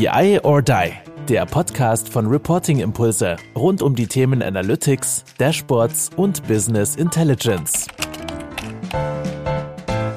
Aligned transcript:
BI 0.00 0.40
or 0.44 0.62
Die, 0.62 0.92
der 1.28 1.44
Podcast 1.44 2.08
von 2.08 2.26
Reporting 2.26 2.78
Impulse 2.80 3.36
rund 3.54 3.82
um 3.82 3.94
die 3.94 4.06
Themen 4.06 4.42
Analytics, 4.42 5.26
Dashboards 5.36 6.08
und 6.16 6.48
Business 6.48 6.96
Intelligence. 6.96 7.86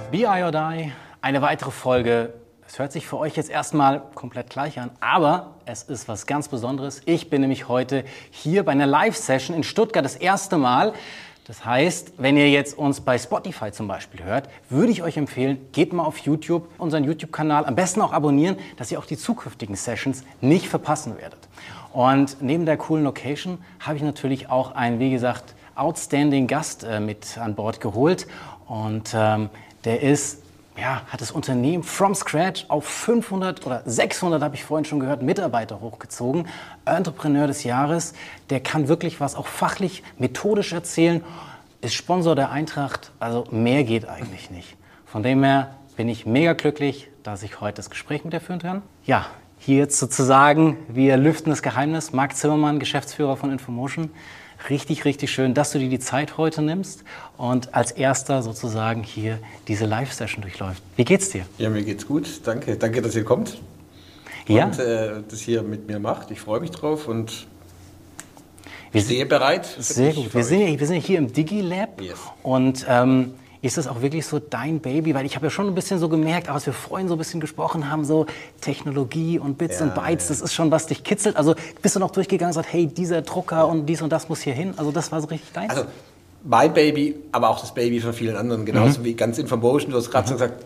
BI 0.10 0.26
or 0.26 0.54
Die, 0.54 0.94
eine 1.20 1.42
weitere 1.42 1.72
Folge. 1.72 2.34
Es 2.66 2.80
hört 2.80 2.94
sich 2.94 3.06
für 3.06 3.18
euch 3.18 3.36
jetzt 3.36 3.50
erstmal 3.50 4.04
komplett 4.16 4.50
gleich 4.50 4.80
an, 4.80 4.90
aber 5.02 5.56
es 5.66 5.84
ist 5.84 6.08
was 6.08 6.28
ganz 6.28 6.48
Besonderes. 6.48 7.02
Ich 7.04 7.30
bin 7.30 7.42
nämlich 7.42 7.68
heute 7.68 8.06
hier 8.32 8.64
bei 8.64 8.72
einer 8.72 8.88
Live-Session 8.88 9.54
in 9.54 9.64
Stuttgart 9.64 10.06
das 10.06 10.16
erste 10.16 10.58
Mal. 10.58 10.94
Das 11.46 11.66
heißt, 11.66 12.14
wenn 12.18 12.38
ihr 12.38 12.50
jetzt 12.50 12.78
uns 12.78 13.02
bei 13.02 13.18
Spotify 13.18 13.72
zum 13.72 13.88
Beispiel 13.88 14.24
hört, 14.24 14.48
würde 14.70 14.92
ich 14.92 15.04
euch 15.04 15.18
empfehlen, 15.18 15.58
geht 15.74 15.92
mal 15.92 16.04
auf 16.04 16.20
YouTube, 16.20 16.70
unseren 16.78 17.04
YouTube-Kanal, 17.04 17.66
am 17.66 17.76
besten 17.76 18.02
auch 18.02 18.14
abonnieren, 18.14 18.56
dass 18.78 18.92
ihr 18.92 19.00
auch 19.00 19.06
die 19.06 19.18
zukünftigen 19.18 19.76
Sessions 19.76 20.24
nicht 20.40 20.68
verpassen 20.68 21.18
werdet. 21.18 21.40
Und 21.92 22.38
neben 22.42 22.66
der 22.66 22.78
coolen 22.78 23.04
Location 23.04 23.58
habe 23.82 23.98
ich 23.98 24.04
natürlich 24.04 24.50
auch 24.50 24.74
einen, 24.74 25.00
wie 25.00 25.12
gesagt, 25.12 25.54
outstanding 25.76 26.48
Gast 26.48 26.86
äh, 26.86 27.02
mit 27.02 27.38
an 27.38 27.56
Bord 27.56 27.82
geholt. 27.82 28.26
Und 28.68 29.14
ähm, 29.14 29.50
der 29.84 30.02
ist 30.02 30.43
ja, 30.78 31.02
hat 31.08 31.22
das 31.22 31.32
Unternehmen 31.32 31.84
from 31.84 32.16
scratch 32.16 32.66
auf 32.68 32.86
500 32.86 33.66
oder 33.66 33.84
600, 33.86 34.42
habe 34.42 34.56
ich 34.56 34.64
vorhin 34.64 34.86
schon 34.86 35.00
gehört, 35.00 35.22
Mitarbeiter 35.22 35.82
hochgezogen. 35.82 36.48
Entrepreneur 36.86 37.48
des 37.48 37.64
Jahres, 37.64 38.14
der 38.50 38.60
kann 38.60 38.88
wirklich 38.88 39.20
was 39.20 39.36
auch 39.36 39.48
fachlich, 39.48 40.04
methodisch 40.18 40.74
erzählen, 40.74 41.24
ist 41.82 41.94
Sponsor 41.94 42.36
der 42.36 42.52
Eintracht, 42.52 43.12
also 43.20 43.46
mehr 43.52 43.84
geht 43.84 44.08
eigentlich 44.08 44.50
nicht. 44.50 44.76
Von 45.06 45.22
dem 45.22 45.44
her 45.44 45.76
bin 45.96 46.10
ich 46.10 46.26
mega 46.26 46.54
glücklich, 46.54 47.10
dass 47.22 47.44
ich 47.44 47.62
heute 47.62 47.76
das 47.76 47.90
Gespräch 47.90 48.24
mit 48.24 48.34
dir 48.34 48.40
führen 48.40 48.60
kann. 48.60 48.82
Ja, 49.06 49.28
hier 49.60 49.78
jetzt 49.78 50.00
sozusagen, 50.00 50.78
wir 50.88 51.18
lüften 51.18 51.50
das 51.50 51.62
Geheimnis. 51.62 52.12
Marc 52.14 52.36
Zimmermann, 52.36 52.80
Geschäftsführer 52.80 53.38
von 53.38 53.52
Infomotion 53.52 54.10
richtig, 54.70 55.06
richtig 55.06 55.32
schön, 55.32 55.54
dass 55.54 55.72
du 55.72 55.80
dir 55.80 55.90
die 55.90 56.00
Zeit 56.00 56.38
heute 56.38 56.62
nimmst 56.62 57.04
und 57.38 57.74
als 57.74 57.92
erster 57.92 58.44
sozusagen 58.44 59.04
hier 59.04 59.40
diese 59.68 59.86
Live-Session 59.86 60.42
durchläuft. 60.42 60.82
Wie 60.96 61.06
geht's 61.06 61.30
dir? 61.30 61.46
Ja, 61.58 61.70
mir 61.70 61.84
geht's 61.84 62.08
gut. 62.08 62.42
Danke. 62.46 62.76
Danke, 62.76 63.02
dass 63.02 63.16
ihr 63.16 63.24
kommt 63.24 63.58
ja. 64.48 64.66
und 64.66 64.80
äh, 64.80 65.22
das 65.30 65.42
hier 65.42 65.64
mit 65.64 65.88
mir 65.88 66.00
macht. 66.00 66.32
Ich 66.32 66.40
freue 66.40 66.60
mich 66.60 66.72
drauf 66.72 67.08
und 67.08 67.48
wir 68.92 69.02
stehe 69.02 69.26
bereit. 69.26 69.66
Sehr 69.80 70.14
gut. 70.14 70.34
Wir 70.34 70.44
sind, 70.44 70.80
wir 70.80 70.88
sind 70.88 71.02
hier 71.02 71.18
im 71.18 71.34
DigiLab 71.34 72.00
yes. 72.00 72.20
und 72.44 72.86
ähm, 72.88 73.34
ist 73.64 73.78
das 73.78 73.88
auch 73.88 74.02
wirklich 74.02 74.26
so 74.26 74.40
dein 74.40 74.82
Baby? 74.82 75.16
Weil 75.16 75.26
ich 75.26 75.36
habe 75.38 75.46
ja 75.46 75.50
schon 75.50 75.68
ein 75.68 75.74
bisschen 75.74 75.98
so 75.98 76.10
gemerkt, 76.10 76.50
als 76.50 76.66
wir 76.66 76.74
vorhin 76.74 77.08
so 77.08 77.16
ein 77.16 77.18
bisschen 77.18 77.40
gesprochen 77.40 77.90
haben, 77.90 78.04
so 78.04 78.26
Technologie 78.60 79.40
und 79.40 79.58
Bits 79.58 79.80
ja, 79.80 79.86
und 79.86 79.96
Bytes, 79.96 80.26
ja. 80.26 80.36
das 80.36 80.42
ist 80.42 80.54
schon 80.54 80.70
was 80.70 80.86
dich 80.86 81.04
kitzelt. 81.06 81.38
Also 81.38 81.56
bist 81.82 81.96
du 81.96 82.00
noch 82.02 82.12
durchgegangen 82.12 82.50
und 82.50 82.56
sagst, 82.56 82.74
hey, 82.74 82.88
dieser 82.88 83.22
Drucker 83.22 83.68
und 83.68 83.86
dies 83.86 84.02
und 84.02 84.12
das 84.12 84.28
muss 84.28 84.42
hier 84.42 84.54
hin? 84.54 84.74
Also 84.76 84.92
das 84.92 85.14
war 85.14 85.22
so 85.22 85.28
richtig 85.28 85.50
dein? 85.54 85.70
Also 85.70 85.86
mein 86.44 86.74
Baby, 86.74 87.16
aber 87.32 87.50
auch 87.50 87.62
das 87.62 87.74
Baby 87.74 88.02
von 88.02 88.12
vielen 88.12 88.36
anderen, 88.36 88.66
genauso 88.66 89.00
mhm. 89.00 89.06
wie 89.06 89.14
ganz 89.14 89.38
Infomotion. 89.38 89.92
Du 89.92 89.98
hast 89.98 90.12
gerade 90.12 90.26
mhm. 90.26 90.28
so 90.28 90.34
gesagt, 90.34 90.66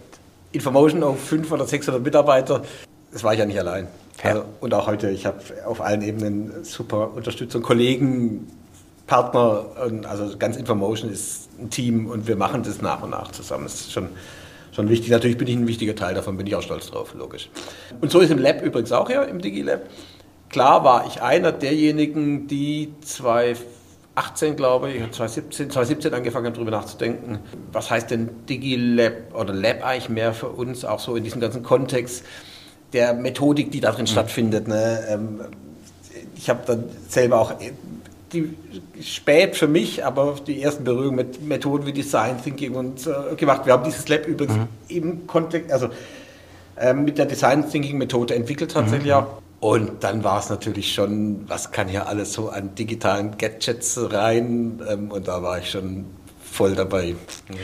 Infomotion 0.51 1.03
auf 1.03 1.19
500 1.19 1.51
oder 1.61 1.69
600 1.69 2.03
Mitarbeiter, 2.03 2.63
das 3.11 3.23
war 3.23 3.33
ich 3.33 3.39
ja 3.39 3.45
nicht 3.45 3.59
allein. 3.59 3.87
Also, 4.23 4.45
und 4.61 4.73
auch 4.73 4.87
heute, 4.87 5.11
ich 5.11 5.27
habe 5.27 5.39
auf 5.67 5.81
allen 5.81 6.01
Ebenen 6.01 6.63
super 6.63 7.11
Unterstützung, 7.13 7.61
Kollegen, 7.61 8.47
Partner, 9.07 9.65
also 10.07 10.37
ganz 10.37 10.57
Infomotion 10.57 11.09
ist 11.09 11.49
ein 11.59 11.69
Team 11.69 12.07
und 12.07 12.27
wir 12.27 12.35
machen 12.35 12.63
das 12.63 12.81
nach 12.81 13.01
und 13.01 13.11
nach 13.11 13.31
zusammen. 13.31 13.63
Das 13.63 13.75
ist 13.75 13.93
schon, 13.93 14.09
schon 14.73 14.89
wichtig. 14.89 15.09
Natürlich 15.09 15.37
bin 15.37 15.47
ich 15.47 15.55
ein 15.55 15.67
wichtiger 15.67 15.95
Teil 15.95 16.13
davon, 16.13 16.37
bin 16.37 16.45
ich 16.45 16.55
auch 16.55 16.61
stolz 16.61 16.91
drauf, 16.91 17.13
logisch. 17.17 17.49
Und 18.01 18.11
so 18.11 18.19
ist 18.19 18.29
im 18.29 18.37
Lab 18.37 18.61
übrigens 18.61 18.91
auch 18.91 19.09
ja, 19.09 19.23
im 19.23 19.41
DigiLab. 19.41 19.81
Klar 20.49 20.83
war 20.83 21.07
ich 21.07 21.21
einer 21.21 21.53
derjenigen, 21.53 22.47
die 22.47 22.93
2018, 23.01 24.57
glaube 24.57 24.91
ich, 24.91 24.99
2017, 24.99 25.71
2017 25.71 26.13
angefangen 26.13 26.47
haben, 26.47 26.53
darüber 26.53 26.71
nachzudenken, 26.71 27.39
was 27.71 27.89
heißt 27.89 28.11
denn 28.11 28.29
DigiLab 28.49 29.33
oder 29.33 29.53
Lab 29.53 29.85
eigentlich 29.85 30.09
mehr 30.09 30.33
für 30.33 30.49
uns, 30.49 30.83
auch 30.83 30.99
so 30.99 31.15
in 31.15 31.23
diesem 31.23 31.39
ganzen 31.39 31.63
Kontext 31.63 32.25
der 32.91 33.13
Methodik, 33.13 33.71
die 33.71 33.79
da 33.79 33.91
drin 33.91 34.03
mhm. 34.03 34.07
stattfindet. 34.07 34.67
Ne? 34.67 35.05
Ähm, 35.09 35.41
ich 36.35 36.49
habe 36.49 36.61
dann 36.65 36.85
selber 37.09 37.39
auch 37.39 37.53
die 38.33 38.57
spät 39.01 39.55
für 39.55 39.67
mich, 39.67 40.05
aber 40.05 40.35
die 40.45 40.61
ersten 40.61 40.83
Berührungen 40.83 41.15
mit 41.15 41.41
Methoden 41.41 41.85
wie 41.85 41.93
Design 41.93 42.41
Thinking 42.43 42.75
und 42.75 43.07
äh, 43.07 43.35
gemacht. 43.35 43.65
Wir 43.65 43.73
haben 43.73 43.83
dieses 43.83 44.07
Lab 44.07 44.27
übrigens 44.27 44.57
mhm. 44.57 44.67
im 44.89 45.27
Kontext, 45.27 45.71
also 45.71 45.89
äh, 46.75 46.93
mit 46.93 47.17
der 47.17 47.25
Design 47.25 47.69
Thinking 47.69 47.97
Methode 47.97 48.35
entwickelt 48.35 48.71
tatsächlich 48.71 49.11
mhm. 49.11 49.17
auch. 49.17 49.41
Und 49.59 50.03
dann 50.03 50.23
war 50.23 50.39
es 50.39 50.49
natürlich 50.49 50.93
schon, 50.93 51.45
was 51.47 51.71
kann 51.71 51.87
hier 51.87 52.07
alles 52.07 52.33
so 52.33 52.49
an 52.49 52.75
digitalen 52.75 53.37
Gadgets 53.37 53.99
rein? 54.11 54.81
Ähm, 54.87 55.11
und 55.11 55.27
da 55.27 55.41
war 55.41 55.57
ich 55.57 55.71
schon 55.71 56.05
voll 56.51 56.75
dabei. 56.75 57.15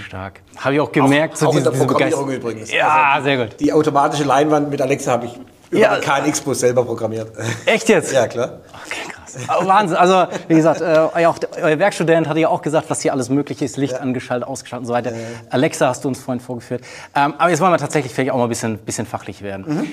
Stark. 0.06 0.42
Habe 0.58 0.76
ich 0.76 0.80
auch 0.80 0.92
gemerkt. 0.92 1.36
Auch, 1.36 1.40
so 1.40 1.48
auch 1.48 1.52
diese, 1.52 1.70
in 1.70 1.72
der 1.72 1.86
Programmierung 1.86 2.32
übrigens. 2.32 2.72
Ja, 2.72 3.14
also, 3.14 3.26
sehr 3.26 3.38
gut. 3.38 3.60
Die 3.60 3.72
automatische 3.72 4.24
Leinwand 4.24 4.70
mit 4.70 4.82
Alexa 4.82 5.12
habe 5.12 5.28
ich 5.28 5.40
über 5.70 5.82
ja. 5.82 6.00
KNX-Bus 6.00 6.60
selber 6.60 6.84
programmiert. 6.84 7.32
Echt 7.66 7.90
jetzt? 7.90 8.12
Ja, 8.14 8.28
klar. 8.28 8.62
Okay, 8.86 9.13
Wahnsinn. 9.48 9.98
Also, 9.98 10.28
wie 10.48 10.56
gesagt, 10.56 10.82
äh, 10.82 11.26
auch, 11.26 11.38
euer 11.62 11.80
Werkstudent 11.80 12.28
hatte 12.28 12.40
ja 12.40 12.50
auch 12.50 12.62
gesagt, 12.62 12.90
was 12.90 13.02
hier 13.02 13.14
alles 13.14 13.30
möglich 13.30 13.62
ist. 13.62 13.78
Licht 13.78 13.94
ja. 13.94 14.00
angeschaltet, 14.00 14.48
ausgeschaltet 14.48 14.84
und 14.84 14.88
so 14.88 14.94
weiter. 14.94 15.12
Ja. 15.12 15.18
Alexa 15.50 15.88
hast 15.88 16.04
du 16.04 16.08
uns 16.08 16.20
vorhin 16.20 16.40
vorgeführt. 16.40 16.82
Ähm, 17.16 17.34
aber 17.38 17.50
jetzt 17.50 17.60
wollen 17.60 17.72
wir 17.72 17.78
tatsächlich 17.78 18.14
vielleicht 18.14 18.32
auch 18.32 18.38
mal 18.38 18.44
ein 18.44 18.50
bisschen, 18.50 18.78
bisschen 18.78 19.06
fachlich 19.06 19.42
werden. 19.42 19.66
Mhm. 19.68 19.88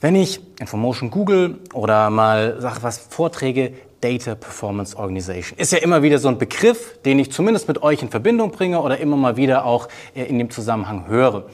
Wenn 0.00 0.16
ich 0.16 0.40
Infomotion 0.60 1.10
google 1.10 1.58
oder 1.72 2.10
mal 2.10 2.56
sag 2.58 2.82
was 2.82 2.98
Vorträge, 2.98 3.72
Data 4.04 4.34
Performance 4.34 4.94
Organization. 4.98 5.58
Ist 5.58 5.72
ja 5.72 5.78
immer 5.78 6.02
wieder 6.02 6.18
so 6.18 6.28
ein 6.28 6.36
Begriff, 6.36 6.98
den 7.06 7.18
ich 7.18 7.32
zumindest 7.32 7.68
mit 7.68 7.82
euch 7.82 8.02
in 8.02 8.10
Verbindung 8.10 8.50
bringe 8.50 8.82
oder 8.82 8.98
immer 8.98 9.16
mal 9.16 9.38
wieder 9.38 9.64
auch 9.64 9.88
äh, 10.14 10.24
in 10.24 10.38
dem 10.38 10.50
Zusammenhang 10.50 11.06
höre. 11.08 11.44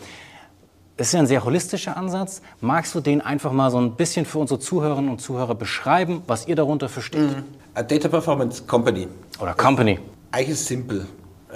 Das 1.00 1.06
ist 1.06 1.12
ja 1.14 1.20
ein 1.20 1.26
sehr 1.26 1.42
holistischer 1.46 1.96
Ansatz. 1.96 2.42
Magst 2.60 2.94
du 2.94 3.00
den 3.00 3.22
einfach 3.22 3.52
mal 3.52 3.70
so 3.70 3.80
ein 3.80 3.92
bisschen 3.92 4.26
für 4.26 4.38
unsere 4.38 4.60
Zuhörerinnen 4.60 5.10
und 5.10 5.18
Zuhörer 5.18 5.54
beschreiben, 5.54 6.22
was 6.26 6.46
ihr 6.46 6.56
darunter 6.56 6.90
versteht? 6.90 7.22
Mhm. 7.22 7.44
A 7.72 7.82
Data 7.82 8.06
Performance 8.08 8.64
Company. 8.64 9.08
Oder 9.40 9.54
Company. 9.54 9.98
Eigentlich 10.30 10.50
ist 10.50 10.66
simpel. 10.66 11.06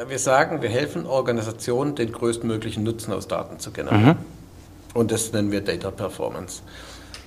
Wir 0.08 0.18
sagen, 0.18 0.62
wir 0.62 0.70
helfen 0.70 1.04
Organisationen, 1.04 1.94
den 1.94 2.10
größtmöglichen 2.10 2.82
Nutzen 2.84 3.12
aus 3.12 3.28
Daten 3.28 3.58
zu 3.58 3.70
generieren. 3.70 4.16
Mhm. 4.16 4.16
Und 4.94 5.12
das 5.12 5.30
nennen 5.34 5.52
wir 5.52 5.60
Data 5.60 5.90
Performance. 5.90 6.62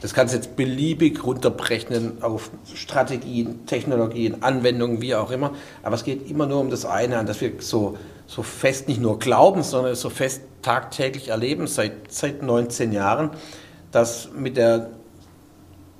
Das 0.02 0.16
kannst 0.16 0.34
du 0.34 0.40
jetzt 0.40 0.56
beliebig 0.56 1.24
runterbrechen 1.24 2.24
auf 2.24 2.50
Strategien, 2.74 3.68
Technologien, 3.68 4.42
Anwendungen, 4.42 5.04
wie 5.04 5.14
auch 5.14 5.30
immer. 5.30 5.52
Aber 5.84 5.94
es 5.94 6.04
geht 6.04 6.28
immer 6.28 6.48
nur 6.48 6.62
um 6.62 6.72
das 6.72 6.84
eine, 6.84 7.20
an 7.20 7.28
das 7.28 7.42
wir 7.42 7.52
so 7.60 7.96
so 8.28 8.44
fest 8.44 8.88
nicht 8.90 9.02
nur 9.02 9.20
glauben, 9.20 9.64
sondern 9.64 9.96
so 9.96 10.10
fest 10.10 10.42
tagtäglich 10.68 11.30
erleben, 11.30 11.66
seit, 11.66 12.12
seit 12.12 12.44
19 12.44 12.92
Jahren, 12.92 13.30
dass 13.94 14.28
mit 14.36 14.58
der 14.58 14.90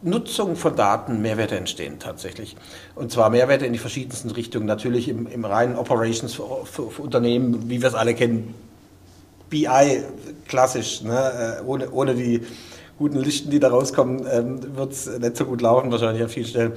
Nutzung 0.02 0.58
von 0.58 0.76
Daten 0.76 1.22
Mehrwerte 1.22 1.56
entstehen 1.56 2.00
tatsächlich. 2.00 2.58
Und 2.94 3.10
zwar 3.10 3.30
Mehrwerte 3.30 3.66
in 3.66 3.72
die 3.72 3.80
verschiedensten 3.80 4.30
Richtungen. 4.30 4.66
Natürlich 4.66 5.08
im, 5.08 5.26
im 5.26 5.46
reinen 5.46 5.78
Operations 5.78 6.34
für, 6.34 6.66
für, 6.66 6.92
für, 6.92 7.02
Unternehmen, 7.02 7.70
wie 7.70 7.82
wir 7.82 7.88
es 7.88 7.96
alle 7.96 8.14
kennen. 8.14 8.56
BI, 9.50 10.04
klassisch. 10.50 11.02
Ne? 11.02 11.60
Äh, 11.62 11.64
ohne, 11.64 11.90
ohne 11.92 12.14
die 12.14 12.42
guten 12.98 13.20
Listen, 13.20 13.50
die 13.50 13.62
da 13.62 13.70
rauskommen, 13.70 14.28
ähm, 14.30 14.76
wird 14.76 14.92
es 14.92 15.08
nicht 15.08 15.38
so 15.38 15.46
gut 15.46 15.62
laufen, 15.62 15.94
wahrscheinlich 15.94 16.24
an 16.24 16.30
vielen 16.30 16.48
Stellen. 16.48 16.74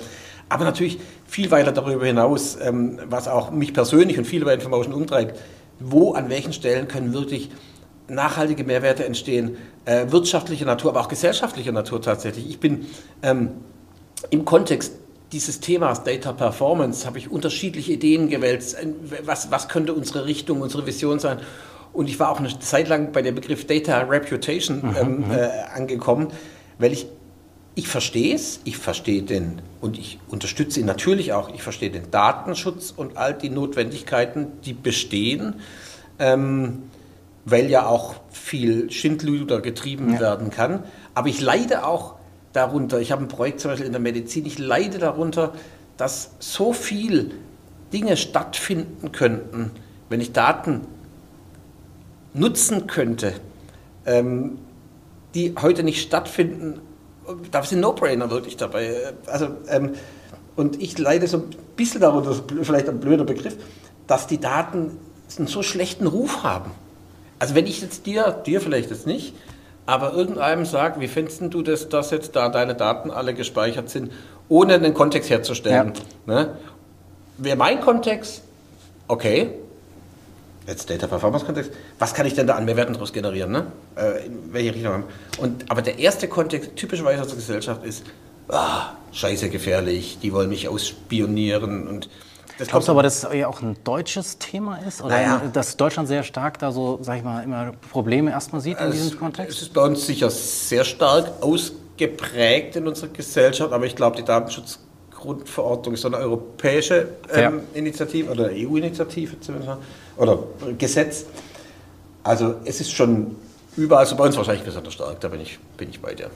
Aber 0.48 0.64
natürlich 0.64 1.00
viel 1.26 1.50
weiter 1.50 1.72
darüber 1.72 2.06
hinaus, 2.06 2.56
ähm, 2.62 3.00
was 3.06 3.26
auch 3.26 3.50
mich 3.50 3.74
persönlich 3.74 4.16
und 4.16 4.26
viele 4.26 4.44
bei 4.44 4.54
Information 4.54 4.94
umtreibt, 4.94 5.36
wo, 5.80 6.12
an 6.12 6.28
welchen 6.28 6.52
Stellen 6.52 6.86
können 6.86 7.12
wirklich 7.12 7.50
nachhaltige 8.14 8.64
Mehrwerte 8.64 9.04
entstehen, 9.04 9.56
äh, 9.84 10.06
wirtschaftlicher 10.10 10.66
Natur, 10.66 10.90
aber 10.90 11.00
auch 11.00 11.08
gesellschaftlicher 11.08 11.72
Natur 11.72 12.02
tatsächlich. 12.02 12.48
Ich 12.48 12.60
bin 12.60 12.86
ähm, 13.22 13.50
im 14.30 14.44
Kontext 14.44 14.92
dieses 15.32 15.60
Themas 15.60 16.02
Data 16.02 16.32
Performance, 16.32 17.06
habe 17.06 17.18
ich 17.18 17.30
unterschiedliche 17.30 17.92
Ideen 17.92 18.28
gewälzt, 18.28 18.76
was, 19.24 19.50
was 19.50 19.68
könnte 19.68 19.94
unsere 19.94 20.26
Richtung, 20.26 20.60
unsere 20.60 20.86
Vision 20.86 21.18
sein. 21.18 21.38
Und 21.92 22.08
ich 22.08 22.18
war 22.18 22.30
auch 22.30 22.38
eine 22.38 22.56
Zeit 22.58 22.88
lang 22.88 23.12
bei 23.12 23.22
dem 23.22 23.34
Begriff 23.34 23.66
Data 23.66 24.00
Reputation 24.00 24.78
mhm, 24.78 24.96
ähm, 25.00 25.16
mhm. 25.18 25.30
äh, 25.30 25.48
angekommen, 25.74 26.28
weil 26.78 26.92
ich 26.92 27.06
ich 27.74 27.88
verstehe 27.88 28.34
es, 28.34 28.60
ich 28.64 28.76
verstehe 28.76 29.22
den 29.22 29.62
und 29.80 29.98
ich 29.98 30.18
unterstütze 30.28 30.80
ihn 30.80 30.86
natürlich 30.86 31.32
auch, 31.32 31.54
ich 31.54 31.62
verstehe 31.62 31.90
den 31.90 32.10
Datenschutz 32.10 32.92
und 32.94 33.16
all 33.16 33.32
die 33.32 33.48
Notwendigkeiten, 33.48 34.48
die 34.64 34.72
bestehen, 34.72 35.54
ähm, 36.18 36.82
weil 37.44 37.70
ja 37.70 37.86
auch 37.86 38.14
viel 38.30 38.90
Schindluder 38.90 39.60
getrieben 39.60 40.14
ja. 40.14 40.20
werden 40.20 40.50
kann. 40.50 40.84
Aber 41.14 41.28
ich 41.28 41.40
leide 41.40 41.86
auch 41.86 42.16
darunter, 42.52 43.00
ich 43.00 43.12
habe 43.12 43.24
ein 43.24 43.28
Projekt 43.28 43.60
zum 43.60 43.70
Beispiel 43.70 43.86
in 43.86 43.92
der 43.92 44.00
Medizin, 44.00 44.46
ich 44.46 44.58
leide 44.58 44.98
darunter, 44.98 45.52
dass 45.96 46.32
so 46.38 46.72
viel 46.72 47.32
Dinge 47.92 48.16
stattfinden 48.16 49.12
könnten, 49.12 49.70
wenn 50.08 50.20
ich 50.20 50.32
Daten 50.32 50.82
nutzen 52.34 52.86
könnte, 52.86 53.34
ähm, 54.06 54.58
die 55.34 55.54
heute 55.60 55.82
nicht 55.82 56.02
stattfinden, 56.02 56.80
da 57.50 57.62
sind 57.62 57.80
No-Brainer 57.80 58.30
wirklich 58.30 58.56
dabei. 58.56 59.12
Also, 59.26 59.48
ähm, 59.68 59.92
und 60.56 60.80
ich 60.80 60.98
leide 60.98 61.26
so 61.26 61.38
ein 61.38 61.50
bisschen 61.76 62.00
darunter, 62.00 62.34
vielleicht 62.62 62.88
ein 62.88 63.00
blöder 63.00 63.24
Begriff, 63.24 63.56
dass 64.06 64.26
die 64.26 64.38
Daten 64.38 64.96
einen 65.38 65.46
so 65.46 65.62
schlechten 65.62 66.06
Ruf 66.06 66.42
haben. 66.42 66.72
Also 67.40 67.54
wenn 67.54 67.66
ich 67.66 67.80
jetzt 67.80 68.06
dir, 68.06 68.30
dir 68.46 68.60
vielleicht 68.60 68.90
jetzt 68.90 69.06
nicht, 69.06 69.34
aber 69.86 70.12
irgendeinem 70.12 70.66
sage, 70.66 71.00
wie 71.00 71.08
findest 71.08 71.42
du 71.50 71.62
das, 71.62 71.88
dass 71.88 72.12
jetzt 72.12 72.36
da 72.36 72.48
deine 72.50 72.76
Daten 72.76 73.10
alle 73.10 73.34
gespeichert 73.34 73.90
sind, 73.90 74.12
ohne 74.48 74.74
einen 74.74 74.94
Kontext 74.94 75.30
herzustellen? 75.30 75.94
Ja. 76.28 76.34
Ne? 76.34 76.56
Wäre 77.38 77.56
mein 77.56 77.80
Kontext, 77.80 78.42
okay, 79.08 79.54
jetzt 80.66 80.90
Data 80.90 81.06
Performance 81.06 81.46
Kontext, 81.46 81.72
was 81.98 82.12
kann 82.12 82.26
ich 82.26 82.34
denn 82.34 82.46
da 82.46 82.54
an 82.54 82.66
Mehrwerten 82.66 82.92
daraus 82.92 83.12
generieren? 83.12 83.50
Ne? 83.50 83.66
Äh, 83.96 84.26
in 84.26 84.52
welche 84.52 84.74
Richtung? 84.74 85.04
Und, 85.38 85.70
aber 85.70 85.80
der 85.80 85.98
erste 85.98 86.28
Kontext, 86.28 86.76
typischerweise 86.76 87.22
aus 87.22 87.28
der 87.28 87.36
Gesellschaft, 87.36 87.84
ist, 87.84 88.04
ah, 88.48 88.92
scheiße 89.12 89.48
gefährlich, 89.48 90.18
die 90.22 90.32
wollen 90.34 90.50
mich 90.50 90.68
ausspionieren 90.68 91.88
und 91.88 92.10
das 92.60 92.68
Glaubst 92.68 92.88
du 92.88 92.92
aber, 92.92 93.02
dass 93.02 93.24
es 93.24 93.34
ja 93.34 93.48
auch 93.48 93.62
ein 93.62 93.74
deutsches 93.84 94.36
Thema 94.36 94.76
ist? 94.86 95.02
Oder 95.02 95.16
naja. 95.16 95.42
dass 95.50 95.78
Deutschland 95.78 96.08
sehr 96.08 96.22
stark 96.22 96.58
da 96.58 96.70
so, 96.70 96.98
sag 97.00 97.16
ich 97.16 97.24
mal, 97.24 97.42
immer 97.42 97.72
Probleme 97.90 98.30
erstmal 98.30 98.60
sieht 98.60 98.78
in 98.78 98.88
es, 98.88 98.92
diesem 98.92 99.18
Kontext? 99.18 99.56
Es 99.56 99.62
ist 99.62 99.72
bei 99.72 99.82
uns 99.82 100.06
sicher 100.06 100.28
sehr 100.28 100.84
stark 100.84 101.32
ausgeprägt 101.40 102.76
in 102.76 102.86
unserer 102.86 103.08
Gesellschaft, 103.08 103.72
aber 103.72 103.86
ich 103.86 103.96
glaube, 103.96 104.18
die 104.18 104.24
Datenschutzgrundverordnung 104.24 105.94
ist 105.94 106.04
eine 106.04 106.18
europäische 106.18 107.08
ähm, 107.32 107.62
Initiative 107.72 108.30
oder 108.30 108.50
EU-Initiative 108.52 109.36
oder 110.18 110.38
Gesetz. 110.76 111.24
Also 112.22 112.56
es 112.66 112.82
ist 112.82 112.92
schon 112.92 113.36
überall, 113.78 114.04
also 114.04 114.16
bei 114.16 114.26
uns 114.26 114.36
wahrscheinlich 114.36 114.64
besonders 114.64 114.92
stark, 114.92 115.18
da 115.20 115.28
bin 115.28 115.40
ich, 115.40 115.58
bin 115.78 115.88
ich 115.88 115.98
bei 115.98 116.14
dir. 116.14 116.30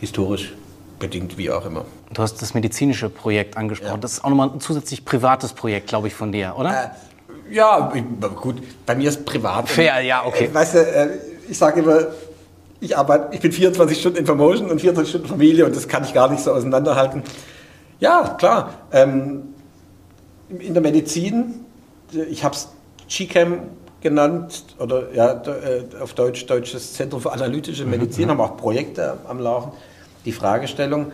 Historisch 0.00 0.52
bedingt, 1.02 1.36
wie 1.36 1.50
auch 1.50 1.66
immer. 1.66 1.84
Du 2.14 2.22
hast 2.22 2.40
das 2.40 2.54
medizinische 2.54 3.10
Projekt 3.10 3.56
angesprochen. 3.56 3.94
Ja. 3.94 4.00
Das 4.00 4.12
ist 4.14 4.24
auch 4.24 4.30
nochmal 4.30 4.50
ein 4.50 4.60
zusätzlich 4.60 5.04
privates 5.04 5.52
Projekt, 5.52 5.88
glaube 5.88 6.06
ich, 6.06 6.14
von 6.14 6.30
dir, 6.30 6.54
oder? 6.56 6.70
Äh, 7.50 7.54
ja, 7.54 7.92
gut, 8.40 8.62
bei 8.86 8.94
mir 8.94 9.08
ist 9.08 9.26
privat. 9.26 9.68
Fair, 9.68 10.00
ja, 10.00 10.24
okay. 10.24 10.44
Äh, 10.44 10.54
weißt 10.54 10.74
du, 10.74 10.78
äh, 10.78 11.08
ich 11.50 11.58
sage 11.58 11.80
immer, 11.80 12.06
ich 12.80 12.96
arbeite, 12.96 13.34
ich 13.34 13.40
bin 13.40 13.50
24 13.50 13.98
Stunden 13.98 14.18
in 14.18 14.24
Promotion 14.24 14.70
und 14.70 14.80
24 14.80 15.10
Stunden 15.10 15.28
Familie 15.28 15.66
und 15.66 15.74
das 15.74 15.88
kann 15.88 16.04
ich 16.04 16.14
gar 16.14 16.30
nicht 16.30 16.42
so 16.42 16.52
auseinanderhalten. 16.52 17.24
Ja, 17.98 18.36
klar. 18.38 18.74
Ähm, 18.92 19.54
in 20.56 20.72
der 20.72 20.82
Medizin, 20.82 21.64
ich 22.30 22.44
habe 22.44 22.54
es 22.54 22.68
GCAM 23.08 23.58
genannt, 24.00 24.64
oder 24.78 25.12
ja, 25.12 25.32
äh, 25.32 25.82
auf 26.00 26.12
Deutsch 26.14 26.46
Deutsches 26.46 26.92
Zentrum 26.94 27.20
für 27.20 27.32
analytische 27.32 27.86
Medizin, 27.86 28.26
mhm. 28.26 28.30
haben 28.30 28.40
auch 28.40 28.56
Projekte 28.56 29.18
am 29.28 29.40
Laufen 29.40 29.72
die 30.24 30.32
Fragestellung, 30.32 31.12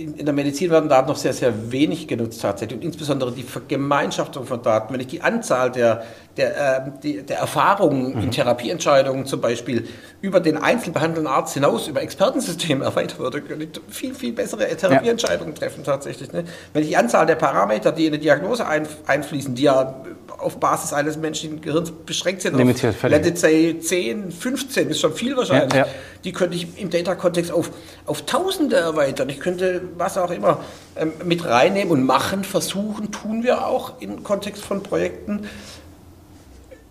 in, 0.00 0.24
der 0.24 0.34
Medizin 0.34 0.70
werden 0.70 0.88
Daten 0.88 1.08
noch 1.08 1.16
sehr, 1.16 1.32
sehr 1.32 1.72
wenig 1.72 2.08
genutzt 2.08 2.40
tatsächlich 2.40 2.78
und 2.78 2.84
insbesondere 2.84 3.32
die 3.32 3.42
Vergemeinschaftung 3.42 4.46
von 4.46 4.62
Daten. 4.62 4.92
Wenn 4.92 5.00
ich 5.00 5.08
die 5.08 5.20
Anzahl 5.20 5.70
der, 5.70 6.04
der, 6.36 6.86
äh, 6.86 6.90
die, 7.02 7.22
der 7.22 7.38
Erfahrungen 7.38 8.14
mhm. 8.14 8.22
in 8.22 8.30
Therapieentscheidungen 8.30 9.26
zum 9.26 9.40
Beispiel 9.40 9.88
über 10.20 10.40
den 10.40 10.56
einzeln 10.56 10.92
behandelnden 10.92 11.32
Arzt 11.32 11.54
hinaus, 11.54 11.88
über 11.88 12.02
Expertensysteme 12.02 12.84
erweitern 12.86 13.18
würde, 13.18 13.42
könnte 13.42 13.64
ich 13.64 13.94
viel, 13.94 14.14
viel 14.14 14.32
bessere 14.32 14.68
Therapieentscheidungen 14.68 15.54
ja. 15.54 15.58
treffen 15.58 15.84
tatsächlich. 15.84 16.32
Ne? 16.32 16.44
Wenn 16.72 16.82
ich 16.82 16.88
die 16.88 16.96
Anzahl 16.96 17.26
der 17.26 17.36
Parameter, 17.36 17.92
die 17.92 18.06
in 18.06 18.14
eine 18.14 18.22
Diagnose 18.22 18.66
ein, 18.66 18.86
einfließen, 19.06 19.54
die 19.54 19.62
ja 19.62 20.02
auf 20.40 20.58
Basis 20.58 20.92
eines 20.92 21.16
menschlichen 21.16 21.60
Gehirns 21.60 21.90
beschränkt 21.90 22.42
sind, 22.42 22.56
Limitiert, 22.56 22.94
auf, 22.94 23.10
let 23.10 23.26
it 23.26 23.38
say 23.38 23.78
10, 23.78 24.32
15, 24.32 24.90
ist 24.90 25.00
schon 25.00 25.12
viel 25.12 25.36
wahrscheinlich, 25.36 25.72
ja, 25.72 25.86
ja. 25.86 25.92
die 26.24 26.32
könnte 26.32 26.56
ich 26.56 26.78
im 26.78 26.90
Data-Kontext 26.90 27.52
auf, 27.52 27.70
auf 28.06 28.22
Tausende 28.22 28.76
erweitern. 28.76 29.28
Ich 29.28 29.40
könnte 29.40 29.82
was 29.96 30.18
auch 30.18 30.30
immer 30.30 30.64
ähm, 30.96 31.12
mit 31.24 31.44
reinnehmen 31.44 31.92
und 31.92 32.04
machen, 32.04 32.44
versuchen, 32.44 33.10
tun 33.10 33.42
wir 33.42 33.66
auch 33.66 34.00
im 34.00 34.22
Kontext 34.22 34.64
von 34.64 34.82
Projekten. 34.82 35.48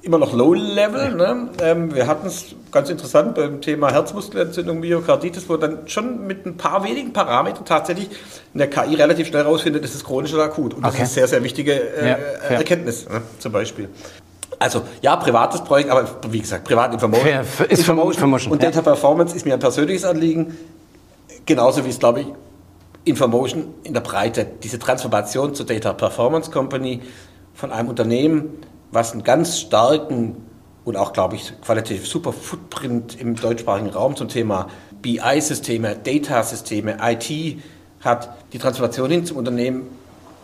Immer 0.01 0.17
noch 0.17 0.33
Low-Level. 0.33 1.15
Ne? 1.15 1.49
Ähm, 1.61 1.93
wir 1.93 2.07
hatten 2.07 2.27
es 2.27 2.55
ganz 2.71 2.89
interessant 2.89 3.35
beim 3.35 3.59
Thema 3.59 3.91
Herzmuskelentzündung, 3.91 4.79
Myokarditis, 4.79 5.49
wo 5.49 5.57
dann 5.57 5.87
schon 5.87 6.25
mit 6.25 6.45
ein 6.45 6.55
paar 6.55 6.85
wenigen 6.85 7.11
Parametern 7.11 7.65
tatsächlich 7.65 8.09
in 8.53 8.59
der 8.59 8.69
KI 8.69 8.95
relativ 8.95 9.27
schnell 9.27 9.43
herausfindet, 9.43 9.83
ist 9.83 9.95
es 9.95 10.05
chronisch 10.05 10.33
oder 10.33 10.43
akut. 10.43 10.73
Und 10.73 10.83
das 10.83 10.93
okay. 10.93 11.03
ist 11.03 11.09
eine 11.09 11.13
sehr, 11.15 11.27
sehr 11.27 11.43
wichtige 11.43 11.73
äh, 11.73 12.09
ja, 12.09 12.15
Erkenntnis 12.49 13.09
ne? 13.09 13.21
zum 13.39 13.51
Beispiel. 13.51 13.89
Also 14.57 14.83
ja, 15.01 15.15
privates 15.17 15.63
Projekt, 15.63 15.89
aber 15.89 16.07
wie 16.29 16.39
gesagt, 16.39 16.63
privat 16.63 16.93
Information. 16.93 17.41
Ist 17.69 17.79
Information, 17.79 18.13
Information 18.13 18.51
und 18.53 18.63
Data 18.63 18.81
Performance 18.81 19.35
ist 19.35 19.45
mir 19.45 19.53
ein 19.53 19.59
persönliches 19.59 20.05
Anliegen. 20.05 20.57
Genauso 21.45 21.83
wie 21.85 21.89
es, 21.89 21.99
glaube 21.99 22.21
ich, 22.21 22.27
Information 23.05 23.73
in 23.83 23.93
der 23.93 24.01
Breite, 24.01 24.45
diese 24.61 24.79
Transformation 24.79 25.55
zur 25.55 25.65
Data 25.65 25.93
Performance 25.93 26.51
Company 26.51 27.01
von 27.53 27.71
einem 27.71 27.89
Unternehmen, 27.89 28.59
was 28.91 29.11
einen 29.11 29.23
ganz 29.23 29.59
starken 29.59 30.37
und 30.85 30.95
auch, 30.95 31.13
glaube 31.13 31.35
ich, 31.35 31.53
qualitativ 31.61 32.07
super 32.07 32.33
Footprint 32.33 33.19
im 33.19 33.35
deutschsprachigen 33.35 33.89
Raum 33.89 34.15
zum 34.15 34.27
Thema 34.27 34.69
BI-Systeme, 35.01 35.95
Data-Systeme, 35.95 36.97
IT 37.01 37.59
hat, 38.01 38.29
die 38.53 38.59
Transformation 38.59 39.11
hin 39.11 39.25
zum 39.25 39.37
Unternehmen, 39.37 39.87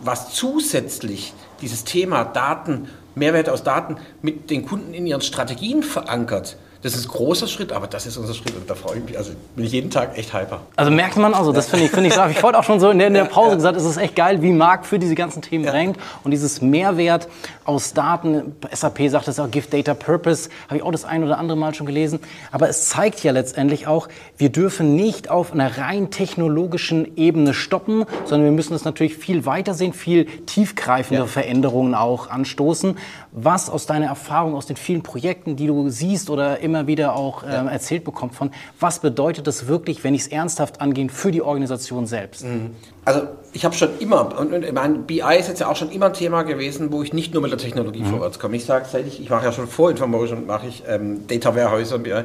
was 0.01 0.33
zusätzlich 0.33 1.33
dieses 1.61 1.83
Thema 1.83 2.25
Daten, 2.25 2.89
Mehrwert 3.15 3.49
aus 3.49 3.63
Daten 3.63 3.97
mit 4.21 4.49
den 4.49 4.65
Kunden 4.65 4.93
in 4.93 5.07
ihren 5.07 5.21
Strategien 5.21 5.83
verankert 5.83 6.57
das 6.85 6.93
ist 6.95 7.05
ein 7.05 7.11
großer 7.13 7.47
Schritt, 7.47 7.71
aber 7.71 7.87
das 7.87 8.05
ist 8.05 8.15
unser 8.15 8.35
Schritt 8.35 8.55
und 8.55 8.69
da 8.69 8.75
freue 8.75 8.99
ich 8.99 9.03
mich. 9.05 9.17
Also 9.17 9.31
bin 9.55 9.65
ich 9.65 9.71
jeden 9.71 9.89
Tag 9.89 10.15
echt 10.19 10.35
hyper. 10.35 10.61
Also 10.75 10.91
merkt 10.91 11.17
man 11.17 11.33
also, 11.33 11.51
das 11.51 11.67
finde 11.67 11.85
ich, 11.85 11.91
finde 11.91 12.09
ich. 12.09 12.15
Ich 12.29 12.43
wollte 12.43 12.59
auch 12.59 12.63
schon 12.63 12.79
so 12.79 12.91
in 12.91 12.99
der, 12.99 13.07
in 13.07 13.15
der 13.15 13.25
Pause 13.25 13.49
ja, 13.49 13.55
gesagt, 13.55 13.75
es 13.75 13.85
ist 13.85 13.97
echt 13.97 14.15
geil, 14.15 14.43
wie 14.43 14.51
Marc 14.51 14.85
für 14.85 14.99
diese 14.99 15.15
ganzen 15.15 15.41
Themen 15.41 15.63
ja. 15.63 15.71
rennt 15.71 15.97
und 16.23 16.29
dieses 16.29 16.61
Mehrwert 16.61 17.27
aus 17.63 17.93
Daten. 17.93 18.55
SAP 18.71 19.09
sagt 19.09 19.27
es 19.27 19.39
auch, 19.39 19.49
Give 19.49 19.67
Data 19.67 19.95
Purpose, 19.95 20.49
habe 20.67 20.77
ich 20.77 20.83
auch 20.83 20.91
das 20.91 21.05
ein 21.05 21.23
oder 21.23 21.39
andere 21.39 21.57
Mal 21.57 21.73
schon 21.73 21.87
gelesen. 21.87 22.19
Aber 22.51 22.69
es 22.69 22.87
zeigt 22.87 23.23
ja 23.23 23.31
letztendlich 23.31 23.87
auch, 23.87 24.07
wir 24.37 24.49
dürfen 24.49 24.95
nicht 24.95 25.31
auf 25.31 25.53
einer 25.53 25.79
rein 25.79 26.11
technologischen 26.11 27.17
Ebene 27.17 27.55
stoppen, 27.55 28.05
sondern 28.25 28.43
wir 28.43 28.51
müssen 28.51 28.75
es 28.75 28.85
natürlich 28.85 29.17
viel 29.17 29.47
weiter 29.47 29.73
sehen, 29.73 29.91
viel 29.91 30.25
tiefgreifende 30.25 31.23
ja. 31.23 31.27
Veränderungen 31.27 31.95
auch 31.95 32.29
anstoßen. 32.29 32.99
Was 33.31 33.71
aus 33.71 33.87
deiner 33.87 34.05
Erfahrung, 34.05 34.53
aus 34.53 34.67
den 34.67 34.77
vielen 34.77 35.01
Projekten, 35.01 35.55
die 35.55 35.65
du 35.65 35.89
siehst 35.89 36.29
oder 36.29 36.59
immer 36.59 36.74
immer 36.75 36.87
wieder 36.87 37.15
auch 37.15 37.43
ähm, 37.43 37.67
erzählt 37.67 38.03
bekommt 38.03 38.35
von, 38.35 38.51
was 38.79 38.99
bedeutet 38.99 39.47
das 39.47 39.67
wirklich, 39.67 40.03
wenn 40.03 40.13
ich 40.13 40.21
es 40.21 40.27
ernsthaft 40.27 40.81
angehe, 40.81 41.09
für 41.09 41.31
die 41.31 41.41
Organisation 41.41 42.05
selbst? 42.05 42.43
Mhm. 42.43 42.71
Also 43.05 43.27
ich 43.53 43.63
habe 43.65 43.75
schon 43.75 43.97
immer, 43.99 44.37
und, 44.37 44.53
und 44.53 44.73
mein 44.73 45.03
BI 45.03 45.21
ist 45.39 45.47
jetzt 45.47 45.59
ja 45.59 45.67
auch 45.67 45.75
schon 45.75 45.91
immer 45.91 46.07
ein 46.07 46.13
Thema 46.13 46.43
gewesen, 46.43 46.91
wo 46.91 47.03
ich 47.03 47.13
nicht 47.13 47.33
nur 47.33 47.41
mit 47.41 47.51
der 47.51 47.59
Technologie 47.59 48.01
mhm. 48.01 48.07
vorwärts 48.07 48.39
komme. 48.39 48.57
Ich 48.57 48.65
sage, 48.65 48.85
seit 48.91 49.07
ich, 49.07 49.21
ich 49.21 49.29
mache 49.29 49.45
ja 49.45 49.51
schon 49.51 49.67
vor 49.67 49.89
Information, 49.89 50.45
mache 50.45 50.67
ich 50.67 50.83
ähm, 50.87 51.27
Data 51.27 51.55
Warehouse 51.55 51.93
und 51.93 52.03
BI. 52.03 52.23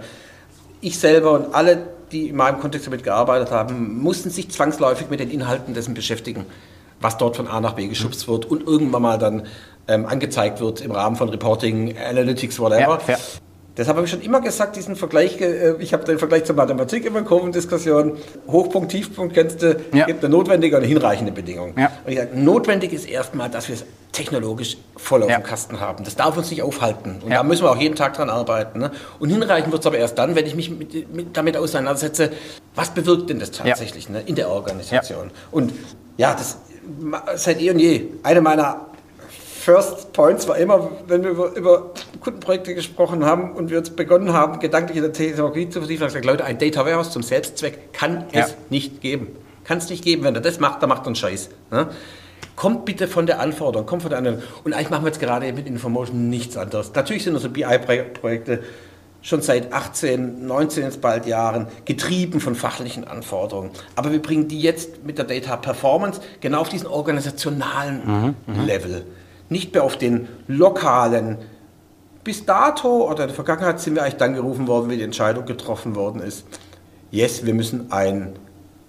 Ich 0.80 0.98
selber 0.98 1.32
und 1.32 1.54
alle, 1.54 1.86
die 2.10 2.28
in 2.28 2.36
meinem 2.36 2.58
Kontext 2.58 2.86
damit 2.86 3.04
gearbeitet 3.04 3.50
haben, 3.50 4.02
mussten 4.02 4.30
sich 4.30 4.50
zwangsläufig 4.50 5.10
mit 5.10 5.20
den 5.20 5.30
Inhalten 5.30 5.74
dessen 5.74 5.94
beschäftigen 5.94 6.46
was 7.00 7.16
dort 7.16 7.36
von 7.36 7.48
A 7.48 7.60
nach 7.60 7.72
B 7.72 7.88
geschubst 7.88 8.28
wird 8.28 8.44
und 8.44 8.66
irgendwann 8.66 9.02
mal 9.02 9.18
dann 9.18 9.46
ähm, 9.88 10.06
angezeigt 10.06 10.60
wird 10.60 10.80
im 10.80 10.90
Rahmen 10.90 11.16
von 11.16 11.28
Reporting, 11.28 11.96
Analytics, 11.96 12.60
whatever. 12.60 13.00
Ja, 13.06 13.16
Deshalb 13.76 13.96
habe 13.96 14.04
ich 14.06 14.10
schon 14.10 14.20
immer 14.20 14.40
gesagt, 14.40 14.76
diesen 14.76 14.96
Vergleich, 14.96 15.40
äh, 15.40 15.74
ich 15.78 15.92
habe 15.92 16.04
den 16.04 16.18
Vergleich 16.18 16.44
zur 16.44 16.56
Mathematik 16.56 17.04
immer 17.06 17.20
in 17.20 17.24
Kurvendiskussion, 17.24 18.16
Hochpunkt, 18.48 18.90
Tiefpunkt 18.90 19.34
kennst 19.34 19.62
du, 19.62 19.76
ja. 19.92 20.06
gibt 20.06 20.24
eine 20.24 20.34
notwendige 20.34 20.76
und 20.76 20.82
eine 20.82 20.88
hinreichende 20.88 21.32
Bedingung. 21.32 21.74
Ja. 21.78 21.90
Und 22.04 22.12
ich 22.12 22.18
sage, 22.18 22.38
notwendig 22.38 22.92
ist 22.92 23.08
erstmal, 23.08 23.48
dass 23.48 23.68
wir 23.68 23.76
es 23.76 23.84
technologisch 24.12 24.76
voll 24.96 25.22
auf 25.22 25.30
ja. 25.30 25.38
dem 25.38 25.44
Kasten 25.44 25.80
haben. 25.80 26.04
Das 26.04 26.16
darf 26.16 26.36
uns 26.36 26.50
nicht 26.50 26.62
aufhalten. 26.62 27.20
Und 27.22 27.30
da 27.30 27.42
müssen 27.42 27.64
wir 27.64 27.70
auch 27.70 27.76
jeden 27.76 27.94
Tag 27.94 28.14
dran 28.14 28.28
arbeiten. 28.28 28.80
Ne? 28.80 28.90
Und 29.18 29.30
hinreichend 29.30 29.72
wird 29.72 29.82
es 29.82 29.86
aber 29.86 29.98
erst 29.98 30.18
dann, 30.18 30.34
wenn 30.34 30.46
ich 30.46 30.56
mich 30.56 30.70
mit, 30.70 31.14
mit, 31.14 31.36
damit 31.36 31.56
auseinandersetze, 31.56 32.30
was 32.74 32.90
bewirkt 32.90 33.30
denn 33.30 33.38
das 33.38 33.52
tatsächlich 33.52 34.08
ne, 34.08 34.22
in 34.26 34.34
der 34.34 34.50
Organisation. 34.50 35.30
Und 35.50 35.72
ja, 36.16 36.34
das 36.34 36.58
seit 37.36 37.60
eh 37.60 37.70
und 37.70 37.78
je 37.78 38.08
eine 38.22 38.40
meiner 38.40 38.86
First 39.60 40.14
Points 40.14 40.48
war 40.48 40.56
immer, 40.56 40.90
wenn 41.06 41.22
wir 41.22 41.32
über, 41.32 41.54
über 41.54 41.90
Kundenprojekte 42.20 42.74
gesprochen 42.74 43.26
haben 43.26 43.52
und 43.52 43.68
wir 43.68 43.76
jetzt 43.76 43.94
begonnen 43.94 44.32
haben, 44.32 44.58
gedanklich 44.58 44.96
in 44.96 45.02
der 45.02 45.12
Technologie 45.12 45.68
zu 45.68 45.80
vertiefen, 45.80 46.06
gesagt, 46.06 46.24
Leute, 46.24 46.46
ein 46.46 46.56
Data 46.56 46.86
Warehouse 46.86 47.10
zum 47.10 47.22
Selbstzweck 47.22 47.92
kann 47.92 48.24
ja. 48.32 48.40
es 48.40 48.56
nicht 48.70 49.02
geben. 49.02 49.36
Kann 49.64 49.76
es 49.76 49.90
nicht 49.90 50.02
geben. 50.02 50.24
Wenn 50.24 50.34
er 50.34 50.40
das 50.40 50.60
macht, 50.60 50.82
dann 50.82 50.88
macht 50.88 51.02
er 51.02 51.08
einen 51.08 51.14
Scheiß. 51.14 51.50
Ne? 51.70 51.88
Kommt 52.56 52.86
bitte 52.86 53.06
von 53.06 53.26
der 53.26 53.38
Anforderung, 53.38 53.86
kommt 53.86 54.00
von 54.00 54.08
der 54.08 54.16
anderen. 54.16 54.42
Und 54.64 54.72
eigentlich 54.72 54.88
machen 54.88 55.04
wir 55.04 55.08
jetzt 55.08 55.20
gerade 55.20 55.52
mit 55.52 55.66
Information 55.66 56.30
nichts 56.30 56.56
anderes. 56.56 56.92
Natürlich 56.94 57.24
sind 57.24 57.34
unsere 57.34 57.52
BI-Projekte 57.52 58.62
schon 59.20 59.42
seit 59.42 59.74
18, 59.74 60.46
19 60.46 60.84
jetzt 60.84 61.02
bald 61.02 61.26
Jahren 61.26 61.66
getrieben 61.84 62.40
von 62.40 62.54
fachlichen 62.54 63.06
Anforderungen. 63.06 63.72
Aber 63.94 64.10
wir 64.10 64.22
bringen 64.22 64.48
die 64.48 64.62
jetzt 64.62 65.04
mit 65.04 65.18
der 65.18 65.26
Data 65.26 65.56
Performance 65.56 66.22
genau 66.40 66.62
auf 66.62 66.70
diesen 66.70 66.86
organisationalen 66.86 68.00
mhm, 68.06 68.34
mhm. 68.46 68.64
Level 68.64 69.04
nicht 69.50 69.74
mehr 69.74 69.84
auf 69.84 69.98
den 69.98 70.28
lokalen. 70.48 71.36
Bis 72.24 72.46
dato 72.46 73.10
oder 73.10 73.24
in 73.24 73.28
der 73.28 73.34
Vergangenheit 73.34 73.80
sind 73.80 73.94
wir 73.94 74.02
eigentlich 74.02 74.16
dann 74.16 74.34
gerufen 74.34 74.66
worden, 74.66 74.90
wie 74.90 74.96
die 74.96 75.02
Entscheidung 75.02 75.44
getroffen 75.44 75.94
worden 75.94 76.22
ist. 76.22 76.46
yes, 77.10 77.44
wir 77.44 77.54
müssen 77.54 77.92
ein 77.92 78.34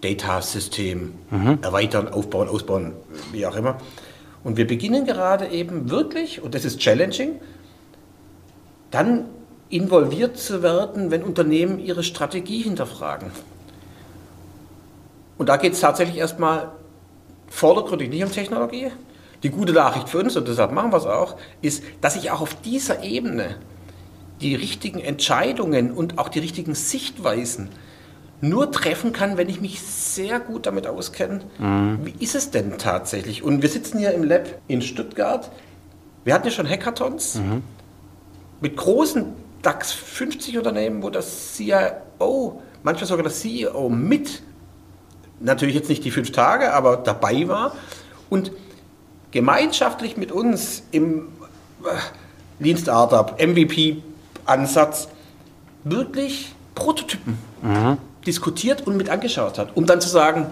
Datasystem 0.01 1.13
mhm. 1.29 1.59
erweitern, 1.61 2.07
aufbauen, 2.07 2.47
ausbauen, 2.47 2.93
wie 3.31 3.45
auch 3.45 3.55
immer. 3.55 3.77
Und 4.43 4.57
wir 4.57 4.65
beginnen 4.65 5.05
gerade 5.05 5.47
eben 5.47 5.89
wirklich, 5.89 6.41
und 6.41 6.55
das 6.55 6.65
ist 6.65 6.79
challenging, 6.79 7.39
dann 8.89 9.25
involviert 9.69 10.37
zu 10.37 10.63
werden, 10.63 11.11
wenn 11.11 11.23
Unternehmen 11.23 11.79
ihre 11.79 12.03
Strategie 12.03 12.61
hinterfragen. 12.61 13.31
Und 15.37 15.49
da 15.49 15.57
geht 15.57 15.73
es 15.73 15.79
tatsächlich 15.79 16.17
erstmal 16.17 16.71
vordergründig 17.47 18.09
nicht 18.09 18.23
um 18.23 18.31
Technologie. 18.31 18.91
Die 19.43 19.49
gute 19.49 19.73
Nachricht 19.73 20.09
für 20.09 20.19
uns, 20.19 20.37
und 20.37 20.47
deshalb 20.47 20.71
machen 20.71 20.91
wir 20.91 20.97
es 20.97 21.05
auch, 21.05 21.35
ist, 21.61 21.83
dass 21.99 22.15
ich 22.15 22.31
auch 22.31 22.41
auf 22.41 22.55
dieser 22.61 23.03
Ebene 23.03 23.55
die 24.41 24.55
richtigen 24.55 24.99
Entscheidungen 24.99 25.91
und 25.91 26.17
auch 26.17 26.29
die 26.29 26.39
richtigen 26.39 26.75
Sichtweisen 26.75 27.69
nur 28.41 28.71
treffen 28.71 29.13
kann, 29.13 29.37
wenn 29.37 29.49
ich 29.49 29.61
mich 29.61 29.81
sehr 29.81 30.39
gut 30.39 30.65
damit 30.65 30.87
auskenne. 30.87 31.41
Mhm. 31.59 31.99
Wie 32.03 32.23
ist 32.23 32.35
es 32.35 32.49
denn 32.49 32.77
tatsächlich? 32.77 33.43
Und 33.43 33.61
wir 33.61 33.69
sitzen 33.69 33.99
hier 33.99 34.13
im 34.13 34.23
Lab 34.23 34.47
in 34.67 34.81
Stuttgart. 34.81 35.51
Wir 36.23 36.33
hatten 36.33 36.47
ja 36.47 36.51
schon 36.51 36.67
Hackathons 36.67 37.35
mhm. 37.35 37.61
mit 38.59 38.75
großen 38.77 39.25
DAX 39.61 39.91
50 39.91 40.57
Unternehmen, 40.57 41.03
wo 41.03 41.11
das 41.11 41.55
CIO, 41.55 42.61
manchmal 42.81 43.07
sogar 43.07 43.23
das 43.23 43.41
CEO 43.41 43.89
mit, 43.89 44.41
natürlich 45.39 45.75
jetzt 45.75 45.89
nicht 45.89 46.03
die 46.03 46.11
fünf 46.11 46.31
Tage, 46.31 46.73
aber 46.73 46.97
dabei 46.97 47.47
war 47.47 47.75
und 48.29 48.51
gemeinschaftlich 49.31 50.17
mit 50.17 50.31
uns 50.31 50.83
im 50.91 51.29
äh, 51.83 52.63
Lean 52.63 52.77
Startup, 52.77 53.39
MVP-Ansatz 53.41 55.07
wirklich 55.83 56.53
Prototypen 56.75 57.37
mhm. 57.61 57.97
diskutiert 58.25 58.85
und 58.85 58.97
mit 58.97 59.09
angeschaut 59.09 59.57
hat, 59.57 59.75
um 59.75 59.85
dann 59.85 59.99
zu 59.99 60.09
sagen, 60.09 60.47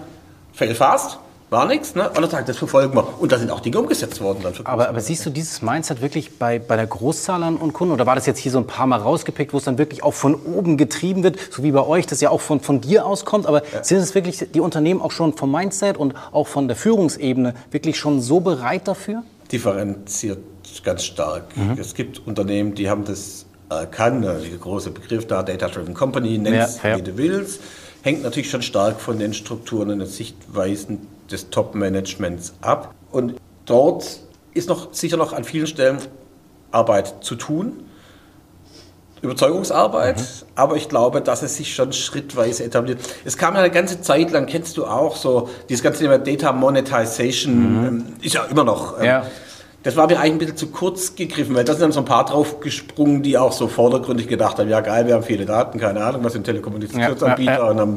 fail 0.52 0.74
fast, 0.74 1.18
war 1.50 1.66
nichts, 1.66 1.94
ne? 1.94 2.08
Und 2.08 2.22
dann 2.22 2.30
sagt, 2.30 2.48
das 2.48 2.56
verfolgen 2.56 2.94
wir. 2.94 3.20
Und 3.20 3.32
da 3.32 3.38
sind 3.38 3.50
auch 3.50 3.60
Dinge 3.60 3.78
umgesetzt 3.78 4.20
worden. 4.20 4.38
Dann 4.42 4.54
aber, 4.64 4.88
aber 4.88 5.00
siehst 5.00 5.26
du 5.26 5.30
dieses 5.30 5.62
Mindset 5.62 6.00
wirklich 6.00 6.38
bei, 6.38 6.58
bei 6.58 6.76
der 6.76 6.86
Großzahl 6.86 7.42
an 7.42 7.56
und 7.56 7.72
Kunden? 7.72 7.92
Oder 7.92 8.06
war 8.06 8.14
das 8.14 8.26
jetzt 8.26 8.38
hier 8.38 8.52
so 8.52 8.58
ein 8.58 8.66
paar 8.66 8.86
Mal 8.86 9.00
rausgepickt, 9.00 9.52
wo 9.52 9.58
es 9.58 9.64
dann 9.64 9.76
wirklich 9.76 10.02
auch 10.02 10.14
von 10.14 10.34
oben 10.34 10.76
getrieben 10.76 11.22
wird, 11.24 11.38
so 11.50 11.62
wie 11.62 11.72
bei 11.72 11.84
euch, 11.84 12.06
das 12.06 12.20
ja 12.20 12.30
auch 12.30 12.40
von, 12.40 12.60
von 12.60 12.80
dir 12.80 13.04
auskommt? 13.04 13.46
Aber 13.46 13.62
ja. 13.72 13.82
sind 13.82 13.98
es 13.98 14.14
wirklich 14.14 14.46
die 14.54 14.60
Unternehmen 14.60 15.02
auch 15.02 15.10
schon 15.10 15.36
vom 15.36 15.50
Mindset 15.50 15.96
und 15.96 16.14
auch 16.32 16.46
von 16.46 16.68
der 16.68 16.76
Führungsebene 16.76 17.54
wirklich 17.70 17.98
schon 17.98 18.20
so 18.20 18.40
bereit 18.40 18.86
dafür? 18.86 19.24
Differenziert 19.50 20.38
ganz 20.84 21.02
stark. 21.02 21.56
Mhm. 21.56 21.76
Es 21.80 21.94
gibt 21.94 22.26
Unternehmen, 22.26 22.74
die 22.74 22.88
haben 22.88 23.04
das 23.04 23.44
kann, 23.92 24.22
der 24.22 24.36
große 24.60 24.90
Begriff 24.90 25.26
da, 25.26 25.42
Data-Driven 25.42 25.94
Company, 25.94 26.38
nennst 26.38 26.82
ja, 26.82 26.90
ja. 26.90 26.96
wie 26.96 27.02
du 27.02 27.16
willst, 27.16 27.60
hängt 28.02 28.22
natürlich 28.22 28.50
schon 28.50 28.62
stark 28.62 29.00
von 29.00 29.18
den 29.18 29.34
Strukturen 29.34 29.90
und 29.90 29.98
den 29.98 30.08
Sichtweisen 30.08 31.06
des 31.30 31.50
Top-Managements 31.50 32.54
ab. 32.60 32.94
Und 33.10 33.34
dort 33.66 34.20
ist 34.54 34.68
noch 34.68 34.92
sicher 34.92 35.16
noch 35.16 35.32
an 35.32 35.44
vielen 35.44 35.66
Stellen 35.66 35.98
Arbeit 36.72 37.22
zu 37.22 37.36
tun. 37.36 37.84
Überzeugungsarbeit, 39.22 40.18
mhm. 40.18 40.24
aber 40.54 40.76
ich 40.76 40.88
glaube, 40.88 41.20
dass 41.20 41.42
es 41.42 41.54
sich 41.56 41.74
schon 41.74 41.92
schrittweise 41.92 42.64
etabliert. 42.64 43.00
Es 43.26 43.36
kam 43.36 43.52
ja 43.52 43.60
eine 43.60 43.70
ganze 43.70 44.00
Zeit 44.00 44.30
lang, 44.30 44.46
kennst 44.46 44.78
du 44.78 44.86
auch 44.86 45.14
so, 45.14 45.50
dieses 45.68 45.82
ganze 45.82 46.00
Thema 46.00 46.18
Data 46.18 46.52
Monetization, 46.52 47.80
mhm. 47.80 47.86
ähm, 47.86 48.04
ist 48.22 48.34
ja 48.34 48.44
immer 48.44 48.64
noch. 48.64 48.98
Ähm, 48.98 49.04
ja 49.04 49.26
das 49.82 49.96
war 49.96 50.06
mir 50.06 50.18
eigentlich 50.18 50.32
ein 50.32 50.38
bisschen 50.38 50.56
zu 50.56 50.66
kurz 50.68 51.14
gegriffen, 51.14 51.54
weil 51.54 51.64
da 51.64 51.72
sind 51.72 51.82
dann 51.82 51.92
so 51.92 52.00
ein 52.00 52.06
paar 52.06 52.24
draufgesprungen, 52.26 53.22
die 53.22 53.38
auch 53.38 53.52
so 53.52 53.66
vordergründig 53.66 54.28
gedacht 54.28 54.58
haben, 54.58 54.68
ja 54.68 54.80
geil, 54.80 55.06
wir 55.06 55.14
haben 55.14 55.22
viele 55.22 55.46
Daten, 55.46 55.78
keine 55.78 56.04
Ahnung, 56.04 56.22
was 56.22 56.34
sind 56.34 56.44
Telekommunikationsanbieter. 56.44 57.52
Ja, 57.52 57.72
ja, 57.72 57.84
ja. 57.84 57.96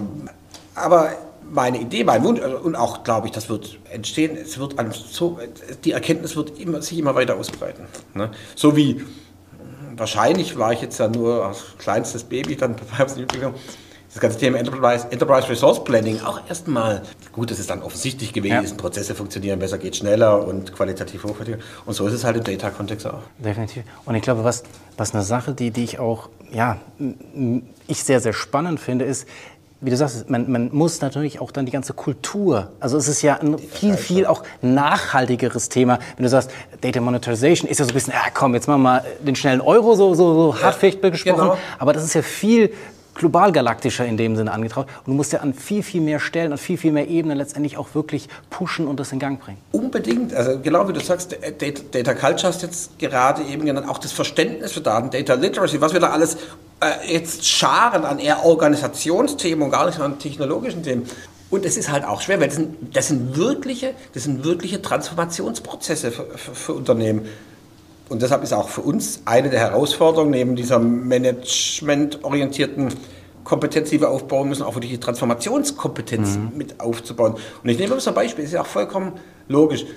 aber 0.76 1.10
meine 1.52 1.80
Idee, 1.80 2.04
mein 2.04 2.24
Wunsch, 2.24 2.42
also, 2.42 2.58
und 2.58 2.76
auch 2.76 3.04
glaube 3.04 3.28
ich, 3.28 3.34
das 3.34 3.50
wird 3.50 3.78
entstehen, 3.92 4.38
es 4.38 4.58
wird 4.58 4.76
so, 4.94 5.40
die 5.84 5.92
Erkenntnis 5.92 6.36
wird 6.36 6.58
immer, 6.60 6.82
sich 6.82 6.98
immer 6.98 7.16
weiter 7.16 7.36
ausbreiten. 7.36 7.86
Ne? 8.14 8.32
So 8.56 8.76
wie, 8.76 9.04
wahrscheinlich 9.96 10.58
war 10.58 10.74
ich 10.74 10.82
jetzt 10.82 11.00
ja 11.00 11.08
nur 11.08 11.46
als 11.46 11.64
kleinstes 11.78 12.24
Baby 12.24 12.56
dann 12.56 12.76
bei 12.98 13.04
uns 13.04 13.18
das 14.14 14.22
ganze 14.22 14.38
Thema 14.38 14.60
Enterprise, 14.60 15.08
Enterprise 15.10 15.50
Resource 15.50 15.84
Planning 15.84 16.22
auch 16.22 16.42
erstmal, 16.48 17.02
gut, 17.32 17.50
das 17.50 17.60
ist 17.60 17.70
dann 17.70 17.82
offensichtlich 17.82 18.32
gewesen, 18.32 18.66
ja. 18.66 18.76
Prozesse 18.76 19.16
funktionieren 19.16 19.58
besser, 19.58 19.80
geht 19.80 19.96
schneller 19.96 20.46
und 20.46 20.74
qualitativ 20.74 21.24
hochwertiger. 21.24 21.58
Und 21.86 21.94
so 21.94 22.06
ist 22.06 22.14
es 22.14 22.24
halt 22.24 22.38
im 22.38 22.44
Data-Kontext 22.44 23.08
auch. 23.08 23.22
Definitiv. 23.40 23.84
Und 24.06 24.14
ich 24.14 24.22
glaube, 24.22 24.44
was, 24.44 24.64
was 24.98 25.16
eine 25.16 25.24
Sache, 25.24 25.54
die, 25.54 25.72
die 25.72 25.84
ich 25.84 25.98
auch, 25.98 26.30
ja, 26.52 26.78
ich 27.88 28.04
sehr, 28.04 28.20
sehr 28.20 28.34
spannend 28.34 28.80
finde, 28.80 29.06
ist, 29.06 29.28
wie 29.82 29.90
du 29.90 29.98
sagst, 29.98 30.30
man, 30.30 30.50
man, 30.50 30.70
muss 30.72 31.02
natürlich 31.02 31.42
auch 31.42 31.52
dann 31.52 31.66
die 31.66 31.72
ganze 31.72 31.94
Kultur, 31.94 32.72
also 32.80 32.98
es 32.98 33.08
ist 33.10 33.22
ja 33.22 33.40
ein 33.40 33.58
viel, 33.58 33.98
viel 33.98 34.26
auch 34.26 34.44
nachhaltigeres 34.62 35.68
Thema. 35.70 36.00
Wenn 36.16 36.24
du 36.24 36.30
sagst, 36.30 36.52
Data 36.80 37.02
Monetization 37.02 37.70
ist 37.70 37.80
ja 37.80 37.86
so 37.86 37.92
ein 37.92 37.94
bisschen, 37.94 38.14
ja 38.14 38.30
komm, 38.34 38.54
jetzt 38.54 38.68
machen 38.68 38.82
wir 38.82 38.90
mal 38.90 39.06
den 39.20 39.36
schnellen 39.36 39.60
Euro, 39.60 39.96
so, 39.96 40.14
so, 40.14 40.54
so 40.54 40.58
ja, 40.62 40.70
gesprochen. 41.10 41.38
Genau. 41.38 41.58
Aber 41.80 41.92
das 41.92 42.06
ist 42.06 42.14
ja 42.14 42.22
viel 42.22 42.72
global 43.14 43.52
galaktischer 43.52 44.06
in 44.06 44.18
dem 44.18 44.36
Sinne 44.36 44.52
angetraut. 44.52 44.88
Und 45.06 45.08
du 45.08 45.14
musst 45.14 45.34
ja 45.34 45.40
an 45.40 45.54
viel, 45.54 45.84
viel 45.84 46.02
mehr 46.02 46.20
Stellen, 46.20 46.52
an 46.52 46.58
viel, 46.58 46.78
viel 46.78 46.92
mehr 46.92 47.08
Ebenen 47.08 47.38
letztendlich 47.38 47.78
auch 47.78 47.94
wirklich 47.94 48.28
pushen 48.50 48.88
und 48.88 49.00
das 49.00 49.12
in 49.12 49.20
Gang 49.20 49.40
bringen. 49.40 49.60
Unbedingt. 49.72 50.34
Also 50.34 50.60
genau 50.60 50.88
wie 50.88 50.94
du 50.94 51.00
sagst, 51.00 51.34
äh, 51.34 51.52
Data, 51.52 51.82
Data 51.92 52.14
Culture 52.14 52.48
hast 52.48 52.62
jetzt 52.62 52.98
gerade 53.00 53.44
eben 53.44 53.66
genannt, 53.66 53.90
auch 53.90 53.98
das 53.98 54.12
Verständnis 54.12 54.72
für 54.72 54.82
Daten, 54.82 55.10
Data 55.10 55.34
Literacy, 55.34 55.82
was 55.82 55.94
wir 55.94 56.00
da 56.00 56.10
alles 56.10 56.36
äh, 56.80 57.14
jetzt 57.14 57.46
scharen 57.46 58.06
an 58.06 58.20
eher 58.20 58.46
Organisationsthemen 58.46 59.66
und 59.66 59.72
gar 59.72 59.86
nicht 59.86 60.00
an 60.00 60.20
technologischen 60.20 60.84
Themen. 60.84 61.08
Und 61.50 61.66
es 61.66 61.78
ist 61.78 61.92
halt 61.92 62.04
auch 62.04 62.22
schwer, 62.22 62.40
weil 62.40 62.48
das 62.48 62.56
sind, 62.56 62.96
das 62.96 63.10
sind, 63.10 63.38
wirkliche, 63.38 63.94
das 64.14 64.24
sind 64.24 64.44
wirkliche 64.44 64.82
Transformationsprozesse 64.82 66.12
für, 66.12 66.26
für, 66.36 66.56
für 66.56 66.74
Unternehmen. 66.74 67.28
Und 68.14 68.22
deshalb 68.22 68.44
ist 68.44 68.54
auch 68.54 68.70
für 68.70 68.82
uns 68.82 69.24
eine 69.26 69.50
der 69.50 69.60
Herausforderungen, 69.60 70.30
neben 70.30 70.56
dieser 70.56 70.78
managementorientierten 70.78 72.90
Kompetenz, 73.44 73.90
die 73.90 74.00
wir 74.00 74.12
aufbauen 74.12 74.50
müssen, 74.50 74.62
auch 74.62 74.76
wirklich 74.76 74.92
die 74.92 75.00
Transformationskompetenz 75.00 76.38
mhm. 76.38 76.52
mit 76.56 76.80
aufzubauen. 76.80 77.38
Und 77.64 77.70
ich 77.70 77.80
nehme 77.80 77.96
mal 77.96 78.00
so 78.00 78.12
ein 78.12 78.16
Beispiel, 78.16 78.46
ist 78.46 78.54
ja 78.54 78.62
auch 78.62 78.68
vollkommen 78.68 79.14
logisch. 79.48 79.88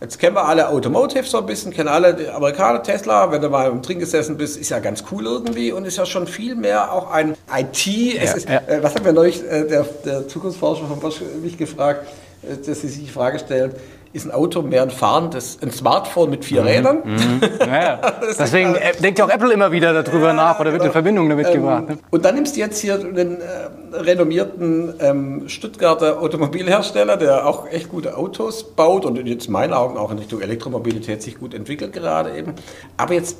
Jetzt 0.00 0.20
kennen 0.20 0.36
wir 0.36 0.44
alle 0.44 0.68
Automotive 0.68 1.24
so 1.24 1.38
ein 1.38 1.46
bisschen, 1.46 1.72
kennen 1.72 1.88
alle 1.88 2.14
die 2.14 2.28
Amerikaner, 2.28 2.84
Tesla, 2.84 3.32
wenn 3.32 3.42
du 3.42 3.48
mal 3.48 3.68
im 3.68 3.82
Drin 3.82 3.98
gesessen 3.98 4.36
bist, 4.36 4.56
ist 4.58 4.68
ja 4.68 4.78
ganz 4.78 5.02
cool 5.10 5.26
irgendwie 5.26 5.72
und 5.72 5.84
ist 5.86 5.96
ja 5.96 6.06
schon 6.06 6.28
viel 6.28 6.54
mehr 6.54 6.92
auch 6.92 7.10
ein 7.10 7.34
IT. 7.52 7.84
Ja, 7.86 8.32
ist, 8.32 8.48
ja. 8.48 8.62
äh, 8.68 8.80
was 8.80 8.94
hat 8.94 9.02
mir 9.02 9.12
neulich 9.12 9.42
äh, 9.42 9.66
der, 9.66 9.84
der 10.04 10.28
Zukunftsforscher 10.28 10.86
von 10.86 11.00
Bosch 11.00 11.20
mich 11.42 11.58
gefragt, 11.58 12.06
äh, 12.42 12.58
dass 12.64 12.82
sie 12.82 12.88
sich 12.88 13.06
die 13.06 13.10
Frage 13.10 13.40
stellen, 13.40 13.74
ist 14.12 14.26
ein 14.26 14.30
Auto 14.30 14.62
mehr 14.62 14.82
ein 14.82 14.90
fahrendes, 14.90 15.58
ein 15.62 15.70
Smartphone 15.70 16.30
mit 16.30 16.44
vier 16.44 16.62
mhm. 16.62 16.68
Rädern. 16.68 16.98
Mhm. 17.04 17.40
Ja, 17.66 18.00
Deswegen 18.38 18.74
äh, 18.74 18.92
denkt 19.00 19.18
ja 19.18 19.24
auch 19.24 19.28
Apple 19.28 19.52
immer 19.52 19.72
wieder 19.72 20.02
darüber 20.02 20.28
ja, 20.28 20.32
nach 20.32 20.60
oder 20.60 20.72
wird 20.72 20.84
in 20.84 20.92
Verbindung 20.92 21.28
damit 21.28 21.48
ähm, 21.48 21.52
gebracht. 21.54 21.88
Ne? 21.88 21.98
Und 22.10 22.24
dann 22.24 22.34
nimmst 22.34 22.56
du 22.56 22.60
jetzt 22.60 22.78
hier 22.80 22.94
einen 22.94 23.40
äh, 23.40 23.96
renommierten 23.96 24.94
ähm, 25.00 25.48
Stuttgarter 25.48 26.20
Automobilhersteller, 26.20 27.16
der 27.16 27.46
auch 27.46 27.66
echt 27.68 27.88
gute 27.88 28.16
Autos 28.16 28.64
baut 28.74 29.04
und 29.04 29.16
jetzt 29.26 29.46
in 29.46 29.52
meinen 29.52 29.72
Augen 29.72 29.96
auch 29.96 30.10
in 30.10 30.18
Richtung 30.18 30.40
Elektromobilität 30.40 31.22
sich 31.22 31.38
gut 31.38 31.54
entwickelt 31.54 31.92
gerade 31.92 32.36
eben. 32.36 32.54
Aber 32.96 33.14
jetzt 33.14 33.36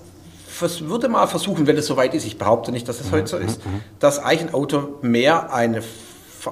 würde 0.60 1.08
mal 1.08 1.26
versuchen, 1.26 1.66
wenn 1.66 1.76
es 1.76 1.86
soweit 1.86 2.14
ist, 2.14 2.24
ich 2.24 2.38
behaupte 2.38 2.72
nicht, 2.72 2.88
dass 2.88 3.00
es 3.00 3.12
heute 3.12 3.26
so 3.26 3.36
ist, 3.36 3.64
mhm. 3.64 3.82
dass 3.98 4.18
eigentlich 4.18 4.48
ein 4.48 4.54
Auto 4.54 4.98
mehr 5.02 5.52
eine 5.52 5.82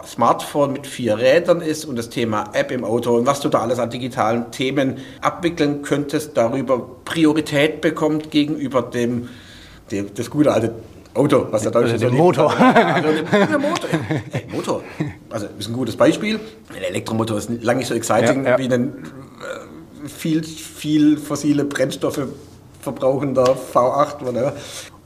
Smartphone 0.07 0.73
mit 0.73 0.87
vier 0.87 1.19
Rädern 1.19 1.61
ist 1.61 1.85
und 1.85 1.97
das 1.97 2.09
Thema 2.09 2.51
App 2.53 2.71
im 2.71 2.85
Auto 2.85 3.17
und 3.17 3.27
was 3.27 3.41
du 3.41 3.49
da 3.49 3.61
alles 3.61 3.79
an 3.79 3.91
digitalen 3.91 4.51
Themen 4.51 4.99
abwickeln 5.21 5.83
könntest, 5.83 6.37
darüber 6.37 6.85
Priorität 7.05 7.81
bekommt 7.81 8.31
gegenüber 8.31 8.83
dem, 8.83 9.29
dem 9.91 10.15
das 10.15 10.31
gute 10.31 10.53
alte 10.53 10.75
Auto, 11.15 11.47
was 11.51 11.63
der 11.63 11.71
Deutsche 11.71 11.93
also 11.93 12.09
so 12.09 12.15
Motor. 12.15 12.53
Also 12.59 13.09
der 13.33 13.59
Motor. 13.59 13.91
Hey, 14.33 14.47
Motor. 14.51 14.83
Also 15.31 15.47
ist 15.59 15.69
ein 15.69 15.73
gutes 15.73 15.97
Beispiel. 15.97 16.41
Ein 16.75 16.83
Elektromotor 16.83 17.39
ist 17.39 17.51
lange 17.63 17.79
nicht 17.79 17.89
so 17.89 17.95
exciting 17.95 18.45
ja, 18.45 18.51
ja. 18.53 18.59
wie 18.59 18.73
ein 18.73 18.89
äh, 20.05 20.09
viel, 20.09 20.43
viel 20.43 21.17
fossile 21.17 21.65
Brennstoffe 21.65 22.27
verbrauchender 22.81 23.57
V8. 23.73 24.25
Whatever. 24.25 24.55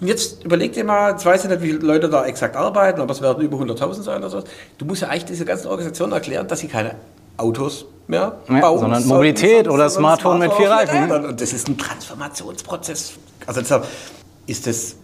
Und 0.00 0.06
jetzt 0.06 0.44
überleg 0.44 0.72
dir 0.72 0.84
mal, 0.84 1.12
jetzt 1.12 1.26
weiß 1.26 1.44
ich 1.44 1.50
nicht, 1.50 1.62
wie 1.62 1.72
viele 1.72 1.78
Leute 1.86 2.08
da 2.08 2.24
exakt 2.24 2.54
arbeiten, 2.54 3.00
aber 3.00 3.12
es 3.12 3.20
werden 3.20 3.42
über 3.42 3.56
100.000 3.56 4.02
sein 4.02 4.18
oder 4.18 4.30
so. 4.30 4.42
Du 4.78 4.84
musst 4.84 5.02
ja 5.02 5.08
eigentlich 5.08 5.24
diese 5.24 5.44
ganzen 5.44 5.66
Organisationen 5.68 6.12
erklären, 6.12 6.46
dass 6.46 6.60
sie 6.60 6.68
keine 6.68 6.94
Autos 7.36 7.86
mehr 8.06 8.38
ja, 8.48 8.60
bauen. 8.60 8.80
Sondern 8.80 9.06
Mobilität 9.06 9.66
sondern, 9.66 9.74
oder 9.74 9.90
Smartphone, 9.90 10.38
mit 10.38 10.52
vier 10.52 10.70
Reifen. 10.70 11.10
Und 11.10 11.40
das 11.40 11.52
ist 11.52 11.68
ein 11.68 11.76
Transformationsprozess. 11.76 13.14
Also 13.46 13.60
deshalb 13.60 13.86
ist 14.46 14.66
es 14.66 14.96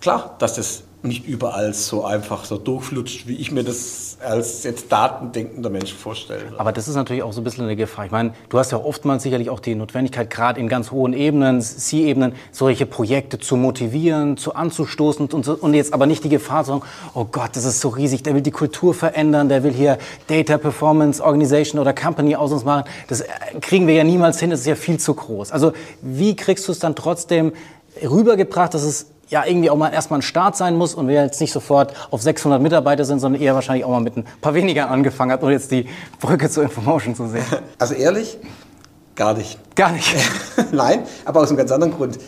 klar, 0.00 0.36
dass 0.38 0.54
das 0.54 0.82
nicht 1.02 1.26
überall 1.26 1.74
so 1.74 2.04
einfach 2.04 2.44
so 2.44 2.58
durchflutscht, 2.58 3.28
wie 3.28 3.36
ich 3.36 3.52
mir 3.52 3.62
das 3.62 4.18
als 4.20 4.64
jetzt 4.64 4.90
datendenkender 4.90 5.70
Mensch 5.70 5.94
vorstelle. 5.94 6.42
Aber 6.58 6.72
das 6.72 6.88
ist 6.88 6.96
natürlich 6.96 7.22
auch 7.22 7.32
so 7.32 7.40
ein 7.40 7.44
bisschen 7.44 7.64
eine 7.64 7.76
Gefahr. 7.76 8.06
Ich 8.06 8.10
meine, 8.10 8.32
du 8.48 8.58
hast 8.58 8.72
ja 8.72 8.78
oftmals 8.78 9.22
sicherlich 9.22 9.48
auch 9.48 9.60
die 9.60 9.76
Notwendigkeit, 9.76 10.28
gerade 10.28 10.58
in 10.58 10.68
ganz 10.68 10.90
hohen 10.90 11.12
Ebenen, 11.12 11.60
C-Ebenen, 11.60 12.32
solche 12.50 12.84
Projekte 12.84 13.38
zu 13.38 13.56
motivieren, 13.56 14.36
zu 14.36 14.54
anzustoßen 14.54 15.28
und, 15.28 15.46
und 15.46 15.74
jetzt 15.74 15.94
aber 15.94 16.06
nicht 16.06 16.24
die 16.24 16.28
Gefahr 16.28 16.64
zu 16.64 16.72
sagen, 16.72 16.82
oh 17.14 17.26
Gott, 17.30 17.50
das 17.54 17.64
ist 17.64 17.80
so 17.80 17.90
riesig, 17.90 18.24
der 18.24 18.34
will 18.34 18.42
die 18.42 18.50
Kultur 18.50 18.92
verändern, 18.92 19.48
der 19.48 19.62
will 19.62 19.72
hier 19.72 19.98
Data 20.26 20.58
Performance 20.58 21.22
Organization 21.22 21.80
oder 21.80 21.92
Company 21.92 22.34
aus 22.34 22.50
uns 22.50 22.64
machen. 22.64 22.84
Das 23.06 23.22
kriegen 23.60 23.86
wir 23.86 23.94
ja 23.94 24.04
niemals 24.04 24.40
hin, 24.40 24.50
das 24.50 24.60
ist 24.60 24.66
ja 24.66 24.74
viel 24.74 24.98
zu 24.98 25.14
groß. 25.14 25.52
Also 25.52 25.72
wie 26.02 26.34
kriegst 26.34 26.66
du 26.66 26.72
es 26.72 26.80
dann 26.80 26.96
trotzdem 26.96 27.52
rübergebracht, 28.02 28.74
dass 28.74 28.82
es 28.82 29.06
ja 29.28 29.44
irgendwie 29.44 29.70
auch 29.70 29.76
mal 29.76 29.92
erstmal 29.92 30.20
ein 30.20 30.22
Start 30.22 30.56
sein 30.56 30.76
muss 30.76 30.94
und 30.94 31.08
wir 31.08 31.22
jetzt 31.22 31.40
nicht 31.40 31.52
sofort 31.52 31.94
auf 32.10 32.22
600 32.22 32.60
Mitarbeiter 32.60 33.04
sind, 33.04 33.20
sondern 33.20 33.40
eher 33.40 33.54
wahrscheinlich 33.54 33.84
auch 33.84 33.90
mal 33.90 34.00
mit 34.00 34.16
ein 34.16 34.24
paar 34.40 34.54
weniger 34.54 34.90
angefangen 34.90 35.32
hat, 35.32 35.42
um 35.42 35.50
jetzt 35.50 35.70
die 35.70 35.86
Brücke 36.20 36.48
zur 36.48 36.64
Information 36.64 37.14
zu 37.14 37.28
sehen. 37.28 37.44
Also 37.78 37.94
ehrlich, 37.94 38.38
gar 39.14 39.34
nicht. 39.34 39.58
Gar 39.76 39.92
nicht. 39.92 40.14
Nein, 40.72 41.02
aber 41.24 41.40
aus 41.40 41.48
einem 41.48 41.58
ganz 41.58 41.70
anderen 41.70 41.94
Grund. 41.94 42.18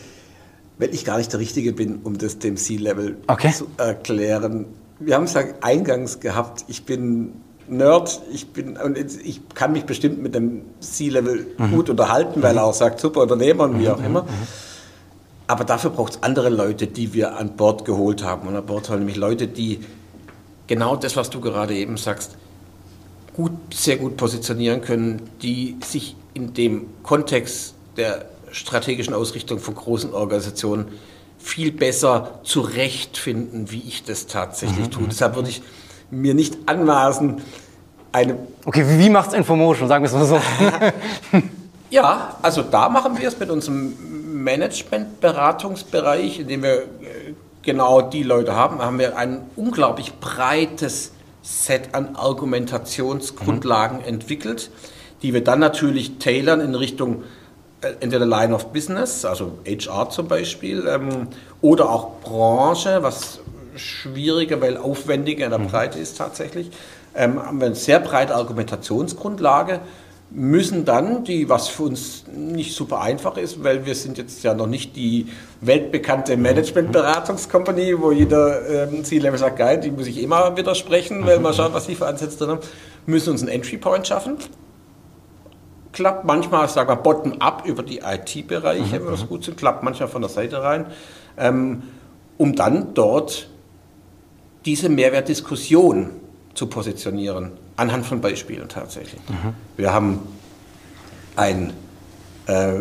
Weil 0.77 0.93
ich 0.93 1.03
gar 1.03 1.17
nicht 1.17 1.31
der 1.33 1.39
Richtige 1.39 1.73
bin, 1.73 1.99
um 2.03 2.17
das 2.17 2.39
dem 2.39 2.57
C-Level 2.57 3.17
okay. 3.27 3.51
zu 3.51 3.67
erklären. 3.77 4.65
Wir 4.99 5.15
haben 5.15 5.25
es 5.25 5.33
ja 5.33 5.41
eingangs 5.61 6.19
gehabt, 6.19 6.65
ich 6.67 6.85
bin 6.85 7.33
Nerd, 7.67 8.21
ich 8.31 8.53
bin 8.53 8.77
und 8.77 8.97
ich 8.97 9.41
kann 9.53 9.71
mich 9.71 9.85
bestimmt 9.85 10.21
mit 10.21 10.35
dem 10.35 10.63
C-Level 10.79 11.47
mhm. 11.57 11.71
gut 11.71 11.89
unterhalten, 11.89 12.41
weil 12.41 12.57
er 12.57 12.65
auch 12.65 12.73
sagt, 12.73 12.99
super 12.99 13.21
Unternehmer 13.21 13.65
und 13.65 13.79
wie 13.79 13.89
auch 13.89 13.99
mhm. 13.99 14.05
immer. 14.05 14.23
Mhm. 14.23 14.27
Aber 15.51 15.65
dafür 15.65 15.89
braucht 15.89 16.13
es 16.13 16.23
andere 16.23 16.47
Leute, 16.47 16.87
die 16.87 17.13
wir 17.13 17.35
an 17.35 17.57
Bord 17.57 17.83
geholt 17.83 18.23
haben. 18.23 18.47
Und 18.47 18.55
an 18.55 18.65
Bord 18.65 18.89
haben 18.89 18.99
nämlich 18.99 19.17
Leute, 19.17 19.49
die 19.49 19.81
genau 20.65 20.95
das, 20.95 21.17
was 21.17 21.29
du 21.29 21.41
gerade 21.41 21.75
eben 21.75 21.97
sagst, 21.97 22.37
gut, 23.35 23.51
sehr 23.73 23.97
gut 23.97 24.15
positionieren 24.15 24.79
können, 24.79 25.29
die 25.41 25.75
sich 25.83 26.15
in 26.33 26.53
dem 26.53 26.85
Kontext 27.03 27.73
der 27.97 28.27
strategischen 28.53 29.13
Ausrichtung 29.13 29.59
von 29.59 29.75
großen 29.75 30.13
Organisationen 30.13 30.87
viel 31.37 31.73
besser 31.73 32.39
zurechtfinden, 32.43 33.71
wie 33.71 33.83
ich 33.85 34.05
das 34.05 34.27
tatsächlich 34.27 34.85
mhm. 34.85 34.91
tue. 34.91 35.07
Deshalb 35.09 35.35
würde 35.35 35.49
ich 35.49 35.61
mir 36.11 36.33
nicht 36.33 36.59
anmaßen, 36.65 37.41
eine. 38.13 38.37
Okay, 38.63 38.85
wie 38.87 39.09
macht 39.09 39.31
es 39.31 39.33
Infomotion? 39.33 39.89
Sagen 39.89 40.05
wir 40.05 40.07
es 40.07 40.13
mal 40.13 40.25
so. 40.25 40.39
ja, 41.89 42.37
also 42.41 42.61
da 42.61 42.87
machen 42.87 43.19
wir 43.19 43.27
es 43.27 43.37
mit 43.37 43.49
unserem 43.49 43.97
Management-Beratungsbereich, 44.43 46.39
in 46.39 46.47
dem 46.47 46.63
wir 46.63 46.73
äh, 46.73 47.33
genau 47.61 48.01
die 48.01 48.23
Leute 48.23 48.55
haben, 48.55 48.79
haben 48.79 48.99
wir 48.99 49.17
ein 49.17 49.41
unglaublich 49.55 50.13
breites 50.19 51.11
Set 51.41 51.93
an 51.93 52.15
Argumentationsgrundlagen 52.15 53.99
mhm. 53.99 54.05
entwickelt, 54.05 54.69
die 55.21 55.33
wir 55.33 55.43
dann 55.43 55.59
natürlich 55.59 56.17
tailern 56.19 56.61
in 56.61 56.75
Richtung 56.75 57.23
äh, 57.81 57.93
entweder 57.99 58.25
Line 58.25 58.53
of 58.53 58.67
Business, 58.67 59.25
also 59.25 59.59
HR 59.65 60.09
zum 60.09 60.27
Beispiel, 60.27 60.87
ähm, 60.87 61.27
oder 61.61 61.89
auch 61.89 62.19
Branche, 62.21 62.99
was 63.01 63.39
schwieriger, 63.75 64.61
weil 64.61 64.77
aufwendiger 64.77 65.45
in 65.45 65.51
der 65.51 65.59
mhm. 65.59 65.67
Breite 65.67 65.99
ist 65.99 66.17
tatsächlich. 66.17 66.71
Ähm, 67.13 67.41
haben 67.41 67.59
wir 67.59 67.67
eine 67.67 67.75
sehr 67.75 67.99
breite 67.99 68.35
Argumentationsgrundlage 68.35 69.81
müssen 70.33 70.85
dann, 70.85 71.25
die, 71.25 71.49
was 71.49 71.67
für 71.67 71.83
uns 71.83 72.23
nicht 72.33 72.73
super 72.73 73.01
einfach 73.01 73.35
ist, 73.37 73.63
weil 73.63 73.85
wir 73.85 73.95
sind 73.95 74.17
jetzt 74.17 74.43
ja 74.43 74.53
noch 74.53 74.67
nicht 74.67 74.95
die 74.95 75.27
weltbekannte 75.59 76.37
Managementberatungskompanie, 76.37 77.95
wo 77.99 78.11
jeder 78.11 78.87
ähm, 78.87 79.03
C-Level 79.03 79.37
sagt, 79.37 79.57
geil, 79.57 79.81
die 79.81 79.91
muss 79.91 80.07
ich 80.07 80.21
immer 80.21 80.55
widersprechen, 80.55 81.25
weil 81.25 81.39
man 81.39 81.53
schaut, 81.53 81.73
was 81.73 81.87
die 81.87 81.95
für 81.95 82.07
Ansätze 82.07 82.37
drin 82.37 82.49
haben, 82.51 82.61
müssen 83.05 83.31
uns 83.31 83.41
einen 83.41 83.51
Entry-Point 83.51 84.07
schaffen. 84.07 84.37
Klappt 85.91 86.23
manchmal, 86.23 86.69
sagen 86.69 86.89
wir, 86.89 86.95
bottom-up 86.95 87.65
über 87.65 87.83
die 87.83 87.99
IT-Bereiche, 87.99 88.99
mhm. 88.99 89.05
wenn 89.05 89.11
das 89.11 89.27
gut 89.27 89.43
sind, 89.43 89.57
klappt 89.57 89.83
manchmal 89.83 90.07
von 90.07 90.21
der 90.21 90.29
Seite 90.29 90.63
rein, 90.63 90.85
ähm, 91.37 91.83
um 92.37 92.55
dann 92.55 92.93
dort 92.93 93.49
diese 94.63 94.87
Mehrwertdiskussion 94.87 96.11
zu 96.53 96.67
positionieren. 96.67 97.51
Anhand 97.81 98.05
von 98.05 98.21
Beispielen 98.21 98.69
tatsächlich. 98.69 99.21
Mhm. 99.27 99.53
Wir 99.75 99.91
haben 99.91 100.19
ein, 101.35 101.73
äh, 102.45 102.73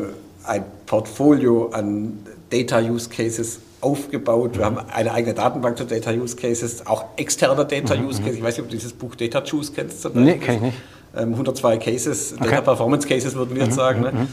ein 0.44 0.64
Portfolio 0.84 1.70
an 1.70 2.18
Data 2.50 2.80
Use 2.80 3.08
Cases 3.08 3.60
aufgebaut. 3.80 4.58
Wir 4.58 4.66
haben 4.66 4.78
eine 4.78 5.12
eigene 5.12 5.32
Datenbank 5.32 5.78
zu 5.78 5.84
Data 5.84 6.10
Use 6.10 6.36
Cases, 6.36 6.86
auch 6.86 7.04
externer 7.16 7.64
Data 7.64 7.96
mhm. 7.96 8.08
Use 8.08 8.20
Cases. 8.20 8.36
Ich 8.36 8.42
weiß 8.42 8.56
nicht, 8.56 8.64
ob 8.64 8.70
du 8.70 8.76
dieses 8.76 8.92
Buch 8.92 9.14
Data 9.14 9.42
Juice 9.42 9.72
kennst. 9.72 10.14
Nee, 10.14 10.36
kenne 10.36 10.56
ich 10.56 10.62
nicht. 10.62 10.78
102 11.14 11.72
ähm, 11.72 11.80
Cases, 11.80 12.34
okay. 12.34 12.50
Data 12.50 12.60
Performance 12.60 13.08
Cases 13.08 13.34
würden 13.34 13.54
wir 13.54 13.62
jetzt 13.62 13.72
mhm. 13.72 13.76
sagen. 13.76 14.00
Ne? 14.02 14.12
Mhm. 14.12 14.28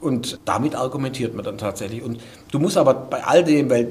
Und 0.00 0.38
damit 0.44 0.74
argumentiert 0.74 1.34
man 1.34 1.44
dann 1.44 1.56
tatsächlich. 1.56 2.02
Und 2.02 2.20
du 2.52 2.58
musst 2.58 2.76
aber 2.76 2.92
bei 2.92 3.24
all 3.24 3.42
dem, 3.42 3.70
weil 3.70 3.88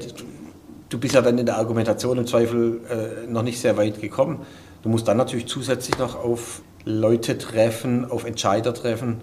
du 0.88 0.98
bist 0.98 1.14
ja 1.14 1.22
dann 1.22 1.38
in 1.38 1.46
der 1.46 1.56
Argumentation 1.56 2.18
im 2.18 2.26
Zweifel 2.26 2.80
äh, 2.88 3.30
noch 3.30 3.42
nicht 3.42 3.60
sehr 3.60 3.76
weit 3.76 4.00
gekommen, 4.00 4.40
Du 4.82 4.88
musst 4.88 5.06
dann 5.08 5.16
natürlich 5.16 5.46
zusätzlich 5.46 5.98
noch 5.98 6.16
auf 6.16 6.62
Leute 6.84 7.36
treffen, 7.36 8.10
auf 8.10 8.24
Entscheider 8.24 8.72
treffen, 8.72 9.20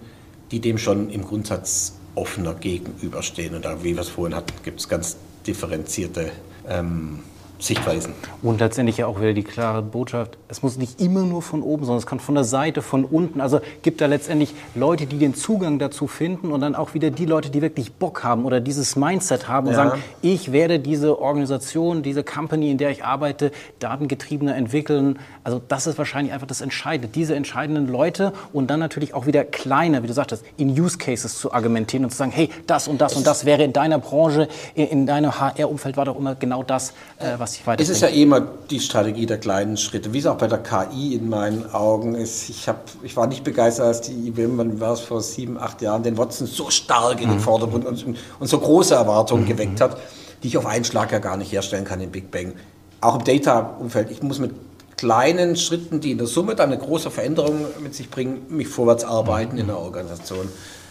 die 0.50 0.60
dem 0.60 0.78
schon 0.78 1.10
im 1.10 1.24
Grundsatz 1.24 1.94
offener 2.14 2.54
gegenüberstehen. 2.54 3.54
Und 3.54 3.64
da, 3.64 3.82
wie 3.82 3.94
wir 3.94 4.02
es 4.02 4.08
vorhin 4.08 4.36
hatten, 4.36 4.52
gibt 4.62 4.80
es 4.80 4.88
ganz 4.88 5.16
differenzierte 5.46 6.30
ähm, 6.68 7.20
Sichtweisen. 7.58 8.14
Und 8.42 8.60
letztendlich 8.60 8.98
ja 8.98 9.06
auch 9.06 9.20
wieder 9.20 9.32
die 9.32 9.42
klare 9.42 9.82
Botschaft, 9.82 10.38
es 10.48 10.62
muss 10.62 10.76
nicht 10.76 11.00
immer 11.00 11.22
nur 11.22 11.42
von 11.42 11.62
oben, 11.62 11.84
sondern 11.84 11.98
es 11.98 12.06
kann 12.06 12.20
von 12.20 12.36
der 12.36 12.44
Seite, 12.44 12.82
von 12.82 13.04
unten. 13.04 13.40
Also 13.40 13.60
gibt 13.82 14.00
da 14.00 14.06
letztendlich 14.06 14.54
Leute, 14.74 15.06
die 15.06 15.18
den 15.18 15.34
Zugang 15.34 15.78
dazu 15.78 16.06
finden 16.06 16.52
und 16.52 16.60
dann 16.60 16.76
auch 16.76 16.94
wieder 16.94 17.10
die 17.10 17.26
Leute, 17.26 17.50
die 17.50 17.60
wirklich 17.60 17.92
Bock 17.92 18.22
haben 18.22 18.44
oder 18.44 18.60
dieses 18.60 18.94
Mindset 18.94 19.48
haben 19.48 19.66
und 19.66 19.72
ja. 19.72 19.88
sagen, 19.88 20.02
ich 20.22 20.52
werde 20.52 20.78
diese 20.78 21.20
Organisation, 21.20 22.02
diese 22.02 22.22
Company, 22.22 22.70
in 22.70 22.78
der 22.78 22.90
ich 22.90 23.04
arbeite, 23.04 23.50
datengetriebener 23.80 24.54
entwickeln. 24.54 25.18
Also 25.42 25.60
das 25.66 25.88
ist 25.88 25.98
wahrscheinlich 25.98 26.32
einfach 26.32 26.46
das 26.46 26.60
Entscheidende. 26.60 27.08
Diese 27.08 27.34
entscheidenden 27.34 27.88
Leute 27.88 28.32
und 28.52 28.68
dann 28.70 28.78
natürlich 28.78 29.14
auch 29.14 29.26
wieder 29.26 29.44
kleiner, 29.44 30.02
wie 30.04 30.06
du 30.06 30.12
sagtest, 30.12 30.44
in 30.56 30.70
Use 30.78 30.96
Cases 30.96 31.36
zu 31.36 31.52
argumentieren 31.52 32.04
und 32.04 32.10
zu 32.10 32.16
sagen, 32.16 32.30
hey, 32.30 32.50
das 32.66 32.86
und 32.86 33.00
das 33.00 33.16
und 33.16 33.26
das 33.26 33.44
wäre 33.44 33.64
in 33.64 33.72
deiner 33.72 33.98
Branche, 33.98 34.48
in, 34.74 34.86
in 34.86 35.06
deinem 35.06 35.38
HR-Umfeld 35.40 35.96
war 35.96 36.04
doch 36.04 36.16
immer 36.16 36.36
genau 36.36 36.62
das, 36.62 36.92
äh, 37.18 37.34
was 37.38 37.47
ich 37.54 37.66
weiter. 37.66 37.82
Es 37.82 37.88
ist 37.88 38.00
ja 38.00 38.08
eh 38.08 38.22
immer 38.22 38.40
die 38.40 38.80
Strategie 38.80 39.26
der 39.26 39.38
kleinen 39.38 39.76
Schritte, 39.76 40.12
wie 40.12 40.18
es 40.18 40.26
auch 40.26 40.36
bei 40.36 40.46
der 40.46 40.58
KI 40.58 41.14
in 41.14 41.28
meinen 41.28 41.72
Augen 41.72 42.14
ist. 42.14 42.48
Ich, 42.48 42.68
hab, 42.68 42.88
ich 43.02 43.16
war 43.16 43.26
nicht 43.26 43.44
begeistert, 43.44 43.86
als 43.86 44.00
die 44.02 44.28
IBM, 44.28 44.58
wann 44.58 44.80
war 44.80 44.92
es 44.92 45.00
vor 45.00 45.20
sieben, 45.20 45.58
acht 45.58 45.82
Jahren, 45.82 46.02
den 46.02 46.16
Watson 46.18 46.46
so 46.46 46.70
stark 46.70 47.20
in 47.20 47.28
den 47.28 47.38
mhm. 47.38 47.42
Vordergrund 47.42 47.86
und, 47.86 48.16
und, 48.40 48.46
so 48.46 48.58
große 48.58 48.94
Erwartungen 48.94 49.44
mhm. 49.44 49.48
geweckt 49.48 49.80
hat, 49.80 49.98
die 50.42 50.48
ich 50.48 50.58
auf 50.58 50.66
einen 50.66 50.84
Schlag 50.84 51.12
ja 51.12 51.18
gar 51.18 51.36
nicht 51.36 51.52
herstellen 51.52 51.84
kann 51.84 52.00
im 52.00 52.10
Big 52.10 52.30
Bang. 52.30 52.54
Auch 53.00 53.16
im 53.16 53.24
Data-Umfeld. 53.24 54.10
Ich 54.10 54.22
muss 54.22 54.38
mit 54.38 54.52
kleinen 54.96 55.56
Schritten, 55.56 56.00
die 56.00 56.10
in 56.10 56.18
der 56.18 56.26
Summe 56.26 56.54
dann 56.56 56.72
eine 56.72 56.78
große 56.80 57.10
Veränderung 57.10 57.66
mit 57.82 57.94
sich 57.94 58.10
bringen, 58.10 58.46
mich 58.48 58.68
vorwärts 58.68 59.04
arbeiten 59.04 59.54
mhm. 59.54 59.60
in 59.60 59.66
der 59.68 59.78
Organisation. 59.78 60.48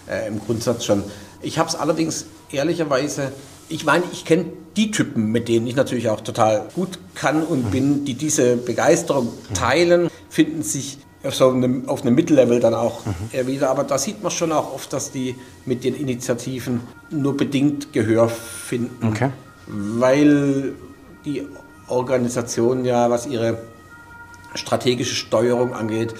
Äh, 0.10 0.28
Im 0.28 0.40
Grundsatz 0.40 0.86
schon. 0.86 1.04
Ich 1.42 1.60
habe 1.60 1.70
es 1.70 1.76
allerdings 1.76 2.26
ehrlicherweise 2.52 3.32
ich 3.70 3.86
meine, 3.86 4.04
ich 4.12 4.26
kenne 4.26 4.46
die 4.76 4.92
Typen, 4.92 5.32
mit 5.32 5.48
denen 5.48 5.68
ich 5.68 5.76
natürlich 5.76 6.10
auch 6.10 6.22
total 6.22 6.68
gut 6.76 7.00
kann 7.16 7.44
und 7.44 7.72
bin, 7.72 8.06
die 8.06 8.14
diese 8.14 8.58
Begeisterung 8.58 9.30
teilen, 9.54 10.10
finden 10.30 10.62
sich 10.62 11.00
auf, 11.24 11.36
so 11.36 11.50
einem, 11.50 11.90
auf 11.90 12.04
einem 12.04 12.16
Mittellevel 12.16 12.60
dann 12.60 12.74
auch 12.74 13.02
mhm. 13.06 13.48
wieder. 13.48 13.70
Aber 13.70 13.84
da 13.84 13.98
sieht 13.98 14.22
man 14.22 14.32
schon 14.32 14.52
auch 14.52 14.74
oft, 14.74 14.94
dass 14.94 15.12
die 15.12 15.36
mit 15.66 15.84
den 15.84 15.96
Initiativen 15.96 16.82
nur 17.10 17.36
bedingt 17.36 17.92
Gehör 17.92 18.30
finden, 18.30 19.08
okay. 19.08 19.32
weil 19.68 20.74
die 21.26 21.48
Organisation 21.88 22.86
ja, 22.86 23.10
was 23.10 23.26
ihre 23.26 23.60
strategische 24.54 25.16
Steuerung 25.16 25.74
angeht, 25.74 26.14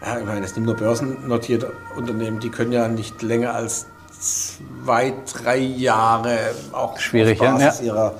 ja, 0.00 0.18
ich 0.18 0.24
meine, 0.24 0.44
es 0.46 0.54
sind 0.54 0.64
nur 0.64 0.76
börsennotierte 0.76 1.72
Unternehmen, 1.96 2.38
die 2.38 2.50
können 2.50 2.72
ja 2.72 2.88
nicht 2.88 3.20
länger 3.22 3.54
als 3.54 3.86
zwei, 4.18 5.12
drei 5.32 5.58
Jahre 5.58 6.38
auch 6.72 6.98
Schwierig, 6.98 7.40
auf 7.40 7.46
Basis 7.46 7.80
ja. 7.80 7.86
ihrer 7.86 8.14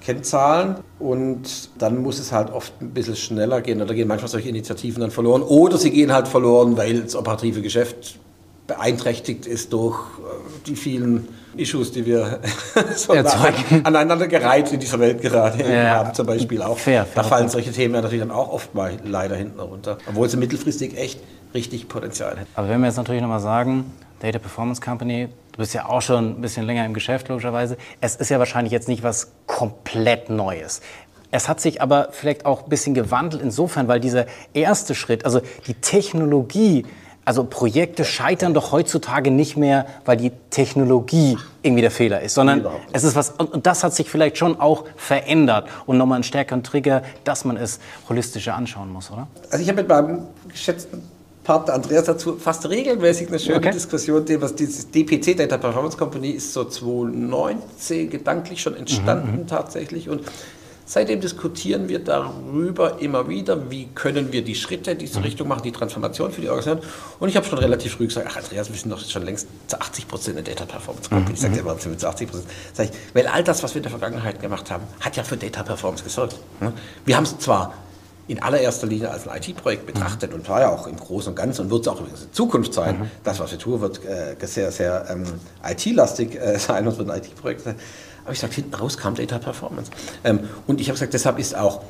Kennzahlen 0.00 0.76
und 0.98 1.70
dann 1.78 2.02
muss 2.02 2.18
es 2.18 2.32
halt 2.32 2.50
oft 2.50 2.80
ein 2.80 2.90
bisschen 2.90 3.16
schneller 3.16 3.60
gehen 3.60 3.80
oder 3.80 3.94
gehen 3.94 4.08
manchmal 4.08 4.28
solche 4.28 4.48
Initiativen 4.48 5.00
dann 5.00 5.10
verloren 5.10 5.42
oder 5.42 5.78
sie 5.78 5.90
gehen 5.90 6.12
halt 6.12 6.26
verloren, 6.26 6.76
weil 6.76 7.02
das 7.02 7.14
operative 7.14 7.62
Geschäft 7.62 8.18
beeinträchtigt 8.66 9.46
ist 9.46 9.72
durch 9.72 9.98
äh, 9.98 10.66
die 10.66 10.76
vielen 10.76 11.28
Issues, 11.56 11.92
die 11.92 12.06
wir 12.06 12.40
so 12.96 13.12
aneinander 13.12 14.26
gereiht 14.26 14.72
in 14.72 14.80
dieser 14.80 14.98
Welt 14.98 15.20
gerade 15.20 15.62
ja, 15.62 15.90
haben, 15.90 16.14
zum 16.14 16.26
Beispiel 16.26 16.62
auch. 16.62 16.78
Fair, 16.78 17.04
fair, 17.04 17.22
da 17.22 17.28
fallen 17.28 17.48
solche 17.48 17.72
Themen 17.72 17.92
natürlich 17.92 18.20
dann 18.20 18.30
auch 18.30 18.50
oft 18.52 18.74
mal 18.74 18.96
leider 19.04 19.36
hinten 19.36 19.60
runter, 19.60 19.98
obwohl 20.08 20.28
sie 20.28 20.36
mittelfristig 20.36 20.96
echt 20.96 21.20
richtig 21.54 21.88
Potenzial 21.88 22.38
hätten. 22.38 22.50
Aber 22.54 22.68
wenn 22.68 22.80
wir 22.80 22.86
jetzt 22.86 22.96
natürlich 22.96 23.20
nochmal 23.20 23.40
sagen, 23.40 23.92
Data 24.20 24.38
Performance 24.38 24.80
Company, 24.80 25.28
du 25.52 25.58
bist 25.58 25.74
ja 25.74 25.86
auch 25.86 26.02
schon 26.02 26.38
ein 26.38 26.40
bisschen 26.40 26.66
länger 26.66 26.84
im 26.84 26.94
Geschäft, 26.94 27.28
logischerweise. 27.28 27.76
Es 28.00 28.16
ist 28.16 28.30
ja 28.30 28.38
wahrscheinlich 28.38 28.72
jetzt 28.72 28.88
nicht 28.88 29.02
was 29.02 29.32
komplett 29.46 30.30
Neues. 30.30 30.80
Es 31.30 31.48
hat 31.48 31.60
sich 31.60 31.80
aber 31.80 32.08
vielleicht 32.10 32.44
auch 32.44 32.64
ein 32.64 32.68
bisschen 32.68 32.94
gewandelt 32.94 33.42
insofern, 33.42 33.88
weil 33.88 34.00
dieser 34.00 34.26
erste 34.52 34.94
Schritt, 34.94 35.24
also 35.24 35.40
die 35.66 35.74
Technologie, 35.74 36.84
also 37.24 37.44
Projekte 37.44 38.04
scheitern 38.04 38.52
doch 38.52 38.72
heutzutage 38.72 39.30
nicht 39.30 39.56
mehr, 39.56 39.86
weil 40.04 40.16
die 40.16 40.32
Technologie 40.50 41.38
irgendwie 41.62 41.80
der 41.80 41.90
Fehler 41.90 42.20
ist, 42.20 42.34
sondern 42.34 42.66
es 42.92 43.04
ist 43.04 43.14
was, 43.14 43.30
und 43.30 43.64
das 43.64 43.84
hat 43.84 43.94
sich 43.94 44.10
vielleicht 44.10 44.36
schon 44.36 44.60
auch 44.60 44.84
verändert 44.96 45.68
und 45.86 45.96
nochmal 45.96 46.16
einen 46.16 46.24
stärkeren 46.24 46.64
Trigger, 46.64 47.02
dass 47.24 47.44
man 47.44 47.56
es 47.56 47.78
holistischer 48.08 48.54
anschauen 48.54 48.92
muss, 48.92 49.10
oder? 49.10 49.28
Also 49.50 49.62
ich 49.62 49.68
habe 49.68 49.80
mit 49.80 49.88
meinem 49.88 50.26
geschätzten 50.48 51.02
Partner 51.44 51.74
Andreas 51.74 52.04
dazu 52.04 52.36
fast 52.36 52.68
regelmäßig 52.68 53.28
eine 53.28 53.38
schöne 53.38 53.58
Okay. 53.58 53.72
Diskussion, 53.72 54.24
dem, 54.24 54.40
was 54.40 54.54
dieses 54.54 54.90
DPC, 54.90 55.36
Data 55.36 55.58
Performance 55.58 55.96
Company, 55.96 56.30
ist 56.30 56.52
so 56.52 56.64
2019 56.64 58.10
gedanklich 58.10 58.62
schon 58.62 58.76
entstanden 58.76 59.46
tatsächlich 59.46 60.08
und 60.08 60.22
Seitdem 60.84 61.20
diskutieren 61.20 61.88
wir 61.88 62.00
darüber 62.00 63.00
immer 63.00 63.28
wieder, 63.28 63.70
wie 63.70 63.86
können 63.94 64.32
wir 64.32 64.42
die 64.42 64.54
Schritte 64.54 64.90
in 64.90 64.98
diese 64.98 65.22
Richtung 65.22 65.48
machen, 65.48 65.62
die 65.62 65.72
Transformation 65.72 66.32
für 66.32 66.40
die 66.40 66.50
Organisation. 66.50 66.92
Und 67.20 67.28
ich 67.28 67.36
habe 67.36 67.46
schon 67.46 67.58
relativ 67.58 67.94
früh 67.94 68.08
gesagt, 68.08 68.26
ach 68.28 68.36
Andreas, 68.36 68.68
wir 68.68 68.76
sind 68.76 68.90
doch 68.90 69.00
schon 69.00 69.22
längst 69.22 69.46
zu 69.68 69.80
80 69.80 70.08
Prozent 70.08 70.36
eine 70.36 70.44
Data 70.44 70.66
Performance 70.66 71.08
Company. 71.08 71.34
Ich 71.34 71.40
sage 71.40 71.58
immer, 71.58 71.78
sind 71.78 71.92
wir 71.92 71.98
zu 71.98 72.08
80 72.08 72.28
Prozent. 72.28 72.48
Weil 73.14 73.26
all 73.28 73.44
das, 73.44 73.62
was 73.62 73.72
wir 73.74 73.78
in 73.78 73.84
der 73.84 73.90
Vergangenheit 73.90 74.40
gemacht 74.40 74.70
haben, 74.70 74.82
hat 75.00 75.16
ja 75.16 75.22
für 75.22 75.36
Data 75.36 75.62
Performance 75.62 76.04
gesorgt. 76.04 76.36
Wir 77.06 77.16
haben 77.16 77.24
es 77.24 77.38
zwar 77.38 77.72
in 78.28 78.40
allererster 78.42 78.86
Linie 78.86 79.10
als 79.10 79.26
ein 79.26 79.36
IT-Projekt 79.36 79.86
betrachtet 79.86 80.32
und 80.32 80.48
war 80.48 80.60
ja 80.60 80.70
auch 80.70 80.86
im 80.86 80.96
Großen 80.96 81.30
und 81.30 81.36
Ganzen 81.36 81.62
und 81.62 81.70
wird 81.70 81.82
es 81.82 81.88
auch 81.88 82.00
übrigens 82.00 82.22
in 82.22 82.32
Zukunft 82.32 82.72
sein. 82.72 83.10
Das, 83.24 83.40
was 83.40 83.50
wir 83.50 83.58
tun, 83.58 83.80
wird 83.80 84.04
äh, 84.04 84.36
sehr, 84.46 84.70
sehr 84.70 85.06
ähm, 85.10 85.24
IT-lastig 85.64 86.36
äh, 86.36 86.58
sein 86.58 86.86
und 86.86 86.98
wird 86.98 87.10
ein 87.10 87.18
IT-Projekt 87.18 87.62
sein. 87.62 87.76
Aber 88.24 88.32
ich 88.32 88.38
sage, 88.38 88.54
hinten 88.54 88.74
raus 88.74 88.96
kam 88.96 89.14
Data 89.14 89.38
Performance. 89.38 89.90
Ähm, 90.22 90.40
und 90.66 90.80
ich 90.80 90.88
habe 90.88 90.94
gesagt, 90.94 91.14
deshalb 91.14 91.38
ist 91.38 91.56
auch, 91.56 91.82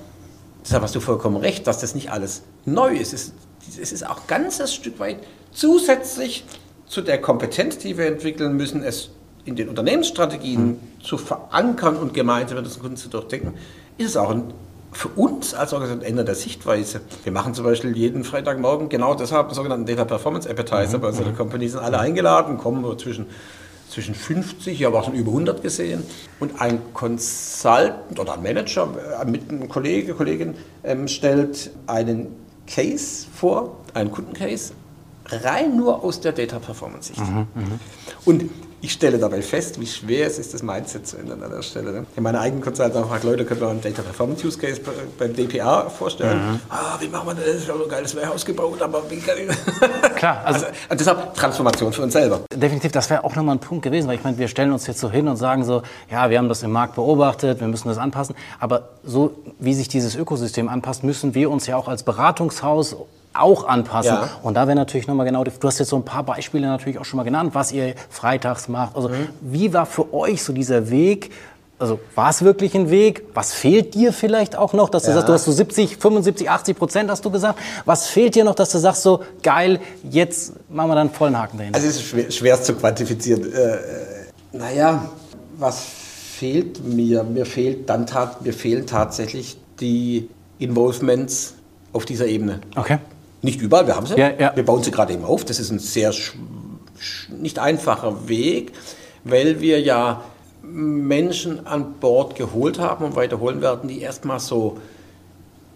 deshalb 0.65 0.83
hast 0.83 0.95
du 0.95 1.01
vollkommen 1.01 1.37
recht, 1.37 1.67
dass 1.67 1.81
das 1.81 1.95
nicht 1.95 2.11
alles 2.11 2.43
neu 2.65 2.95
ist. 2.95 3.13
Es, 3.13 3.33
es 3.81 3.93
ist 3.93 4.07
auch 4.07 4.23
ein 4.23 4.27
ganzes 4.27 4.75
Stück 4.75 4.99
weit 4.99 5.19
zusätzlich 5.51 6.45
zu 6.87 7.03
der 7.03 7.21
Kompetenz, 7.21 7.79
die 7.79 7.99
wir 7.99 8.07
entwickeln 8.07 8.57
müssen, 8.57 8.83
es 8.83 9.11
in 9.45 9.57
den 9.57 9.69
Unternehmensstrategien 9.69 10.79
zu 11.03 11.19
verankern 11.19 11.97
und 11.97 12.15
gemeinsam 12.15 12.57
mit 12.57 12.67
unseren 12.67 12.83
Kunden 12.83 12.97
zu 12.97 13.09
durchdenken, 13.09 13.55
ist 13.99 14.11
es 14.11 14.17
auch 14.17 14.31
ein 14.31 14.55
für 14.93 15.09
uns 15.09 15.55
als 15.55 15.73
Organisation 15.73 16.09
Ende 16.09 16.25
der 16.25 16.35
Sichtweise. 16.35 17.01
Wir 17.25 17.33
machen 17.33 17.55
zum 17.55 17.65
Beispiel 17.65 17.97
jeden 17.97 18.25
Freitagmorgen 18.25 18.89
genau 18.89 19.15
deshalb 19.15 19.47
einen 19.47 19.55
sogenannten 19.55 19.87
Data 19.87 20.05
Performance 20.05 20.49
Appetizer 20.49 20.99
bei 20.99 21.09
unserer 21.09 21.33
Company. 21.33 21.69
sind 21.69 21.81
alle 21.81 21.99
eingeladen, 21.99 22.59
kommen 22.59 22.99
zwischen, 22.99 23.27
zwischen 23.89 24.15
50, 24.15 24.81
ich 24.81 24.87
habe 24.87 24.99
auch 24.99 25.05
schon 25.05 25.15
über 25.15 25.31
100 25.31 25.63
gesehen. 25.63 26.03
Und 26.41 26.61
ein 26.61 26.81
Consultant 26.93 28.19
oder 28.19 28.35
ein 28.35 28.43
Manager 28.43 28.89
äh, 29.21 29.25
mit 29.25 29.51
einem 29.51 29.69
Kollege, 29.69 30.15
Kollegin 30.15 30.55
ähm, 30.85 31.09
stellt 31.09 31.71
einen 31.87 32.29
Case 32.67 33.27
vor, 33.35 33.79
einen 33.95 34.13
Kundencase, 34.13 34.75
rein 35.27 35.77
nur 35.77 36.05
aus 36.05 36.21
der 36.21 36.33
Data 36.33 36.59
Performance 36.59 37.09
Sicht. 37.09 37.23
Und 38.25 38.51
ich 38.85 38.93
stelle 38.93 39.17
dabei 39.19 39.41
fest, 39.43 39.81
wie 39.81 39.87
schwer 39.87 40.27
es 40.27 40.39
ist, 40.41 40.53
das 40.55 40.63
Mindset 40.63 41.07
zu 41.07 41.17
ändern 41.17 41.41
an 41.43 41.51
der 41.53 41.63
Stelle. 41.63 41.93
Ne? 41.93 42.07
In 42.17 42.23
meiner 42.25 42.41
eigenen 42.41 42.63
Konzert 42.63 42.95
auch 42.97 43.03
gefragt, 43.03 43.23
Leute, 43.25 43.45
können 43.45 43.61
wir 43.61 43.69
einen 43.69 43.81
Data 43.81 44.03
Performance 44.03 44.45
Use 44.47 44.59
Case 44.59 44.81
bei- 44.81 44.91
beim 45.27 45.35
DPA 45.37 45.89
vorstellen? 45.89 46.61
Ah, 46.69 46.97
wie 46.99 47.07
machen 47.09 47.29
wir 47.29 47.35
das? 47.35 47.63
Ich 47.63 47.69
habe 47.69 47.79
so 47.79 47.85
ein 47.85 47.91
geiles 47.91 48.15
Warehouse 48.17 48.45
gebaut, 48.45 48.83
aber 48.83 49.03
wie 49.09 49.19
kann 49.21 49.37
ich... 49.39 50.15
Klar, 50.17 50.43
also- 50.45 50.67
also, 50.67 50.77
und 50.91 51.01
deshalb 51.01 51.35
Transformation 51.35 51.93
für 51.93 52.03
uns 52.03 52.13
selber. 52.13 52.41
Definitiv, 52.55 52.91
das 52.93 53.09
wäre 53.09 53.23
auch 53.25 53.37
nochmal 53.37 53.55
ein 53.57 53.61
Punkt 53.61 53.85
gewesen, 53.85 54.09
weil 54.09 54.17
ich 54.17 54.25
meine, 54.25 54.37
wir 54.37 54.49
stellen 54.49 54.73
uns 54.73 54.87
jetzt 54.89 54.99
so 54.99 55.11
hin 55.11 55.29
und 55.29 55.37
sagen 55.37 55.65
so, 55.65 55.83
ja, 56.11 56.29
wir 56.29 56.39
haben 56.39 56.49
das 56.49 56.63
im 56.65 56.73
Markt 56.73 56.97
beobachtet, 56.97 57.61
wir 57.61 57.69
müssen 57.69 57.87
das 57.89 57.99
anpassen, 57.99 58.35
aber 58.59 58.89
so 59.05 59.33
wie 59.61 59.75
sich 59.75 59.87
dieses 59.89 60.17
Ökosystem 60.17 60.69
anpasst, 60.69 61.05
müssen 61.05 61.35
wir 61.37 61.51
uns 61.51 61.67
ja 61.69 61.77
auch 61.77 61.87
als 61.89 62.03
Beratungshaus 62.03 62.97
auch 63.35 63.67
anpassen. 63.67 64.13
Ja. 64.15 64.31
Und 64.43 64.55
da 64.55 64.67
wäre 64.67 64.77
natürlich 64.77 65.07
nochmal 65.07 65.27
genau, 65.27 65.45
du 65.45 65.51
hast 65.63 65.79
jetzt 65.79 65.89
so 65.89 65.97
ein 65.97 66.05
paar 66.05 66.23
Beispiele 66.23 66.67
natürlich 66.67 66.99
auch 66.99 67.05
schon 67.05 67.17
mal 67.17 67.23
genannt, 67.25 67.55
was 67.55 67.73
ihr 67.73 67.95
freitags 68.11 68.69
macht. 68.69 68.95
Also 68.97 69.11
wie 69.41 69.73
war 69.73 69.87
für 69.87 70.13
euch 70.13 70.43
so 70.43 70.53
dieser 70.53 70.91
Weg? 70.91 71.31
Also 71.79 71.99
war 72.15 72.31
es 72.31 72.43
wirklich 72.43 72.77
ein 72.77 72.91
Weg? 72.91 73.25
Was 73.35 73.53
fehlt 73.53 73.95
dir 73.95 74.13
vielleicht 74.13 74.55
auch 74.55 74.73
noch, 74.73 74.89
dass 74.89 75.03
du 75.03 75.09
Ja. 75.09 75.15
sagst, 75.17 75.29
du 75.29 75.33
hast 75.33 75.45
so 75.47 75.53
70, 75.53 75.97
75, 75.97 76.49
80 76.49 76.79
Prozent, 76.79 77.11
hast 77.11 77.25
du 77.25 77.31
gesagt. 77.31 77.59
Was 77.85 78.07
fehlt 78.07 78.35
dir 78.37 78.45
noch, 78.45 78.55
dass 78.55 78.71
du 78.71 78.79
sagst 78.79 79.03
so, 79.03 79.25
geil, 79.43 79.81
jetzt 80.09 80.53
machen 80.71 80.91
wir 80.91 80.95
dann 80.95 81.09
einen 81.09 81.17
vollen 81.17 81.37
Haken 81.37 81.59
dahinter? 81.59 81.77
Also 81.77 81.89
es 81.89 81.97
ist 81.97 82.03
schwer, 82.05 82.31
schwer 82.31 82.63
zu 82.63 82.75
quantifizieren. 82.75 83.53
Äh, 83.53 83.57
äh, 83.57 83.79
naja, 84.53 85.09
was 85.59 85.81
fehlt 86.39 86.85
mir? 86.85 87.25
Mir, 87.25 87.47
fehlt 87.47 87.89
dann 87.89 88.07
tat, 88.07 88.43
mir 88.43 88.53
fehlen 88.53 88.87
tatsächlich 88.87 89.57
die 89.81 90.29
Involvements 90.61 91.55
auf 91.93 92.05
dieser 92.05 92.27
Ebene. 92.27 92.61
okay. 92.77 92.99
Nicht 93.43 93.61
überall, 93.61 93.87
wir 93.87 93.97
haben 93.97 94.07
sie. 94.07 94.17
Ja, 94.17 94.31
ja. 94.31 94.53
Wir 94.55 94.65
bauen 94.65 94.83
sie 94.83 94.93
gerade 94.93 95.13
eben 95.13 95.25
auf. 95.25 95.45
Das 95.45 95.59
ist 95.59 95.71
ein 95.71 95.81
sehr 95.81 96.13
nicht 97.29 97.59
einfacher 97.59 98.29
Weg, 98.29 98.73
weil 99.25 99.61
wir 99.61 99.81
ja 99.81 100.23
Menschen 100.63 101.67
an 101.67 101.95
Bord 102.01 102.37
geholt 102.37 102.79
haben 102.79 103.05
und 103.05 103.17
weiterholen 103.17 103.61
werden, 103.61 103.89
die 103.89 104.01
erstmal 104.01 104.39
so 104.39 104.79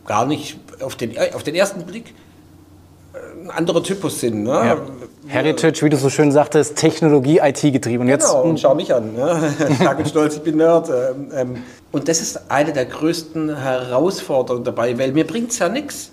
gar 0.07 0.26
nicht 0.26 0.59
auf 0.81 0.94
den, 0.94 1.16
auf 1.35 1.42
den 1.42 1.57
ersten 1.57 1.83
Blick 1.83 2.14
äh, 3.12 3.44
ein 3.44 3.50
anderer 3.50 3.83
Typus 3.83 4.20
sind. 4.20 4.44
Ne? 4.44 4.50
Ja. 4.50 4.76
Heritage, 5.26 5.85
wie 5.85 5.90
du 5.90 5.96
so 5.96 6.09
schön 6.09 6.31
sagtest, 6.31 6.76
Technologie, 6.76 7.40
IT 7.42 7.61
getrieben. 7.61 8.05
Und 8.05 8.09
jetzt 8.09 8.29
Genau, 8.29 8.42
und 8.42 8.61
schau 8.61 8.76
mich 8.76 8.94
an. 8.94 9.14
Ne? 9.14 9.52
Ich 9.68 9.98
mit 9.98 10.09
Stolz, 10.09 10.37
ich 10.37 10.42
bin 10.42 10.59
Nerd. 10.59 10.88
Ähm, 10.88 11.33
ähm, 11.35 11.62
und 11.90 12.09
das 12.09 12.20
ist 12.20 12.48
eine 12.48 12.72
der 12.72 12.87
größten 12.87 13.57
Herausforderungen 13.57 14.64
dabei, 14.64 14.96
weil 14.98 15.11
mir 15.11 15.26
bringt 15.26 15.50
es 15.50 15.59
ja 15.59 15.68
nichts, 15.68 16.12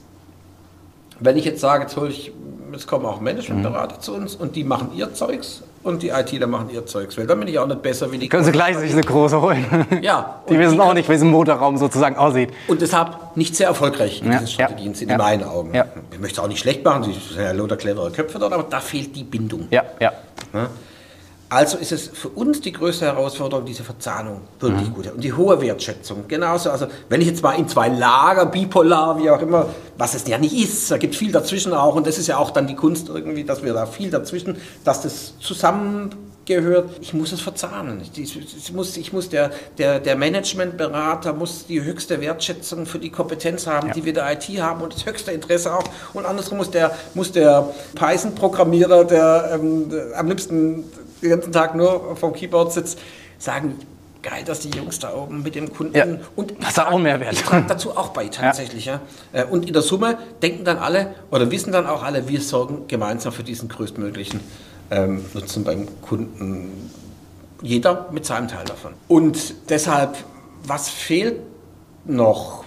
wenn 1.19 1.37
ich 1.37 1.45
jetzt 1.45 1.61
sage, 1.61 1.83
jetzt, 1.83 1.97
ich, 2.09 2.31
jetzt 2.71 2.87
kommen 2.87 3.05
auch 3.05 3.19
Managementberater 3.21 3.99
zu 3.99 4.13
uns 4.13 4.35
und 4.35 4.55
die 4.55 4.63
machen 4.63 4.91
ihr 4.95 5.13
Zeugs 5.13 5.63
und 5.83 6.01
die 6.01 6.09
ITler 6.09 6.47
machen 6.47 6.69
ihr 6.71 6.85
Zeugs, 6.85 7.17
weil 7.17 7.27
dann 7.27 7.39
bin 7.39 7.47
ich 7.49 7.59
auch 7.59 7.67
nicht 7.67 7.81
besser 7.81 8.11
wie 8.11 8.17
die. 8.17 8.29
können 8.29 8.45
sie 8.45 8.51
gleich 8.51 8.77
sich 8.77 8.91
eine 8.93 9.01
große 9.01 9.41
holen. 9.41 9.65
Ja, 10.01 10.41
Die 10.49 10.57
wissen 10.57 10.75
die 10.75 10.79
auch 10.81 10.93
nicht, 10.93 11.09
wie 11.09 11.13
es 11.13 11.21
im 11.21 11.31
Motorraum 11.31 11.77
sozusagen 11.77 12.15
aussieht. 12.15 12.49
Und 12.67 12.81
deshalb 12.81 13.35
nicht 13.35 13.55
sehr 13.55 13.67
erfolgreich 13.67 14.21
in 14.21 14.27
Ja, 14.31 14.39
diesen 14.39 14.47
Strategien 14.47 14.91
ja, 14.93 14.97
sind, 14.97 15.09
ja. 15.09 15.15
in 15.15 15.21
meinen 15.21 15.43
Augen. 15.43 15.73
Ja. 15.73 15.85
Ich 16.11 16.19
möchte 16.19 16.39
es 16.39 16.43
auch 16.43 16.47
nicht 16.47 16.59
schlecht 16.59 16.83
machen, 16.85 17.03
sie 17.03 17.11
sind 17.13 17.37
ja 17.43 17.51
lauter 17.51 17.75
clevere 17.77 18.11
Köpfe 18.11 18.39
dort, 18.39 18.53
aber 18.53 18.63
da 18.69 18.79
fehlt 18.79 19.15
die 19.15 19.23
Bindung. 19.23 19.67
Ja, 19.71 19.83
ja. 19.99 20.11
Ne? 20.53 20.67
Also 21.53 21.77
ist 21.77 21.91
es 21.91 22.07
für 22.11 22.29
uns 22.29 22.61
die 22.61 22.71
größte 22.71 23.05
Herausforderung, 23.05 23.63
diese 23.63 23.83
Verzahnung 23.83 24.41
wirklich 24.59 24.89
Mhm. 24.89 24.93
gut. 24.95 25.11
Und 25.13 25.23
die 25.23 25.33
hohe 25.33 25.61
Wertschätzung. 25.61 26.23
Genauso, 26.27 26.71
also 26.71 26.87
wenn 27.09 27.21
ich 27.21 27.27
jetzt 27.27 27.43
mal 27.43 27.53
in 27.53 27.67
zwei 27.67 27.89
Lager, 27.89 28.47
bipolar, 28.47 29.19
wie 29.19 29.29
auch 29.29 29.39
immer, 29.41 29.67
was 29.97 30.15
es 30.15 30.27
ja 30.27 30.39
nicht 30.39 30.55
ist, 30.55 30.89
da 30.89 30.97
gibt 30.97 31.15
viel 31.15 31.31
dazwischen 31.31 31.71
auch. 31.73 31.93
Und 31.95 32.07
das 32.07 32.17
ist 32.17 32.25
ja 32.25 32.37
auch 32.37 32.49
dann 32.49 32.65
die 32.65 32.75
Kunst 32.75 33.07
irgendwie, 33.09 33.43
dass 33.43 33.61
wir 33.63 33.73
da 33.73 33.85
viel 33.85 34.09
dazwischen, 34.09 34.57
dass 34.83 35.03
das 35.03 35.33
zusammengehört. 35.39 36.89
Ich 37.01 37.13
muss 37.13 37.31
es 37.31 37.41
verzahnen. 37.41 38.01
Ich, 38.15 38.35
ich 38.35 38.73
muss, 38.73 38.97
ich 38.97 39.13
muss 39.13 39.29
der, 39.29 39.51
der, 39.77 39.99
der 39.99 40.15
Managementberater 40.15 41.33
muss 41.33 41.67
die 41.67 41.83
höchste 41.83 42.19
Wertschätzung 42.19 42.87
für 42.87 42.97
die 42.97 43.11
Kompetenz 43.11 43.67
haben, 43.67 43.91
die 43.93 44.03
wir 44.05 44.13
der 44.13 44.31
IT 44.33 44.49
haben 44.59 44.81
und 44.81 44.93
das 44.95 45.05
höchste 45.05 45.31
Interesse 45.31 45.71
auch. 45.71 45.83
Und 46.15 46.25
andersrum 46.25 46.57
muss 46.57 46.71
der, 46.71 46.91
muss 47.13 47.31
der 47.31 47.69
Python-Programmierer, 47.93 49.05
der, 49.05 49.51
ähm, 49.53 49.89
der 49.89 50.17
am 50.19 50.27
liebsten 50.27 50.83
den 51.23 51.31
ganzen 51.31 51.51
Tag 51.51 51.75
nur 51.75 52.15
vom 52.15 52.33
Keyboard 52.33 52.71
sitzt, 52.71 52.99
sagen, 53.39 53.79
geil, 54.21 54.43
dass 54.45 54.61
die 54.61 54.69
Jungs 54.69 54.99
da 54.99 55.13
oben 55.13 55.43
mit 55.43 55.55
dem 55.55 55.71
Kunden 55.71 55.95
Ja, 55.95 56.05
und 56.35 56.53
das 56.59 56.69
ist 56.69 56.79
auch 56.79 56.97
Mehrwert. 56.97 57.33
Ich 57.33 57.43
trage 57.43 57.65
dazu 57.67 57.95
auch 57.95 58.09
bei 58.09 58.27
tatsächlich. 58.27 58.85
Ja. 58.85 59.01
Äh, 59.33 59.45
Und 59.45 59.67
in 59.67 59.73
der 59.73 59.81
Summe 59.81 60.17
denken 60.41 60.63
dann 60.63 60.77
alle 60.77 61.15
oder 61.29 61.51
wissen 61.51 61.71
dann 61.71 61.85
auch 61.85 62.03
alle, 62.03 62.27
wir 62.27 62.41
sorgen 62.41 62.87
gemeinsam 62.87 63.33
für 63.33 63.43
diesen 63.43 63.67
größtmöglichen 63.69 64.39
ähm, 64.91 65.25
Nutzen 65.33 65.63
beim 65.63 65.87
Kunden. 66.01 66.89
Jeder 67.61 68.09
mit 68.11 68.25
seinem 68.25 68.47
Teil 68.47 68.65
davon. 68.65 68.93
Und 69.07 69.55
deshalb, 69.69 70.17
was 70.65 70.89
fehlt 70.89 71.39
noch? 72.05 72.63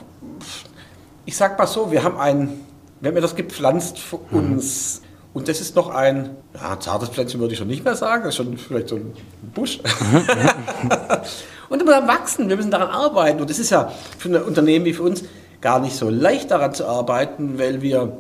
Ich 1.24 1.36
sag 1.36 1.58
mal 1.58 1.66
so, 1.66 1.90
wir 1.90 2.02
haben 2.02 2.18
ein, 2.18 2.60
wir 3.00 3.10
haben 3.10 3.16
etwas 3.16 3.34
gepflanzt 3.34 3.98
für 3.98 4.16
uns. 4.16 5.02
Und 5.36 5.48
das 5.48 5.60
ist 5.60 5.76
noch 5.76 5.90
ein, 5.90 6.30
ja, 6.54 6.80
zartes 6.80 7.10
Pflänzchen 7.10 7.40
würde 7.40 7.52
ich 7.52 7.58
schon 7.58 7.68
nicht 7.68 7.84
mehr 7.84 7.94
sagen, 7.94 8.22
das 8.24 8.30
ist 8.30 8.36
schon 8.36 8.56
vielleicht 8.56 8.88
so 8.88 8.96
ein 8.96 9.12
Busch. 9.52 9.80
und 11.68 11.78
wir 11.78 11.84
müssen 11.84 12.08
wachsen, 12.08 12.48
wir 12.48 12.56
müssen 12.56 12.70
daran 12.70 12.88
arbeiten. 12.88 13.42
Und 13.42 13.50
das 13.50 13.58
ist 13.58 13.68
ja 13.68 13.92
für 14.16 14.30
ein 14.30 14.42
Unternehmen 14.42 14.86
wie 14.86 14.94
für 14.94 15.02
uns 15.02 15.24
gar 15.60 15.78
nicht 15.78 15.94
so 15.94 16.08
leicht 16.08 16.50
daran 16.50 16.72
zu 16.72 16.86
arbeiten, 16.86 17.58
weil 17.58 17.82
wir, 17.82 18.16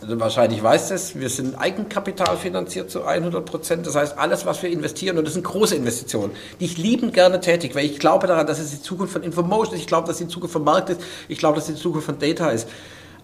also 0.00 0.20
wahrscheinlich 0.20 0.62
weißt 0.62 0.92
es, 0.92 1.18
wir 1.18 1.28
sind 1.28 1.56
Eigenkapital 1.56 2.36
finanziert 2.36 2.88
zu 2.88 3.02
100 3.02 3.44
Prozent. 3.44 3.84
Das 3.88 3.96
heißt, 3.96 4.16
alles, 4.16 4.46
was 4.46 4.62
wir 4.62 4.70
investieren, 4.70 5.18
und 5.18 5.24
das 5.24 5.34
sind 5.34 5.42
große 5.42 5.74
Investitionen, 5.74 6.30
die 6.60 6.66
ich 6.66 6.78
liebend 6.78 7.14
gerne 7.14 7.40
tätig, 7.40 7.74
weil 7.74 7.84
ich 7.84 7.98
glaube 7.98 8.28
daran, 8.28 8.46
dass 8.46 8.60
es 8.60 8.70
die 8.70 8.80
Zukunft 8.80 9.12
von 9.12 9.24
Information 9.24 9.74
ist, 9.74 9.80
ich 9.80 9.88
glaube, 9.88 10.06
dass 10.06 10.20
es 10.20 10.28
die 10.28 10.32
Zukunft 10.32 10.52
von 10.52 10.62
Markt 10.62 10.90
ist, 10.90 11.00
ich 11.26 11.38
glaube, 11.38 11.56
dass 11.56 11.68
es 11.68 11.74
die 11.74 11.82
Zukunft 11.82 12.06
von 12.06 12.20
Data 12.20 12.50
ist. 12.50 12.68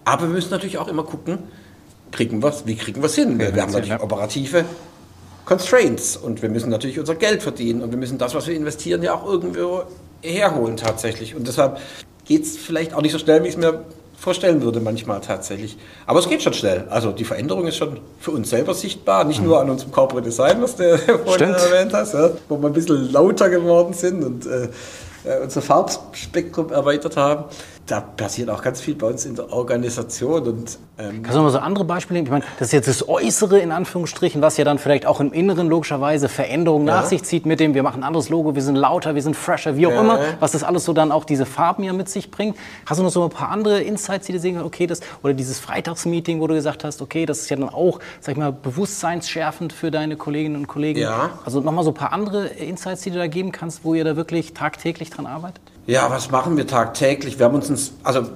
Aber 0.03 0.23
wir 0.23 0.33
müssen 0.33 0.49
natürlich 0.49 0.77
auch 0.79 0.89
immer 0.89 1.03
gucken, 1.03 1.39
kriegen 2.15 2.41
wir's, 2.41 2.65
wie 2.65 2.75
kriegen 2.75 3.01
wir 3.01 3.07
es 3.07 3.15
hin? 3.15 3.37
Wir, 3.37 3.53
wir 3.53 3.61
haben 3.61 3.71
natürlich 3.71 3.89
ja. 3.89 4.01
operative 4.01 4.65
Constraints 5.45 6.17
und 6.17 6.41
wir 6.41 6.49
müssen 6.49 6.69
natürlich 6.69 6.97
unser 6.97 7.15
Geld 7.15 7.43
verdienen 7.43 7.83
und 7.83 7.91
wir 7.91 7.97
müssen 7.97 8.17
das, 8.17 8.33
was 8.33 8.47
wir 8.47 8.55
investieren, 8.55 9.03
ja 9.03 9.13
auch 9.13 9.25
irgendwo 9.25 9.83
herholen 10.23 10.77
tatsächlich. 10.77 11.35
Und 11.35 11.47
deshalb 11.47 11.79
geht 12.25 12.43
es 12.43 12.57
vielleicht 12.57 12.93
auch 12.93 13.01
nicht 13.01 13.11
so 13.11 13.19
schnell, 13.19 13.43
wie 13.43 13.49
ich 13.49 13.55
es 13.55 13.59
mir 13.59 13.83
vorstellen 14.17 14.61
würde 14.61 14.79
manchmal 14.79 15.21
tatsächlich. 15.21 15.77
Aber 16.07 16.19
es 16.19 16.29
geht 16.29 16.41
schon 16.41 16.53
schnell. 16.53 16.85
Also 16.89 17.11
die 17.11 17.25
Veränderung 17.25 17.67
ist 17.67 17.75
schon 17.75 17.99
für 18.19 18.31
uns 18.31 18.49
selber 18.49 18.73
sichtbar, 18.73 19.25
nicht 19.25 19.43
nur 19.43 19.59
an 19.59 19.69
unserem 19.69 19.91
Corporate 19.91 20.27
Design, 20.27 20.61
was 20.61 20.77
du 20.77 20.97
vorhin 21.25 21.49
erwähnt 21.49 21.93
hast, 21.93 22.13
ja, 22.13 22.31
wo 22.47 22.57
wir 22.57 22.67
ein 22.67 22.73
bisschen 22.73 23.11
lauter 23.11 23.49
geworden 23.49 23.93
sind 23.93 24.23
und 24.23 24.45
äh, 24.47 24.69
äh 25.25 25.43
unser 25.43 25.61
Farbspektrum 25.61 26.71
erweitert 26.71 27.17
haben 27.17 27.45
da 27.87 28.01
passiert 28.01 28.49
auch 28.49 28.63
ganz 28.63 28.81
viel 28.81 28.95
bei 28.95 29.07
uns 29.07 29.25
in 29.25 29.35
der 29.35 29.51
Organisation. 29.53 30.47
Und, 30.47 30.79
ähm 30.97 31.21
Kannst 31.21 31.37
du 31.37 31.41
mal 31.41 31.51
so 31.51 31.59
andere 31.59 31.85
Beispiele 31.85 32.17
nehmen? 32.17 32.25
Ich 32.25 32.31
meine, 32.31 32.43
das 32.57 32.69
ist 32.69 32.71
jetzt 32.71 32.87
das 32.87 33.07
Äußere 33.07 33.59
in 33.59 33.71
Anführungsstrichen, 33.71 34.41
was 34.41 34.57
ja 34.57 34.65
dann 34.65 34.79
vielleicht 34.79 35.05
auch 35.05 35.19
im 35.19 35.31
Inneren 35.31 35.67
logischerweise 35.67 36.27
Veränderungen 36.27 36.87
ja. 36.87 36.95
nach 36.95 37.05
sich 37.05 37.23
zieht 37.23 37.45
mit 37.45 37.59
dem, 37.59 37.75
wir 37.75 37.83
machen 37.83 38.01
ein 38.01 38.03
anderes 38.03 38.29
Logo, 38.29 38.55
wir 38.55 38.63
sind 38.63 38.75
lauter, 38.75 39.13
wir 39.13 39.21
sind 39.21 39.35
fresher, 39.35 39.77
wie 39.77 39.85
auch 39.85 39.91
ja. 39.91 40.01
immer, 40.01 40.19
was 40.39 40.53
das 40.53 40.63
alles 40.63 40.83
so 40.83 40.93
dann 40.93 41.11
auch 41.11 41.25
diese 41.25 41.45
Farben 41.45 41.83
ja 41.83 41.93
mit 41.93 42.09
sich 42.09 42.31
bringt. 42.31 42.57
Hast 42.87 42.99
du 42.99 43.03
noch 43.03 43.11
so 43.11 43.23
ein 43.23 43.29
paar 43.29 43.49
andere 43.49 43.81
Insights, 43.81 44.25
die 44.25 44.33
du 44.33 44.39
sehen 44.39 44.59
okay, 44.61 44.87
das, 44.87 45.01
oder 45.21 45.35
dieses 45.35 45.59
Freitagsmeeting, 45.59 46.41
wo 46.41 46.47
du 46.47 46.55
gesagt 46.55 46.83
hast, 46.83 47.03
okay, 47.03 47.27
das 47.27 47.41
ist 47.41 47.49
ja 47.49 47.57
dann 47.57 47.69
auch, 47.69 47.99
sag 48.19 48.31
ich 48.31 48.39
mal, 48.39 48.51
bewusstseinsschärfend 48.51 49.73
für 49.73 49.91
deine 49.91 50.15
Kolleginnen 50.15 50.55
und 50.55 50.67
Kollegen. 50.67 51.01
Ja. 51.01 51.31
Also 51.45 51.61
nochmal 51.61 51.83
so 51.83 51.91
ein 51.91 51.95
paar 51.95 52.13
andere 52.13 52.47
Insights, 52.47 53.03
die 53.03 53.11
du 53.11 53.17
da 53.19 53.27
geben 53.27 53.51
kannst, 53.51 53.83
wo 53.83 53.93
ihr 53.93 54.03
da 54.03 54.15
wirklich 54.15 54.53
tagtäglich 54.53 55.11
dran 55.11 55.27
arbeitet? 55.27 55.61
Ja, 55.87 56.09
was 56.09 56.31
machen 56.31 56.57
wir 56.57 56.65
tagtäglich? 56.65 57.37
Wir 57.37 57.45
haben 57.45 57.53
uns, 57.53 57.69
also 58.03 58.29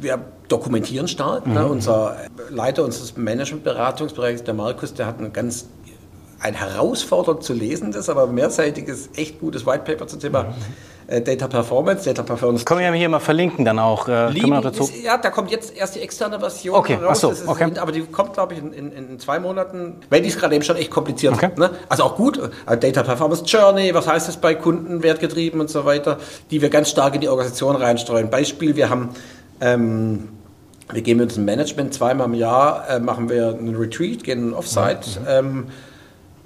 wir 0.00 0.18
dokumentieren 0.48 1.08
stark. 1.08 1.46
Ne? 1.46 1.54
Mhm. 1.54 1.58
Ne? 1.58 1.66
Unser 1.66 2.16
Leiter 2.50 2.84
unseres 2.84 3.16
Managementberatungsbereichs, 3.16 4.44
der 4.44 4.54
Markus, 4.54 4.94
der 4.94 5.06
hat 5.06 5.20
ein 5.20 5.32
ganz 5.32 5.66
ein 6.38 6.54
herausfordernd 6.54 7.42
zu 7.42 7.54
lesendes, 7.54 8.10
aber 8.10 8.26
mehrseitiges, 8.26 9.08
echt 9.16 9.40
gutes 9.40 9.64
White 9.66 9.84
Paper 9.84 10.06
zum 10.06 10.20
Thema 10.20 10.44
mhm. 10.44 10.54
Äh, 11.08 11.20
Data 11.20 11.46
Performance, 11.46 12.04
Data 12.04 12.24
Performance. 12.24 12.64
Können 12.64 12.80
wir 12.80 12.88
ja 12.88 12.92
hier 12.92 13.08
mal 13.08 13.20
verlinken 13.20 13.64
dann 13.64 13.78
auch. 13.78 14.08
Äh, 14.08 14.30
Lieben, 14.30 14.52
ist, 14.52 15.04
ja, 15.04 15.16
da 15.16 15.30
kommt 15.30 15.52
jetzt 15.52 15.76
erst 15.76 15.94
die 15.94 16.00
externe 16.00 16.40
Version 16.40 16.74
okay. 16.74 16.94
raus. 16.94 17.20
So, 17.20 17.32
okay. 17.46 17.70
aber 17.78 17.92
die 17.92 18.02
kommt, 18.02 18.32
glaube 18.32 18.54
ich, 18.54 18.60
in, 18.60 18.72
in, 18.72 18.92
in, 18.92 19.20
zwei 19.20 19.38
Monaten. 19.38 20.00
Weil 20.10 20.22
die 20.22 20.28
ist 20.28 20.38
gerade 20.40 20.56
eben 20.56 20.64
schon 20.64 20.76
echt 20.76 20.90
kompliziert. 20.90 21.34
Okay. 21.34 21.50
Ne? 21.56 21.70
Also 21.88 22.02
auch 22.02 22.16
gut. 22.16 22.40
Äh, 22.66 22.76
Data 22.76 23.04
Performance 23.04 23.44
Journey, 23.44 23.94
was 23.94 24.08
heißt 24.08 24.26
das 24.26 24.36
bei 24.36 24.56
Kunden, 24.56 25.04
wertgetrieben 25.04 25.60
und 25.60 25.70
so 25.70 25.84
weiter, 25.84 26.18
die 26.50 26.60
wir 26.60 26.70
ganz 26.70 26.90
stark 26.90 27.14
in 27.14 27.20
die 27.20 27.28
Organisation 27.28 27.76
reinstreuen. 27.76 28.28
Beispiel, 28.28 28.74
wir 28.74 28.90
haben... 28.90 29.10
Ähm, 29.60 30.28
wir 30.92 31.02
gehen 31.02 31.16
mit 31.16 31.24
unserem 31.24 31.46
Management 31.46 31.94
zweimal 31.94 32.28
im 32.28 32.34
Jahr, 32.34 32.88
äh, 32.88 33.00
machen 33.00 33.28
wir 33.28 33.48
einen 33.48 33.74
Retreat, 33.74 34.22
gehen 34.22 34.38
einen 34.38 34.54
Offsite. 34.54 35.20
Mhm. 35.20 35.26
Ähm, 35.28 35.66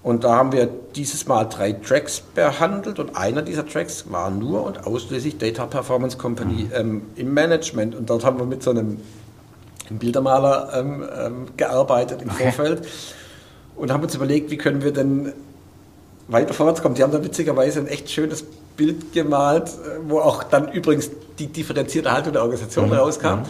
und 0.02 0.24
da 0.24 0.36
haben 0.36 0.52
wir 0.52 0.68
dieses 0.94 1.26
Mal 1.26 1.44
drei 1.44 1.72
Tracks 1.72 2.20
behandelt 2.20 2.98
und 2.98 3.16
einer 3.16 3.42
dieser 3.42 3.66
Tracks 3.66 4.10
war 4.10 4.30
nur 4.30 4.64
und 4.64 4.86
ausschließlich 4.86 5.36
Data 5.36 5.66
Performance 5.66 6.16
Company 6.16 6.64
mhm. 6.64 6.70
ähm, 6.74 7.02
im 7.16 7.34
Management. 7.34 7.94
Und 7.94 8.08
dort 8.08 8.24
haben 8.24 8.38
wir 8.38 8.46
mit 8.46 8.62
so 8.62 8.70
einem 8.70 8.98
Bildermaler 9.90 10.72
ähm, 10.74 11.04
ähm, 11.18 11.46
gearbeitet 11.56 12.22
im 12.22 12.30
okay. 12.30 12.44
Vorfeld 12.44 12.88
und 13.76 13.92
haben 13.92 14.02
uns 14.02 14.14
überlegt, 14.14 14.50
wie 14.50 14.56
können 14.56 14.82
wir 14.82 14.92
denn 14.92 15.34
weiter 16.28 16.54
vorwärts 16.54 16.80
kommen. 16.80 16.94
Die 16.94 17.02
haben 17.02 17.12
da 17.12 17.22
witzigerweise 17.22 17.80
ein 17.80 17.86
echt 17.86 18.10
schönes 18.10 18.44
Bild 18.80 19.12
gemalt, 19.12 19.68
äh, 19.68 19.98
wo 20.08 20.20
auch 20.20 20.42
dann 20.42 20.72
übrigens 20.72 21.10
die 21.38 21.48
differenzierte 21.48 22.10
Haltung 22.10 22.32
der 22.32 22.42
Organisation 22.42 22.86
mhm. 22.86 22.94
rauskam. 22.94 23.40
Mhm. 23.40 23.44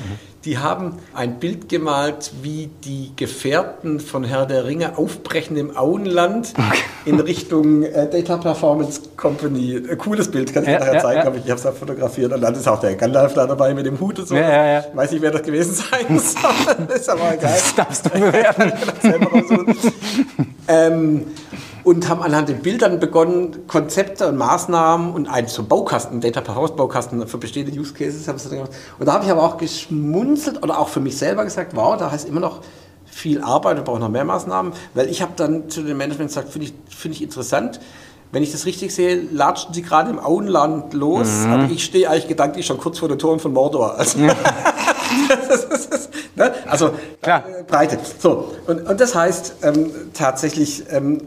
Die 0.45 0.59
haben 0.59 0.97
ein 1.15 1.39
Bild 1.39 1.69
gemalt, 1.69 2.33
wie 2.43 2.69
die 2.83 3.13
Gefährten 3.15 4.01
von 4.01 4.25
Herr 4.25 4.47
der 4.47 4.65
Ringe 4.65 4.99
aufbrechen 4.99 5.57
im 5.57 5.77
Auenland 5.77 6.53
okay. 6.59 6.81
in 7.05 7.21
Richtung 7.21 7.85
äh, 7.85 8.11
Data 8.11 8.39
Performance 8.39 9.03
Company. 9.17 9.77
Ein 9.89 9.99
cooles 9.99 10.33
Bild, 10.33 10.53
kann 10.53 10.65
ich 10.65 10.71
ja, 10.71 10.81
nachher 10.81 10.95
ja, 10.95 11.01
zeigen, 11.01 11.21
ja. 11.21 11.41
ich 11.45 11.51
habe 11.51 11.61
es 11.61 11.67
auch 11.67 11.75
fotografiert. 11.75 12.33
Und 12.33 12.41
dann 12.41 12.55
ist 12.55 12.67
auch 12.67 12.81
der 12.81 12.97
Gandalf 12.97 13.35
da 13.35 13.47
dabei 13.47 13.73
mit 13.73 13.87
dem 13.87 14.01
Hut 14.01 14.19
und 14.19 14.27
so. 14.27 14.35
Ja, 14.35 14.51
ja, 14.51 14.67
ja. 14.73 14.85
Weiß 14.95 15.13
nicht, 15.13 15.23
wer 15.23 15.31
das 15.31 15.43
gewesen 15.43 15.75
sein 15.75 16.19
soll. 16.19 16.87
das 16.89 16.97
ist 17.03 17.09
aber 17.09 17.37
geil. 17.37 17.39
Das 17.55 17.75
darfst 17.77 18.07
du 18.07 18.11
bewerten. 18.11 18.73
ähm, 20.67 21.27
und 21.85 22.09
haben 22.09 22.23
anhand 22.23 22.49
den 22.49 22.61
Bildern 22.61 23.01
begonnen, 23.01 23.67
Konzepte 23.67 24.29
und 24.29 24.37
Maßnahmen 24.37 25.13
und 25.13 25.29
einen 25.29 25.49
zum 25.49 25.69
Baukasten, 25.69 26.21
Data 26.21 26.41
Performance 26.41 26.75
Baukasten 26.75 27.27
für 27.27 27.39
bestehende 27.39 27.79
Use 27.79 27.93
Cases. 27.95 28.27
Haben 28.29 28.39
sie 28.39 28.51
gemacht. 28.51 28.73
Und 28.99 29.07
da 29.07 29.15
habe 29.15 29.25
ich 29.25 29.31
aber 29.31 29.43
auch 29.43 29.57
geschmunzelt 29.57 30.63
oder 30.63 30.79
auch 30.79 30.89
für 30.89 31.01
mich 31.01 31.17
selber 31.17 31.45
gesagt, 31.45 31.75
wow, 31.75 31.97
da 31.97 32.11
heißt 32.11 32.29
immer 32.29 32.41
noch 32.41 32.61
viel 33.07 33.43
Arbeit, 33.43 33.77
wir 33.77 33.85
brauchen 33.85 34.01
noch 34.01 34.09
mehr 34.09 34.25
Maßnahmen, 34.25 34.73
weil 34.95 35.09
ich 35.09 35.21
habe 35.21 35.33
dann 35.37 35.69
zu 35.69 35.83
dem 35.83 35.97
Management 35.97 36.31
gesagt, 36.31 36.49
finde 36.51 36.69
ich, 36.69 36.75
find 36.97 37.15
ich 37.15 37.23
interessant, 37.23 37.81
wenn 38.33 38.43
ich 38.43 38.53
das 38.53 38.65
richtig 38.65 38.95
sehe, 38.95 39.27
latschen 39.33 39.75
sie 39.75 39.83
gerade 39.83 40.11
im 40.11 40.21
Auenland 40.21 40.95
los, 40.95 41.29
mhm. 41.45 41.53
aber 41.53 41.65
ich 41.65 41.85
stehe 41.85 42.09
eigentlich 42.09 42.29
gedanklich 42.29 42.65
schon 42.65 42.79
kurz 42.79 43.01
vor 43.01 43.09
den 43.09 43.19
Toren 43.19 43.41
von 43.41 43.53
Mordor. 43.53 43.97
Also, 44.07 44.19
ja. 44.21 44.35
ne? 46.37 46.53
also 46.69 46.93
Klar. 47.21 47.45
Äh, 47.45 47.65
Breite. 47.65 47.99
So, 48.21 48.53
und, 48.69 48.89
und 48.89 49.01
das 49.01 49.17
heißt 49.17 49.57
ähm, 49.63 49.91
tatsächlich, 50.15 50.85
ähm, 50.89 51.21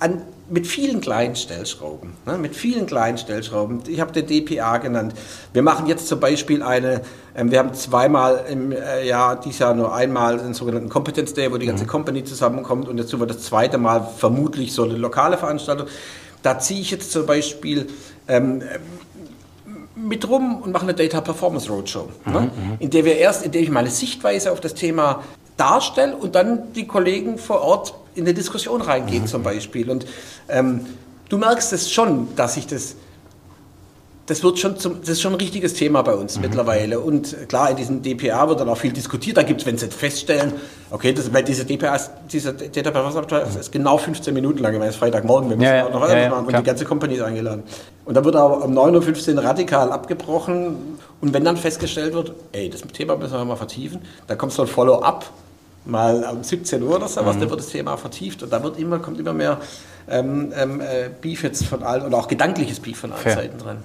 an, 0.00 0.22
mit 0.48 0.66
vielen 0.66 1.00
kleinen 1.00 1.36
Stellschrauben. 1.36 2.14
Ne, 2.26 2.36
mit 2.36 2.56
vielen 2.56 2.86
kleinen 2.86 3.18
Stellschrauben. 3.18 3.82
Ich 3.86 4.00
habe 4.00 4.12
den 4.12 4.26
DPA 4.26 4.78
genannt. 4.78 5.14
Wir 5.52 5.62
machen 5.62 5.86
jetzt 5.86 6.08
zum 6.08 6.18
Beispiel 6.18 6.62
eine, 6.62 7.02
ähm, 7.36 7.50
wir 7.52 7.60
haben 7.60 7.72
zweimal 7.74 8.44
im 8.50 8.72
äh, 8.72 9.06
Jahr, 9.06 9.40
dieses 9.40 9.60
Jahr 9.60 9.74
nur 9.74 9.94
einmal 9.94 10.38
den 10.38 10.54
sogenannten 10.54 10.88
Competence 10.88 11.34
Day, 11.34 11.52
wo 11.52 11.56
die 11.56 11.66
ganze 11.66 11.84
mhm. 11.84 11.88
Company 11.88 12.24
zusammenkommt 12.24 12.88
und 12.88 12.98
jetzt 12.98 13.16
wird 13.16 13.30
das 13.30 13.42
zweite 13.42 13.78
Mal 13.78 14.08
vermutlich 14.16 14.72
so 14.72 14.82
eine 14.82 14.96
lokale 14.96 15.38
Veranstaltung. 15.38 15.86
Da 16.42 16.58
ziehe 16.58 16.80
ich 16.80 16.90
jetzt 16.90 17.12
zum 17.12 17.26
Beispiel 17.26 17.86
ähm, 18.26 18.62
mit 19.94 20.28
rum 20.28 20.62
und 20.62 20.72
mache 20.72 20.84
eine 20.84 20.94
Data 20.94 21.20
Performance 21.20 21.70
Roadshow, 21.70 22.08
ne? 22.24 22.32
mhm, 22.32 22.36
ne? 22.36 22.50
in 22.78 22.90
der 22.90 23.04
wir 23.04 23.18
erst, 23.18 23.44
in 23.44 23.52
der 23.52 23.60
ich 23.60 23.70
meine 23.70 23.90
Sichtweise 23.90 24.50
auf 24.50 24.60
das 24.60 24.74
Thema 24.74 25.22
darstelle 25.60 26.16
und 26.16 26.34
dann 26.34 26.72
die 26.72 26.86
Kollegen 26.86 27.38
vor 27.38 27.60
Ort 27.60 27.94
in 28.14 28.24
eine 28.24 28.34
Diskussion 28.34 28.80
reingehen 28.80 29.22
mhm. 29.22 29.28
zum 29.28 29.42
Beispiel. 29.42 29.90
Und 29.90 30.06
ähm, 30.48 30.86
du 31.28 31.38
merkst 31.38 31.72
es 31.72 31.92
schon, 31.92 32.34
dass 32.36 32.56
ich 32.56 32.66
das 32.66 32.96
das 34.30 34.44
wird 34.44 34.60
schon 34.60 34.76
zum, 34.76 35.00
das 35.00 35.08
ist 35.08 35.22
schon 35.22 35.32
ein 35.32 35.40
richtiges 35.40 35.74
Thema 35.74 36.02
bei 36.02 36.14
uns 36.14 36.36
mhm. 36.36 36.42
mittlerweile. 36.42 37.00
Und 37.00 37.48
klar, 37.48 37.68
in 37.70 37.76
diesem 37.76 38.00
DPA 38.00 38.48
wird 38.48 38.60
dann 38.60 38.68
auch 38.68 38.76
viel 38.76 38.92
diskutiert. 38.92 39.36
Da 39.36 39.42
gibt 39.42 39.60
es, 39.60 39.66
wenn 39.66 39.76
sie 39.76 39.88
feststellen, 39.88 40.52
okay, 40.92 41.12
das, 41.12 41.32
weil 41.34 41.42
diese 41.42 41.64
DPA, 41.64 41.98
dieser 42.30 42.52
Data 42.52 43.34
ist 43.58 43.72
genau 43.72 43.98
15 43.98 44.32
Minuten 44.32 44.60
lang, 44.60 44.72
ich 44.72 44.78
meine, 44.78 44.90
es 44.90 44.94
ist 44.94 45.00
Freitagmorgen, 45.00 45.50
wir 45.50 45.56
müssen 45.56 45.74
ja, 45.74 45.84
auch 45.84 45.92
noch 45.92 46.08
ja, 46.08 46.16
ja, 46.16 46.28
machen 46.28 46.46
und 46.46 46.56
die 46.56 46.62
ganze 46.62 46.84
Company 46.84 47.14
ist 47.14 47.22
eingeladen. 47.22 47.64
Und 48.04 48.14
da 48.14 48.24
wird 48.24 48.36
aber 48.36 48.64
um 48.64 48.72
9.15 48.72 49.34
Uhr 49.34 49.42
radikal 49.42 49.90
abgebrochen. 49.90 50.76
Und 51.20 51.34
wenn 51.34 51.44
dann 51.44 51.56
festgestellt 51.56 52.14
wird, 52.14 52.32
ey, 52.52 52.70
das 52.70 52.82
Thema 52.82 53.16
müssen 53.16 53.32
wir 53.32 53.44
mal 53.44 53.56
vertiefen, 53.56 54.00
dann 54.28 54.38
kommt 54.38 54.52
so 54.52 54.62
ein 54.62 54.68
Follow-up 54.68 55.28
mal 55.84 56.24
um 56.24 56.42
17 56.42 56.82
Uhr 56.82 56.96
oder 56.96 57.08
sowas, 57.08 57.36
mhm. 57.36 57.40
da 57.40 57.50
wird 57.50 57.60
das 57.60 57.68
Thema 57.68 57.96
vertieft 57.96 58.42
und 58.42 58.52
da 58.52 58.62
wird 58.62 58.78
immer, 58.78 58.98
kommt 58.98 59.18
immer 59.18 59.32
mehr 59.32 59.58
ähm, 60.08 60.52
ähm, 60.54 60.80
äh, 60.80 61.10
Beef 61.20 61.42
jetzt 61.42 61.64
von 61.66 61.82
allen 61.82 62.02
und 62.02 62.14
auch 62.14 62.28
gedankliches 62.28 62.80
Beef 62.80 62.98
von 62.98 63.12
allen 63.12 63.22
Fair. 63.22 63.34
Seiten 63.34 63.58
dran. 63.58 63.78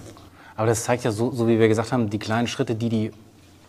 Aber 0.56 0.68
das 0.68 0.84
zeigt 0.84 1.04
ja, 1.04 1.12
so, 1.12 1.32
so 1.32 1.48
wie 1.48 1.60
wir 1.60 1.68
gesagt 1.68 1.92
haben, 1.92 2.10
die 2.10 2.20
kleinen 2.20 2.48
Schritte, 2.48 2.76
die 2.76 2.90
die 2.90 3.12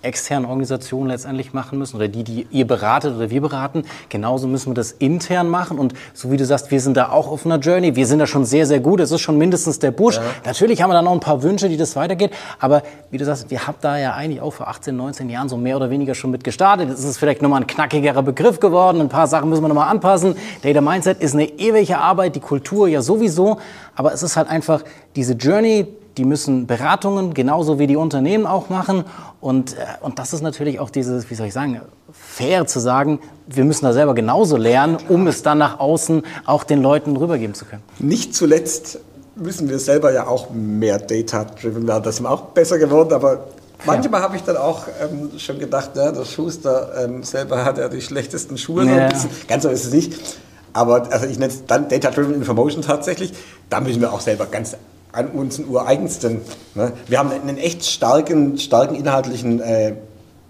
externen 0.06 0.48
Organisationen 0.48 1.08
letztendlich 1.08 1.52
machen 1.52 1.78
müssen 1.78 1.96
oder 1.96 2.08
die, 2.08 2.24
die 2.24 2.46
ihr 2.50 2.66
beratet 2.66 3.14
oder 3.14 3.28
wir 3.30 3.40
beraten. 3.40 3.84
Genauso 4.08 4.46
müssen 4.46 4.70
wir 4.70 4.74
das 4.74 4.92
intern 4.92 5.48
machen. 5.48 5.78
Und 5.78 5.94
so 6.14 6.30
wie 6.30 6.36
du 6.36 6.44
sagst, 6.44 6.70
wir 6.70 6.80
sind 6.80 6.96
da 6.96 7.10
auch 7.10 7.28
auf 7.28 7.44
einer 7.44 7.58
Journey. 7.58 7.96
Wir 7.96 8.06
sind 8.06 8.20
da 8.20 8.26
schon 8.26 8.44
sehr, 8.44 8.66
sehr 8.66 8.80
gut. 8.80 9.00
Es 9.00 9.10
ist 9.10 9.20
schon 9.20 9.36
mindestens 9.36 9.78
der 9.78 9.90
Busch. 9.90 10.16
Ja. 10.16 10.22
Natürlich 10.44 10.80
haben 10.80 10.90
wir 10.90 10.94
da 10.94 11.02
noch 11.02 11.12
ein 11.12 11.20
paar 11.20 11.42
Wünsche, 11.42 11.68
die 11.68 11.76
das 11.76 11.96
weitergeht. 11.96 12.30
Aber 12.60 12.82
wie 13.10 13.18
du 13.18 13.24
sagst, 13.24 13.50
wir 13.50 13.66
haben 13.66 13.76
da 13.80 13.98
ja 13.98 14.14
eigentlich 14.14 14.40
auch 14.40 14.52
vor 14.52 14.68
18, 14.68 14.96
19 14.96 15.28
Jahren 15.28 15.48
so 15.48 15.56
mehr 15.56 15.76
oder 15.76 15.90
weniger 15.90 16.14
schon 16.14 16.30
mit 16.30 16.44
gestartet. 16.44 16.88
Es 16.88 17.04
ist 17.04 17.18
vielleicht 17.18 17.42
nochmal 17.42 17.60
ein 17.60 17.66
knackigerer 17.66 18.22
Begriff 18.22 18.60
geworden. 18.60 19.00
Ein 19.00 19.08
paar 19.08 19.26
Sachen 19.26 19.50
müssen 19.50 19.62
wir 19.62 19.68
nochmal 19.68 19.88
anpassen. 19.88 20.36
Data 20.62 20.80
Mindset 20.80 21.20
ist 21.20 21.34
eine 21.34 21.44
ewige 21.44 21.98
Arbeit, 21.98 22.36
die 22.36 22.40
Kultur 22.40 22.88
ja 22.88 23.02
sowieso. 23.02 23.58
Aber 23.94 24.12
es 24.12 24.22
ist 24.22 24.36
halt 24.36 24.48
einfach 24.48 24.82
diese 25.16 25.34
Journey, 25.34 25.86
die 26.16 26.24
müssen 26.24 26.66
Beratungen 26.66 27.34
genauso 27.34 27.78
wie 27.78 27.86
die 27.86 27.96
Unternehmen 27.96 28.46
auch 28.46 28.70
machen. 28.70 29.04
Und, 29.40 29.74
äh, 29.74 29.84
und 30.00 30.18
das 30.18 30.32
ist 30.32 30.42
natürlich 30.42 30.80
auch 30.80 30.90
dieses, 30.90 31.30
wie 31.30 31.34
soll 31.34 31.48
ich 31.48 31.52
sagen, 31.52 31.80
fair 32.12 32.66
zu 32.66 32.80
sagen, 32.80 33.20
wir 33.46 33.64
müssen 33.64 33.84
da 33.84 33.92
selber 33.92 34.14
genauso 34.14 34.56
lernen, 34.56 34.96
um 35.08 35.26
es 35.26 35.42
dann 35.42 35.58
nach 35.58 35.78
außen 35.78 36.22
auch 36.46 36.64
den 36.64 36.82
Leuten 36.82 37.16
rübergeben 37.16 37.54
zu 37.54 37.64
können. 37.64 37.82
Nicht 37.98 38.34
zuletzt 38.34 38.98
müssen 39.34 39.68
wir 39.68 39.78
selber 39.78 40.12
ja 40.12 40.26
auch 40.26 40.48
mehr 40.50 40.98
Data-driven 40.98 41.86
werden. 41.86 42.04
Das 42.04 42.18
ist 42.18 42.24
auch 42.24 42.42
besser 42.42 42.78
geworden, 42.78 43.12
aber 43.12 43.44
Manchmal 43.84 44.22
habe 44.22 44.36
ich 44.36 44.42
dann 44.42 44.56
auch 44.56 44.86
ähm, 45.02 45.38
schon 45.38 45.58
gedacht, 45.58 45.90
ja, 45.96 46.10
der 46.10 46.24
Schuster 46.24 47.04
ähm, 47.04 47.22
selber 47.22 47.62
hat 47.62 47.76
ja 47.76 47.90
die 47.90 48.00
schlechtesten 48.00 48.56
Schuhe. 48.56 48.86
Ja. 48.86 49.14
So 49.14 49.28
Ganz 49.46 49.64
so 49.64 49.68
ist 49.68 49.84
es 49.84 49.92
nicht. 49.92 50.38
Aber 50.72 51.10
also 51.12 51.26
ich 51.26 51.38
nenne 51.38 51.52
es 51.52 51.66
dann 51.66 51.88
Data-Driven 51.88 52.34
Information 52.34 52.80
tatsächlich. 52.82 53.34
Da 53.68 53.80
müssen 53.80 54.00
wir 54.00 54.12
auch 54.12 54.20
selber 54.20 54.46
ganz 54.46 54.76
an 55.16 55.28
unseren 55.28 55.68
ureigensten. 55.68 56.42
Ne? 56.74 56.92
Wir 57.08 57.18
haben 57.18 57.30
einen 57.30 57.56
echt 57.56 57.84
starken, 57.86 58.58
starken 58.58 58.94
inhaltlichen 58.94 59.60
äh, 59.60 59.94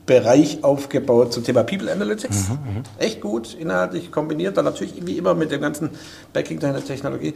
Bereich 0.07 0.63
aufgebaut 0.63 1.33
zum 1.33 1.45
Thema 1.45 1.63
People 1.65 1.91
Analytics. 1.91 2.49
Mhm, 2.49 2.55
mhm, 2.55 2.83
echt 2.99 3.21
gut, 3.21 3.55
inhaltlich 3.55 4.13
kombiniert, 4.13 4.57
dann 4.57 4.65
natürlich 4.65 5.05
wie 5.05 5.19
immer 5.19 5.35
mit 5.35 5.51
dem 5.51 5.61
ganzen 5.61 5.91
Backing 6.33 6.61
der 6.61 6.85
Technologie. 6.85 7.35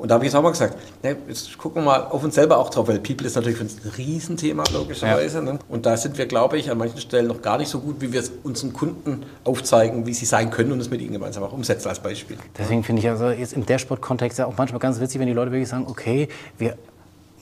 Und 0.00 0.08
da 0.08 0.14
habe 0.14 0.24
ich 0.24 0.32
jetzt 0.32 0.36
auch 0.38 0.42
mal 0.42 0.50
gesagt, 0.50 0.78
ne, 1.02 1.14
jetzt 1.28 1.58
gucken 1.58 1.82
wir 1.82 1.86
mal 1.86 2.04
auf 2.04 2.24
uns 2.24 2.34
selber 2.34 2.56
auch 2.56 2.70
drauf, 2.70 2.88
weil 2.88 3.00
People 3.00 3.26
ist 3.26 3.36
natürlich 3.36 3.58
für 3.58 3.64
uns 3.64 3.84
ein 3.84 3.90
Riesenthema, 3.90 4.64
logischerweise. 4.72 5.38
Ja. 5.38 5.44
Ne? 5.44 5.58
Und 5.68 5.84
da 5.84 5.98
sind 5.98 6.16
wir, 6.16 6.24
glaube 6.24 6.56
ich, 6.56 6.70
an 6.70 6.78
manchen 6.78 6.98
Stellen 6.98 7.26
noch 7.26 7.42
gar 7.42 7.58
nicht 7.58 7.68
so 7.68 7.80
gut, 7.80 7.96
wie 8.00 8.10
wir 8.10 8.20
es 8.20 8.32
unseren 8.42 8.72
Kunden 8.72 9.26
aufzeigen, 9.44 10.06
wie 10.06 10.14
sie 10.14 10.24
sein 10.24 10.50
können 10.50 10.72
und 10.72 10.80
es 10.80 10.88
mit 10.88 11.02
ihnen 11.02 11.12
gemeinsam 11.12 11.42
auch 11.42 11.52
umsetzen 11.52 11.88
als 11.88 12.00
Beispiel. 12.00 12.38
Deswegen 12.56 12.82
finde 12.82 13.00
ich 13.02 13.10
also 13.10 13.28
jetzt 13.28 13.52
im 13.52 13.66
Dashboard-Kontext 13.66 14.38
ja 14.38 14.46
auch 14.46 14.54
manchmal 14.56 14.80
ganz 14.80 14.98
witzig, 15.00 15.20
wenn 15.20 15.26
die 15.26 15.34
Leute 15.34 15.52
wirklich 15.52 15.68
sagen, 15.68 15.84
okay, 15.86 16.28
wir 16.56 16.78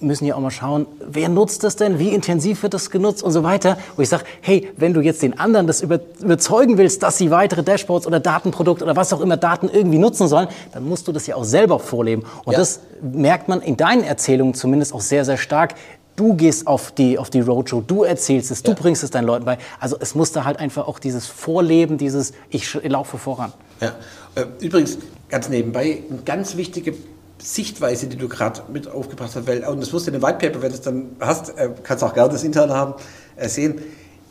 müssen 0.01 0.25
ja 0.27 0.35
auch 0.35 0.41
mal 0.41 0.51
schauen, 0.51 0.87
wer 1.01 1.29
nutzt 1.29 1.65
das 1.65 1.77
denn, 1.77 1.99
wie 1.99 2.11
intensiv 2.11 2.63
wird 2.63 2.75
das 2.75 2.91
genutzt 2.91 3.23
und 3.23 3.33
so 3.33 3.43
weiter. 3.43 3.79
Wo 3.97 4.03
ich 4.03 4.09
sage, 4.09 4.25
hey, 4.41 4.71
wenn 4.77 4.95
du 4.95 5.01
jetzt 5.01 5.23
den 5.23 5.39
anderen 5.39 5.67
das 5.67 5.81
über, 5.81 6.01
überzeugen 6.21 6.79
willst, 6.79 7.03
dass 7.03 7.19
sie 7.19 7.31
weitere 7.31 7.63
Dashboards 7.63 8.07
oder 8.07 8.21
Datenprodukte 8.21 8.85
oder 8.85 8.97
was 8.97 9.13
auch 9.13 9.21
immer 9.21 9.37
Daten 9.37 9.69
irgendwie 9.69 9.99
nutzen 9.99 10.29
sollen, 10.29 10.49
dann 10.73 10.89
musst 10.89 11.09
du 11.09 11.13
das 11.13 11.27
ja 11.27 11.37
auch 11.37 11.45
selber 11.45 11.79
vorleben. 11.79 12.25
Und 12.45 12.53
ja. 12.53 12.59
das 12.59 12.81
merkt 13.01 13.49
man 13.49 13.61
in 13.61 13.77
deinen 13.77 14.05
Erzählungen 14.05 14.55
zumindest 14.55 14.95
auch 14.95 15.01
sehr, 15.01 15.25
sehr 15.25 15.37
stark. 15.37 15.75
Du 16.17 16.35
gehst 16.35 16.67
auf 16.67 16.91
die, 16.91 17.19
auf 17.19 17.31
die 17.31 17.41
Roadshow, 17.41 17.81
du 17.81 18.03
erzählst 18.03 18.51
es, 18.51 18.63
ja. 18.63 18.75
du 18.75 18.81
bringst 18.81 19.05
es 19.05 19.11
deinen 19.11 19.27
Leuten 19.27 19.45
bei. 19.45 19.59
Also 19.79 19.97
es 20.01 20.15
muss 20.15 20.33
da 20.33 20.45
halt 20.45 20.59
einfach 20.59 20.89
auch 20.89 20.99
dieses 20.99 21.27
Vorleben, 21.27 21.97
dieses 21.97 22.33
Ich 22.51 22.75
laufe 22.83 23.19
voran. 23.19 23.53
Ja. 23.81 23.93
Äh, 24.35 24.47
übrigens, 24.61 24.99
ganz 25.29 25.49
nebenbei, 25.49 26.03
eine 26.11 26.21
ganz 26.25 26.57
wichtige 26.57 26.95
Sichtweise, 27.41 28.07
die 28.07 28.17
du 28.17 28.29
gerade 28.29 28.63
mit 28.73 28.89
aufgebracht 28.89 29.31
hast, 29.35 29.47
weil, 29.47 29.65
und 29.65 29.81
das 29.81 29.93
wirst 29.93 30.07
du 30.07 30.11
in 30.11 30.21
dem 30.21 30.23
White 30.23 30.39
Paper, 30.39 30.63
wenn 30.63 30.71
du 30.71 30.75
es 30.75 30.81
dann 30.81 31.17
hast, 31.21 31.51
äh, 31.57 31.71
kannst 31.83 32.03
du 32.03 32.07
auch 32.07 32.15
gerne 32.15 32.33
das 32.33 32.45
interne 32.45 32.75
haben, 32.75 32.95
äh, 33.37 33.49
sehen. 33.49 33.81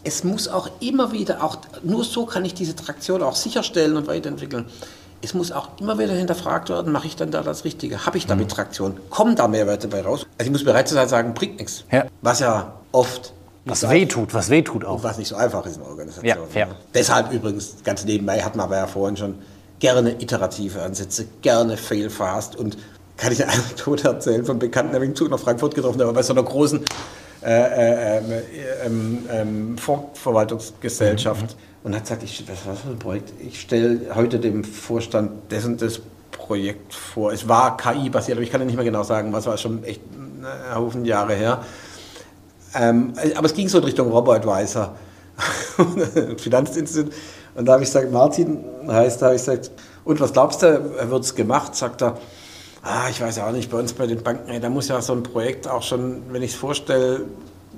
Es 0.04 0.24
muss 0.24 0.48
auch 0.48 0.70
immer 0.80 1.12
wieder, 1.12 1.44
auch 1.44 1.58
nur 1.84 2.04
so 2.04 2.26
kann 2.26 2.46
ich 2.46 2.54
diese 2.54 2.76
Traktion 2.76 3.24
auch 3.24 3.36
sicherstellen 3.36 3.98
und 3.98 4.08
weiterentwickeln. 4.08 4.66
Es 5.22 5.34
muss 5.34 5.52
auch 5.52 5.70
immer 5.80 5.98
wieder 5.98 6.14
hinterfragt 6.14 6.70
werden, 6.70 6.92
mache 6.92 7.08
ich 7.08 7.16
dann 7.16 7.32
da 7.32 7.42
das 7.42 7.66
Richtige? 7.66 8.06
Habe 8.06 8.18
ich 8.18 8.28
damit 8.28 8.46
mhm. 8.46 8.52
Traktion? 8.52 9.00
Kommen 9.10 9.36
da 9.36 9.48
Mehrwerte 9.48 9.88
bei 9.88 10.02
raus? 10.02 10.28
Also 10.38 10.48
ich 10.48 10.52
muss 10.52 10.64
bereit 10.64 10.88
sein, 10.88 11.10
sagen, 11.10 11.34
bringt 11.34 11.58
nichts. 11.58 11.86
Ja. 11.92 12.06
Was 12.22 12.40
ja 12.40 12.74
oft 12.92 13.34
was 13.66 13.90
weh 13.90 14.06
tut, 14.06 14.34
was 14.34 14.50
weh 14.50 14.62
tut 14.62 14.86
auch. 14.86 14.96
Und 14.96 15.04
was 15.04 15.18
nicht 15.18 15.28
so 15.28 15.36
einfach 15.36 15.66
ist 15.66 15.76
in 15.76 15.82
der 15.82 15.90
Organisation. 15.90 16.26
Ja, 16.26 16.38
fair. 16.50 16.70
Deshalb 16.94 17.34
übrigens, 17.34 17.76
ganz 17.84 18.06
nebenbei, 18.06 18.42
hatten 18.42 18.58
wir 18.58 18.64
aber 18.64 18.78
ja 18.78 18.88
vorhin 18.88 19.18
schon, 19.18 19.36
gerne 19.80 20.22
iterative 20.22 20.82
Ansätze, 20.82 21.28
gerne 21.42 21.78
fail 21.78 22.10
fast 22.10 22.56
und 22.56 22.78
kann 23.18 23.34
ich 23.34 23.44
eine 23.44 23.52
Anekdote 23.52 24.08
erzählen 24.08 24.46
von 24.46 24.60
Bekannten, 24.60 24.92
der 24.92 25.00
mich 25.00 25.10
im 25.10 25.16
Zug 25.16 25.30
nach 25.30 25.40
Frankfurt 25.40 25.76
getroffen, 25.76 26.00
war 26.00 26.14
bei 26.14 26.24
so 26.24 26.34
einer 26.34 26.44
großen 26.44 26.86
äh, 27.44 27.52
äh, 27.52 28.18
ähm, 28.18 28.24
ähm, 28.86 29.26
ähm, 29.32 29.78
Fondsverwaltungsgesellschaft 29.78 31.56
mhm. 31.56 31.58
und 31.84 31.96
hat 31.96 32.04
gesagt, 32.04 32.24
ich, 32.24 32.44
was 32.48 32.66
war 32.66 32.74
das 32.74 32.82
für 32.82 32.90
ein 32.90 33.00
Projekt? 33.00 33.34
Ich 33.40 33.62
stelle 33.62 34.16
heute 34.16 34.40
dem 34.40 34.64
Vorstand 34.64 35.52
dessen 35.52 35.78
das 35.78 36.00
Projekt 36.32 36.94
vor. 36.94 37.32
Es 37.32 37.48
war 37.48 37.78
KI-basiert, 37.78 38.38
aber 38.38 38.44
ich 38.44 38.52
kann 38.52 38.62
ja 38.62 38.66
nicht 38.66 38.76
mehr 38.76 38.86
genau 38.86 39.04
sagen, 39.04 39.34
was 39.34 39.46
war 39.46 39.58
schon 39.58 39.84
echt 39.84 40.02
ein 40.12 40.46
Haufen 40.74 41.06
Jahre 41.06 41.34
her. 41.34 41.64
Ähm, 42.76 43.14
aber 43.36 43.46
es 43.46 43.54
ging 43.54 43.68
so 43.70 43.80
in 43.80 43.84
Richtung 43.84 44.12
Robo-Advisor, 44.12 44.96
Finanzinstitut. 46.38 47.14
Und 47.56 47.66
da 47.66 47.74
habe 47.74 47.84
ich 47.84 47.90
gesagt, 47.90 48.12
Martin 48.12 48.64
heißt, 48.88 49.22
da 49.22 49.28
habe 49.28 49.36
ich 49.36 49.42
gesagt, 49.42 49.72
und 50.06 50.20
was 50.20 50.32
glaubst 50.34 50.64
du, 50.64 51.10
wird 51.10 51.24
es 51.24 51.36
gemacht? 51.36 51.76
Sagt 51.76 52.02
er, 52.02 52.18
ah, 52.88 53.10
ich 53.10 53.22
weiß 53.22 53.38
ja 53.38 53.48
auch 53.48 53.52
nicht, 53.52 53.70
bei 53.70 53.78
uns 53.78 53.94
bei 53.94 54.08
den 54.08 54.24
Banken, 54.24 54.50
ey, 54.50 54.60
da 54.60 54.70
muss 54.70 54.88
ja 54.88 55.02
so 55.02 55.14
ein 55.14 55.24
Projekt 55.24 55.68
auch 55.68 55.84
schon, 55.84 56.24
wenn 56.32 56.42
ich 56.42 56.52
es 56.52 56.58
vorstelle, 56.58 57.22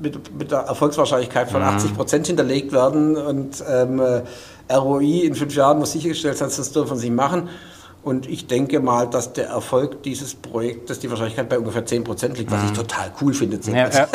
mit, 0.02 0.38
mit 0.38 0.52
der 0.52 0.60
Erfolgswahrscheinlichkeit 0.60 1.50
von 1.50 1.62
mhm. 1.62 1.68
80 1.68 1.96
Prozent 1.96 2.28
hinterlegt 2.28 2.72
werden 2.72 3.18
und 3.18 3.64
ähm, 3.70 4.00
äh, 4.00 4.74
ROI 4.74 5.26
in 5.26 5.36
fünf 5.36 5.56
Jahren 5.56 5.80
muss 5.80 5.92
sichergestellt 5.92 6.38
sein, 6.38 6.50
das 6.56 6.72
dürfen 6.72 6.98
sie 6.98 7.10
machen. 7.10 7.50
Und 8.02 8.30
ich 8.30 8.48
denke 8.48 8.80
mal, 8.80 9.08
dass 9.10 9.34
der 9.34 9.48
Erfolg 9.48 10.04
dieses 10.04 10.34
Projektes, 10.34 11.00
die 11.00 11.10
Wahrscheinlichkeit 11.10 11.50
bei 11.50 11.60
ungefähr 11.60 11.86
10 11.86 12.06
Prozent 12.06 12.38
liegt, 12.38 12.50
was 12.50 12.64
ich 12.64 12.70
mhm. 12.70 12.76
total 12.76 13.12
cool 13.22 13.34
finde. 13.34 13.60
Ja, 13.70 13.90
ja, 13.90 14.08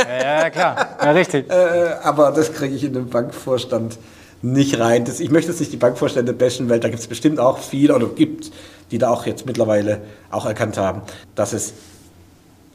ja, 0.43 0.51
klar, 0.51 0.89
ja, 1.03 1.11
richtig. 1.11 1.51
äh, 1.51 1.97
aber 2.03 2.31
das 2.31 2.53
kriege 2.55 2.75
ich 2.75 2.83
in 2.83 2.95
den 2.95 3.11
Bankvorstand 3.11 3.99
nicht 4.41 4.79
rein. 4.79 5.05
Das, 5.05 5.21
ich 5.21 5.31
möchte 5.31 5.51
jetzt 5.51 5.61
nicht 5.61 5.73
die 5.73 5.77
Bankvorstände 5.77 6.33
bashen, 6.33 6.71
weil 6.71 6.81
da 6.81 6.89
gibt 6.89 7.01
es 7.01 7.07
bestimmt 7.07 7.39
auch 7.39 7.59
viel 7.59 7.91
oder 7.91 8.07
gibt 8.07 8.53
die 8.95 8.99
da 8.99 9.11
auch 9.11 9.27
jetzt 9.27 9.45
mittlerweile 9.45 10.03
auch 10.31 10.47
erkannt 10.47 10.77
haben, 10.77 11.03
dass 11.35 11.53
es 11.53 11.75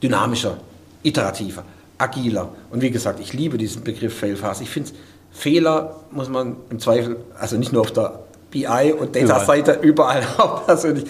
dynamischer, 0.04 0.58
iterativer, 1.02 1.64
agiler 1.98 2.50
und 2.72 2.82
wie 2.82 2.92
gesagt, 2.92 3.22
ich 3.22 3.32
liebe 3.32 3.58
diesen 3.58 3.86
Begriff 3.86 4.20
Fail-Fast. 4.20 4.62
Ich 4.62 4.70
finde, 4.70 4.92
Fehler 5.32 5.96
muss 6.12 6.28
man 6.28 6.58
im 6.72 6.80
Zweifel, 6.80 7.16
also 7.40 7.56
nicht 7.56 7.72
nur 7.72 7.84
auf 7.84 7.94
der 7.94 8.20
BI 8.52 8.94
und 9.00 9.16
Data-Seite, 9.16 9.80
überall, 9.82 10.22
auch 10.38 10.66
persönlich 10.66 11.06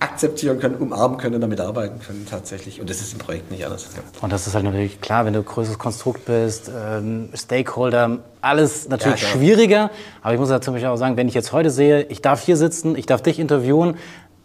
akzeptieren 0.00 0.58
können, 0.58 0.76
umarmen 0.76 1.18
können 1.18 1.34
und 1.34 1.42
damit 1.42 1.60
arbeiten 1.60 2.00
können 2.00 2.26
tatsächlich. 2.28 2.80
Und 2.80 2.88
das 2.88 3.02
ist 3.02 3.12
im 3.12 3.18
Projekt 3.18 3.50
nicht 3.50 3.64
anders. 3.66 3.86
Und 4.22 4.32
das 4.32 4.46
ist 4.46 4.54
halt 4.54 4.64
natürlich 4.64 5.00
klar, 5.02 5.26
wenn 5.26 5.34
du 5.34 5.42
größeres 5.42 5.78
Konstrukt 5.78 6.24
bist, 6.24 6.70
ähm, 6.74 7.28
Stakeholder, 7.34 8.18
alles 8.40 8.88
natürlich 8.88 9.20
ja, 9.20 9.28
schwieriger. 9.28 9.90
Aber 10.22 10.32
ich 10.32 10.40
muss 10.40 10.48
natürlich 10.48 10.86
auch 10.86 10.96
sagen, 10.96 11.18
wenn 11.18 11.28
ich 11.28 11.34
jetzt 11.34 11.52
heute 11.52 11.68
sehe, 11.68 12.04
ich 12.04 12.22
darf 12.22 12.42
hier 12.42 12.56
sitzen, 12.56 12.96
ich 12.96 13.04
darf 13.04 13.20
dich 13.20 13.38
interviewen, 13.38 13.96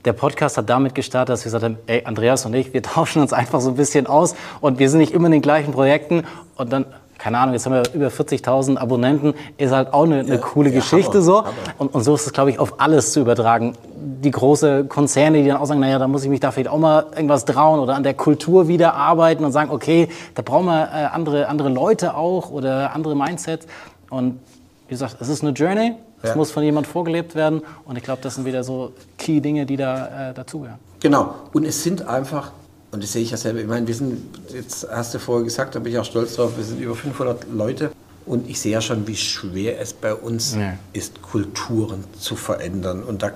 der 0.05 0.13
Podcast 0.13 0.57
hat 0.57 0.69
damit 0.69 0.95
gestartet, 0.95 1.33
dass 1.33 1.41
wir 1.41 1.45
gesagt 1.45 1.63
haben, 1.63 1.77
ey, 1.87 2.03
Andreas 2.05 2.45
und 2.45 2.53
ich, 2.53 2.73
wir 2.73 2.81
tauschen 2.83 3.21
uns 3.21 3.33
einfach 3.33 3.61
so 3.61 3.69
ein 3.69 3.75
bisschen 3.75 4.07
aus 4.07 4.35
und 4.61 4.79
wir 4.79 4.89
sind 4.89 4.99
nicht 4.99 5.13
immer 5.13 5.25
in 5.27 5.33
den 5.33 5.41
gleichen 5.41 5.73
Projekten 5.73 6.23
und 6.55 6.71
dann 6.71 6.85
keine 7.17 7.39
Ahnung, 7.39 7.53
jetzt 7.53 7.65
haben 7.65 7.73
wir 7.73 7.83
über 7.93 8.07
40.000 8.07 8.77
Abonnenten, 8.77 9.33
ist 9.57 9.71
halt 9.71 9.93
auch 9.93 10.03
eine, 10.03 10.19
eine 10.19 10.35
ja, 10.35 10.37
coole 10.37 10.69
ja, 10.69 10.75
Geschichte 10.75 11.13
Hammer, 11.13 11.21
so. 11.21 11.37
Hammer. 11.39 11.53
Und, 11.77 11.95
und, 11.95 12.03
so 12.03 12.13
ist 12.13 12.27
es, 12.27 12.33
glaube 12.33 12.49
ich, 12.49 12.59
auf 12.59 12.79
alles 12.79 13.13
zu 13.13 13.21
übertragen. 13.21 13.73
Die 13.95 14.31
große 14.31 14.85
Konzerne, 14.85 15.41
die 15.41 15.47
dann 15.47 15.57
auch 15.57 15.65
sagen, 15.65 15.79
naja, 15.79 15.97
da 15.97 16.07
muss 16.07 16.23
ich 16.23 16.29
mich 16.29 16.41
da 16.41 16.51
vielleicht 16.51 16.69
auch 16.69 16.77
mal 16.77 17.05
irgendwas 17.15 17.45
trauen 17.45 17.79
oder 17.79 17.95
an 17.95 18.03
der 18.03 18.15
Kultur 18.15 18.67
wieder 18.67 18.95
arbeiten 18.95 19.45
und 19.45 19.53
sagen, 19.53 19.71
okay, 19.71 20.09
da 20.35 20.41
brauchen 20.41 20.65
wir 20.65 20.89
äh, 20.93 21.05
andere, 21.05 21.47
andere 21.47 21.69
Leute 21.69 22.15
auch 22.15 22.51
oder 22.51 22.93
andere 22.93 23.15
Mindsets. 23.15 23.65
Und 24.09 24.39
wie 24.87 24.93
gesagt, 24.93 25.17
es 25.19 25.29
ist 25.29 25.41
eine 25.41 25.53
Journey. 25.53 25.95
Es 26.21 26.29
ja. 26.29 26.35
muss 26.35 26.51
von 26.51 26.63
jemand 26.63 26.87
vorgelebt 26.87 27.35
werden. 27.35 27.61
Und 27.85 27.97
ich 27.97 28.03
glaube, 28.03 28.21
das 28.21 28.35
sind 28.35 28.45
wieder 28.45 28.63
so 28.63 28.93
Key-Dinge, 29.17 29.65
die 29.65 29.77
da 29.77 30.29
äh, 30.29 30.33
dazugehören. 30.33 30.79
Genau. 30.99 31.35
Und 31.53 31.65
es 31.65 31.83
sind 31.83 32.07
einfach, 32.07 32.51
und 32.91 33.03
das 33.03 33.11
sehe 33.11 33.21
ich 33.21 33.31
ja 33.31 33.37
selber, 33.37 33.59
ich 33.59 33.67
meine, 33.67 33.85
wir 33.87 33.95
sind, 33.95 34.21
jetzt 34.53 34.87
hast 34.89 35.13
du 35.13 35.19
vorher 35.19 35.43
gesagt, 35.43 35.75
da 35.75 35.79
bin 35.79 35.91
ich 35.91 35.99
auch 35.99 36.05
stolz 36.05 36.35
drauf, 36.35 36.57
wir 36.57 36.63
sind 36.63 36.79
über 36.79 36.95
500 36.95 37.47
Leute. 37.53 37.91
Und 38.25 38.49
ich 38.49 38.59
sehe 38.59 38.71
ja 38.71 38.81
schon, 38.81 39.05
wie 39.07 39.15
schwer 39.15 39.79
es 39.79 39.93
bei 39.93 40.15
uns 40.15 40.55
ja. 40.55 40.73
ist, 40.93 41.21
Kulturen 41.21 42.03
zu 42.19 42.35
verändern. 42.35 43.03
Und 43.03 43.21
da 43.21 43.31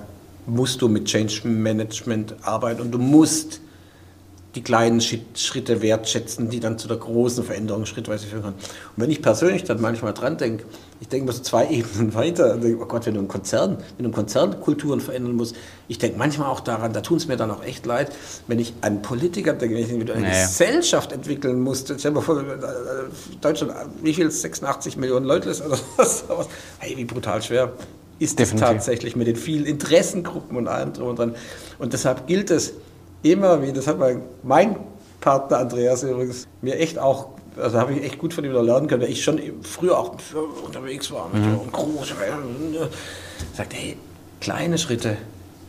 musst 0.48 0.82
du 0.82 0.88
mit 0.88 1.06
Change 1.06 1.48
Management 1.48 2.34
arbeiten 2.42 2.82
und 2.82 2.92
du 2.92 2.98
musst 2.98 3.62
die 4.56 4.64
kleinen 4.64 5.00
Schritte 5.00 5.82
wertschätzen, 5.82 6.50
die 6.50 6.60
dann 6.60 6.80
zu 6.80 6.88
der 6.88 6.98
großen 6.98 7.44
Veränderung 7.44 7.86
schrittweise 7.86 8.26
führen 8.26 8.42
können. 8.42 8.56
Und 8.56 9.04
wenn 9.04 9.12
ich 9.12 9.22
persönlich 9.22 9.64
dann 9.64 9.80
manchmal 9.80 10.14
dran 10.14 10.38
denke, 10.38 10.66
ich 11.00 11.08
denke 11.08 11.28
mal 11.28 11.34
so 11.34 11.44
zwei 11.44 11.68
Ebenen 11.70 12.16
weiter, 12.16 12.58
denke, 12.58 12.82
oh 12.82 12.86
Gott, 12.88 13.06
wenn 13.06 13.14
du 13.14 13.20
einen 13.20 13.28
Konzern, 13.28 13.78
wenn 13.78 13.98
du 14.00 14.04
einen 14.06 14.14
Konzern 14.14 14.60
Kulturen 14.60 15.02
verändern 15.02 15.36
musst, 15.36 15.56
ich 15.88 16.00
denke 16.00 16.18
manchmal 16.18 16.50
auch 16.50 16.62
daran, 16.62 16.94
da 16.94 17.02
tun 17.02 17.18
es 17.18 17.28
mir 17.28 17.38
dann 17.38 17.52
auch 17.52 17.64
echt 17.64 17.86
leid, 17.86 18.12
wenn 18.48 18.58
ich 18.58 18.74
an 18.82 19.04
Politiker 19.04 19.54
denke, 19.54 19.76
wenn 19.76 19.84
ich 19.84 19.92
eine 19.92 20.22
naja. 20.22 20.46
Gesellschaft 20.46 21.12
entwickeln 21.12 21.60
muss, 21.62 21.82
stell 21.82 21.98
dir 21.98 22.12
mal 22.12 22.22
vor, 22.22 22.44
Deutschland, 23.42 23.74
wie 24.02 24.14
viel, 24.14 24.32
86 24.32 24.98
Millionen 24.98 25.26
Leute 25.26 25.50
ist 25.50 25.64
oder 25.64 25.78
sowas, 25.78 26.48
hey, 26.80 26.98
wie 26.98 27.06
brutal 27.06 27.42
schwer 27.42 27.72
ist 28.20 28.40
das 28.40 28.54
tatsächlich 28.54 29.16
mit 29.16 29.28
den 29.28 29.38
vielen 29.38 29.66
Interessengruppen 29.66 30.58
und 30.58 30.68
allem 30.68 30.92
drum 30.92 31.08
und 31.08 31.20
dran. 31.20 31.36
Und 31.78 31.94
deshalb 31.94 32.28
gilt 32.28 32.52
es, 32.52 32.74
immer 33.24 33.62
wie, 33.62 33.74
das 33.74 33.88
hat 33.88 34.00
mein, 34.00 34.22
mein 34.44 34.76
Partner 35.22 35.58
Andreas 35.58 36.04
übrigens 36.04 36.48
mir 36.62 36.78
echt 36.80 36.98
auch, 36.98 37.30
also 37.58 37.80
habe 37.80 37.94
ich 37.94 38.04
echt 38.04 38.20
gut 38.20 38.34
von 38.34 38.44
ihm 38.44 38.54
lernen 38.54 38.88
können, 38.88 39.02
weil 39.02 39.12
ich 39.12 39.24
schon 39.24 39.40
früher 39.62 39.98
auch 39.98 40.16
unterwegs 40.66 41.12
war 41.12 41.30
mit 41.34 41.44
mhm. 41.44 41.72
große, 41.72 42.14
sagt, 43.54 43.74
hey, 43.74 43.98
kleine 44.40 44.78
Schritte, 44.78 45.18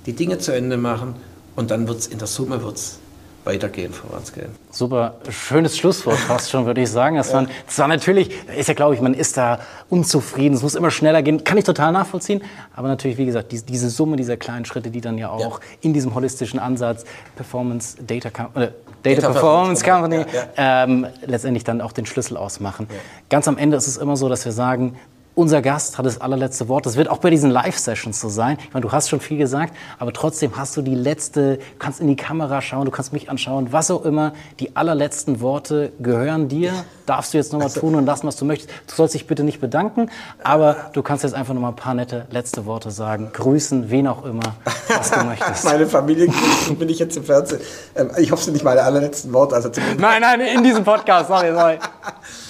die 0.06 0.12
Dinge 0.12 0.38
zu 0.38 0.52
Ende 0.52 0.76
machen 0.76 1.14
und 1.56 1.70
dann 1.70 1.88
wird 1.88 1.98
es 1.98 2.06
in 2.06 2.18
der 2.18 2.28
Summe 2.28 2.62
wird's 2.62 2.98
weitergehen, 3.44 3.92
vorwärts 3.92 4.32
gehen. 4.32 4.50
Super, 4.70 5.14
schönes 5.30 5.76
Schlusswort 5.76 6.18
fast 6.18 6.50
schon, 6.50 6.66
würde 6.66 6.82
ich 6.82 6.90
sagen. 6.90 7.16
Das, 7.16 7.32
ja. 7.32 7.46
war 7.76 7.88
natürlich, 7.88 8.30
ist 8.56 8.68
ja 8.68 8.74
glaube 8.74 8.94
ich, 8.94 9.00
man 9.00 9.14
ist 9.14 9.36
da 9.36 9.60
unzufrieden, 9.88 10.54
es 10.54 10.62
muss 10.62 10.74
immer 10.74 10.90
schneller 10.90 11.22
gehen, 11.22 11.42
kann 11.42 11.56
ich 11.56 11.64
total 11.64 11.92
nachvollziehen. 11.92 12.42
Aber 12.76 12.88
natürlich, 12.88 13.18
wie 13.18 13.26
gesagt, 13.26 13.52
die, 13.52 13.62
diese 13.62 13.88
Summe 13.88 14.16
dieser 14.16 14.36
kleinen 14.36 14.64
Schritte, 14.64 14.90
die 14.90 15.00
dann 15.00 15.16
ja 15.18 15.30
auch 15.30 15.60
ja. 15.60 15.66
in 15.80 15.92
diesem 15.92 16.14
holistischen 16.14 16.58
Ansatz 16.58 17.04
Performance 17.36 17.96
Data, 18.02 18.28
äh, 18.28 18.68
Data, 19.02 19.20
Data 19.22 19.30
Performance 19.32 19.84
Company 19.84 20.16
ja, 20.16 20.84
ähm, 20.84 21.06
letztendlich 21.24 21.64
dann 21.64 21.80
auch 21.80 21.92
den 21.92 22.06
Schlüssel 22.06 22.36
ausmachen. 22.36 22.86
Ganz 23.30 23.48
am 23.48 23.56
Ende 23.56 23.76
ist 23.76 23.86
es 23.86 23.96
immer 23.96 24.16
so, 24.16 24.28
dass 24.28 24.44
wir 24.44 24.52
sagen, 24.52 24.96
unser 25.34 25.62
Gast 25.62 25.96
hat 25.96 26.06
das 26.06 26.20
allerletzte 26.20 26.68
Wort. 26.68 26.86
Das 26.86 26.96
wird 26.96 27.08
auch 27.08 27.18
bei 27.18 27.30
diesen 27.30 27.50
Live-Sessions 27.50 28.20
so 28.20 28.28
sein. 28.28 28.58
Ich 28.60 28.74
meine, 28.74 28.82
du 28.82 28.92
hast 28.92 29.08
schon 29.08 29.20
viel 29.20 29.38
gesagt, 29.38 29.74
aber 29.98 30.12
trotzdem 30.12 30.56
hast 30.56 30.76
du 30.76 30.82
die 30.82 30.94
letzte, 30.94 31.56
du 31.56 31.62
kannst 31.78 32.00
in 32.00 32.08
die 32.08 32.16
Kamera 32.16 32.60
schauen, 32.60 32.84
du 32.84 32.90
kannst 32.90 33.12
mich 33.12 33.30
anschauen, 33.30 33.72
was 33.72 33.90
auch 33.90 34.04
immer. 34.04 34.32
Die 34.58 34.76
allerletzten 34.76 35.40
Worte 35.40 35.92
gehören 36.00 36.48
dir. 36.48 36.72
Darfst 37.06 37.32
du 37.32 37.38
jetzt 37.38 37.52
nochmal 37.52 37.68
also, 37.68 37.80
tun 37.80 37.94
und 37.94 38.06
lassen, 38.06 38.26
was 38.26 38.36
du 38.36 38.44
möchtest. 38.44 38.70
Du 38.86 38.94
sollst 38.94 39.14
dich 39.14 39.26
bitte 39.26 39.42
nicht 39.42 39.60
bedanken, 39.60 40.10
aber 40.42 40.76
du 40.92 41.02
kannst 41.02 41.24
jetzt 41.24 41.34
einfach 41.34 41.54
nochmal 41.54 41.72
ein 41.72 41.76
paar 41.76 41.94
nette 41.94 42.26
letzte 42.30 42.66
Worte 42.66 42.90
sagen. 42.90 43.30
Grüßen, 43.32 43.90
wen 43.90 44.06
auch 44.06 44.24
immer, 44.24 44.54
was 44.88 45.10
du 45.10 45.24
möchtest. 45.24 45.64
Meine 45.70 45.86
Familie 45.86 46.28
grüßen, 46.28 46.76
bin 46.76 46.88
ich 46.88 46.98
jetzt 46.98 47.16
im 47.16 47.24
Fernsehen. 47.24 47.60
Ähm, 47.94 48.10
ich 48.18 48.30
hoffe, 48.30 48.40
es 48.40 48.44
sind 48.44 48.54
nicht 48.54 48.64
meine 48.64 48.82
allerletzten 48.82 49.32
Worte. 49.32 49.54
Also 49.54 49.70
nein, 49.98 50.20
nein, 50.20 50.40
in 50.40 50.62
diesem 50.62 50.84
Podcast, 50.84 51.28
sorry, 51.28 51.52
sorry. 51.52 51.78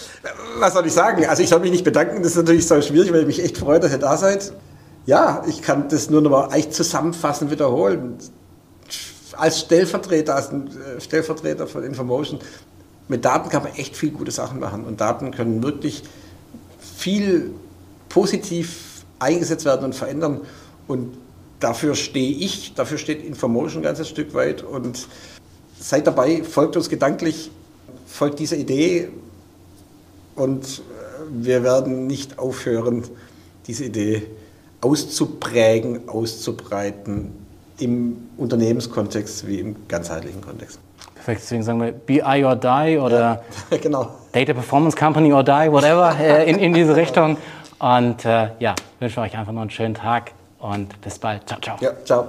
Was 0.58 0.74
soll 0.74 0.86
ich 0.86 0.92
sagen? 0.92 1.24
Also 1.26 1.42
ich 1.42 1.48
soll 1.48 1.60
mich 1.60 1.70
nicht 1.70 1.84
bedanken, 1.84 2.22
das 2.22 2.32
ist 2.32 2.38
natürlich 2.38 2.66
so 2.66 2.80
schwierig, 2.82 3.12
weil 3.12 3.20
ich 3.20 3.26
mich 3.26 3.42
echt 3.42 3.56
freue, 3.56 3.80
dass 3.80 3.90
ihr 3.92 3.98
da 3.98 4.16
seid. 4.16 4.52
Ja, 5.06 5.42
ich 5.48 5.62
kann 5.62 5.88
das 5.88 6.10
nur 6.10 6.20
noch 6.20 6.30
mal 6.30 6.52
echt 6.54 6.74
zusammenfassend 6.74 7.50
wiederholen. 7.50 8.18
Als 9.32 9.60
Stellvertreter, 9.60 10.36
als 10.36 10.50
äh, 10.50 11.00
Stellvertreter 11.00 11.66
von 11.66 11.84
Infomotion, 11.84 12.38
mit 13.08 13.24
Daten 13.24 13.48
kann 13.48 13.62
man 13.62 13.74
echt 13.74 13.96
viel 13.96 14.10
gute 14.10 14.30
Sachen 14.30 14.60
machen. 14.60 14.84
Und 14.84 15.00
Daten 15.00 15.30
können 15.30 15.62
wirklich 15.62 16.02
viel 16.96 17.50
positiv 18.08 19.04
eingesetzt 19.18 19.64
werden 19.64 19.84
und 19.84 19.94
verändern. 19.94 20.42
Und 20.86 21.16
dafür 21.60 21.94
stehe 21.94 22.36
ich, 22.36 22.74
dafür 22.74 22.98
steht 22.98 23.24
Infomotion 23.24 23.80
ein 23.80 23.84
ganzes 23.84 24.08
Stück 24.08 24.34
weit. 24.34 24.62
Und 24.62 25.08
seid 25.78 26.06
dabei, 26.06 26.44
folgt 26.44 26.76
uns 26.76 26.90
gedanklich, 26.90 27.50
folgt 28.06 28.38
dieser 28.38 28.56
Idee, 28.56 29.08
und 30.34 30.64
äh, 30.64 30.80
wir 31.30 31.62
werden 31.62 32.06
nicht 32.06 32.38
aufhören, 32.38 33.04
diese 33.66 33.84
Idee 33.84 34.22
auszuprägen, 34.80 36.08
auszubreiten 36.08 37.32
im 37.78 38.28
Unternehmenskontext 38.36 39.46
wie 39.46 39.60
im 39.60 39.76
ganzheitlichen 39.88 40.40
Kontext. 40.40 40.78
Perfekt, 41.14 41.42
deswegen 41.42 41.62
sagen 41.62 41.80
wir 41.80 41.92
BI 41.92 42.44
or 42.44 42.56
Die 42.56 42.98
oder 42.98 43.42
ja, 43.70 43.76
genau. 43.82 44.10
Data 44.32 44.54
Performance 44.54 44.96
Company 44.96 45.32
or 45.32 45.42
Die, 45.42 45.70
whatever, 45.70 46.14
äh, 46.18 46.48
in, 46.48 46.58
in 46.58 46.72
diese 46.72 46.96
Richtung. 46.96 47.36
Und 47.78 48.24
äh, 48.24 48.50
ja, 48.58 48.74
wünsche 49.00 49.20
euch 49.20 49.36
einfach 49.36 49.52
noch 49.52 49.62
einen 49.62 49.70
schönen 49.70 49.94
Tag 49.94 50.32
und 50.58 51.00
bis 51.00 51.18
bald. 51.18 51.46
Ciao, 51.46 51.60
ciao. 51.60 51.76
Ja, 51.80 51.92
ciao. 52.04 52.28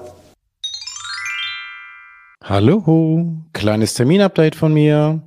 Hallo, 2.43 3.27
kleines 3.53 3.93
Terminupdate 3.93 4.55
von 4.55 4.73
mir. 4.73 5.21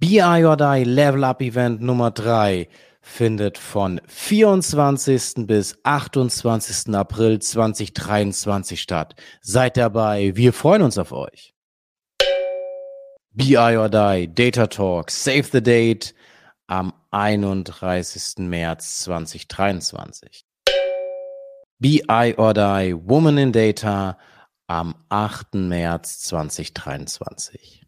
BI 0.00 0.44
or 0.44 0.56
Die 0.56 0.84
Level 0.84 1.24
Up 1.24 1.42
Event 1.42 1.82
Nummer 1.82 2.12
3 2.12 2.68
findet 3.00 3.58
von 3.58 4.00
24. 4.06 5.44
bis 5.44 5.76
28. 5.82 6.94
April 6.94 7.40
2023 7.40 8.80
statt. 8.80 9.16
Seid 9.40 9.76
dabei, 9.76 10.36
wir 10.36 10.52
freuen 10.52 10.82
uns 10.82 10.98
auf 10.98 11.10
euch. 11.10 11.52
BI 13.32 13.56
or 13.56 13.88
Die 13.88 14.32
Data 14.32 14.68
Talk 14.68 15.10
Save 15.10 15.48
the 15.50 15.60
Date 15.60 16.14
am 16.68 16.92
31. 17.10 18.46
März 18.48 19.00
2023. 19.00 20.44
BI 21.80 22.34
or 22.36 22.54
Die 22.54 22.94
Woman 23.04 23.36
in 23.36 23.50
Data 23.50 24.16
am 24.68 24.94
8. 25.08 25.54
März 25.54 26.20
2023. 26.20 27.87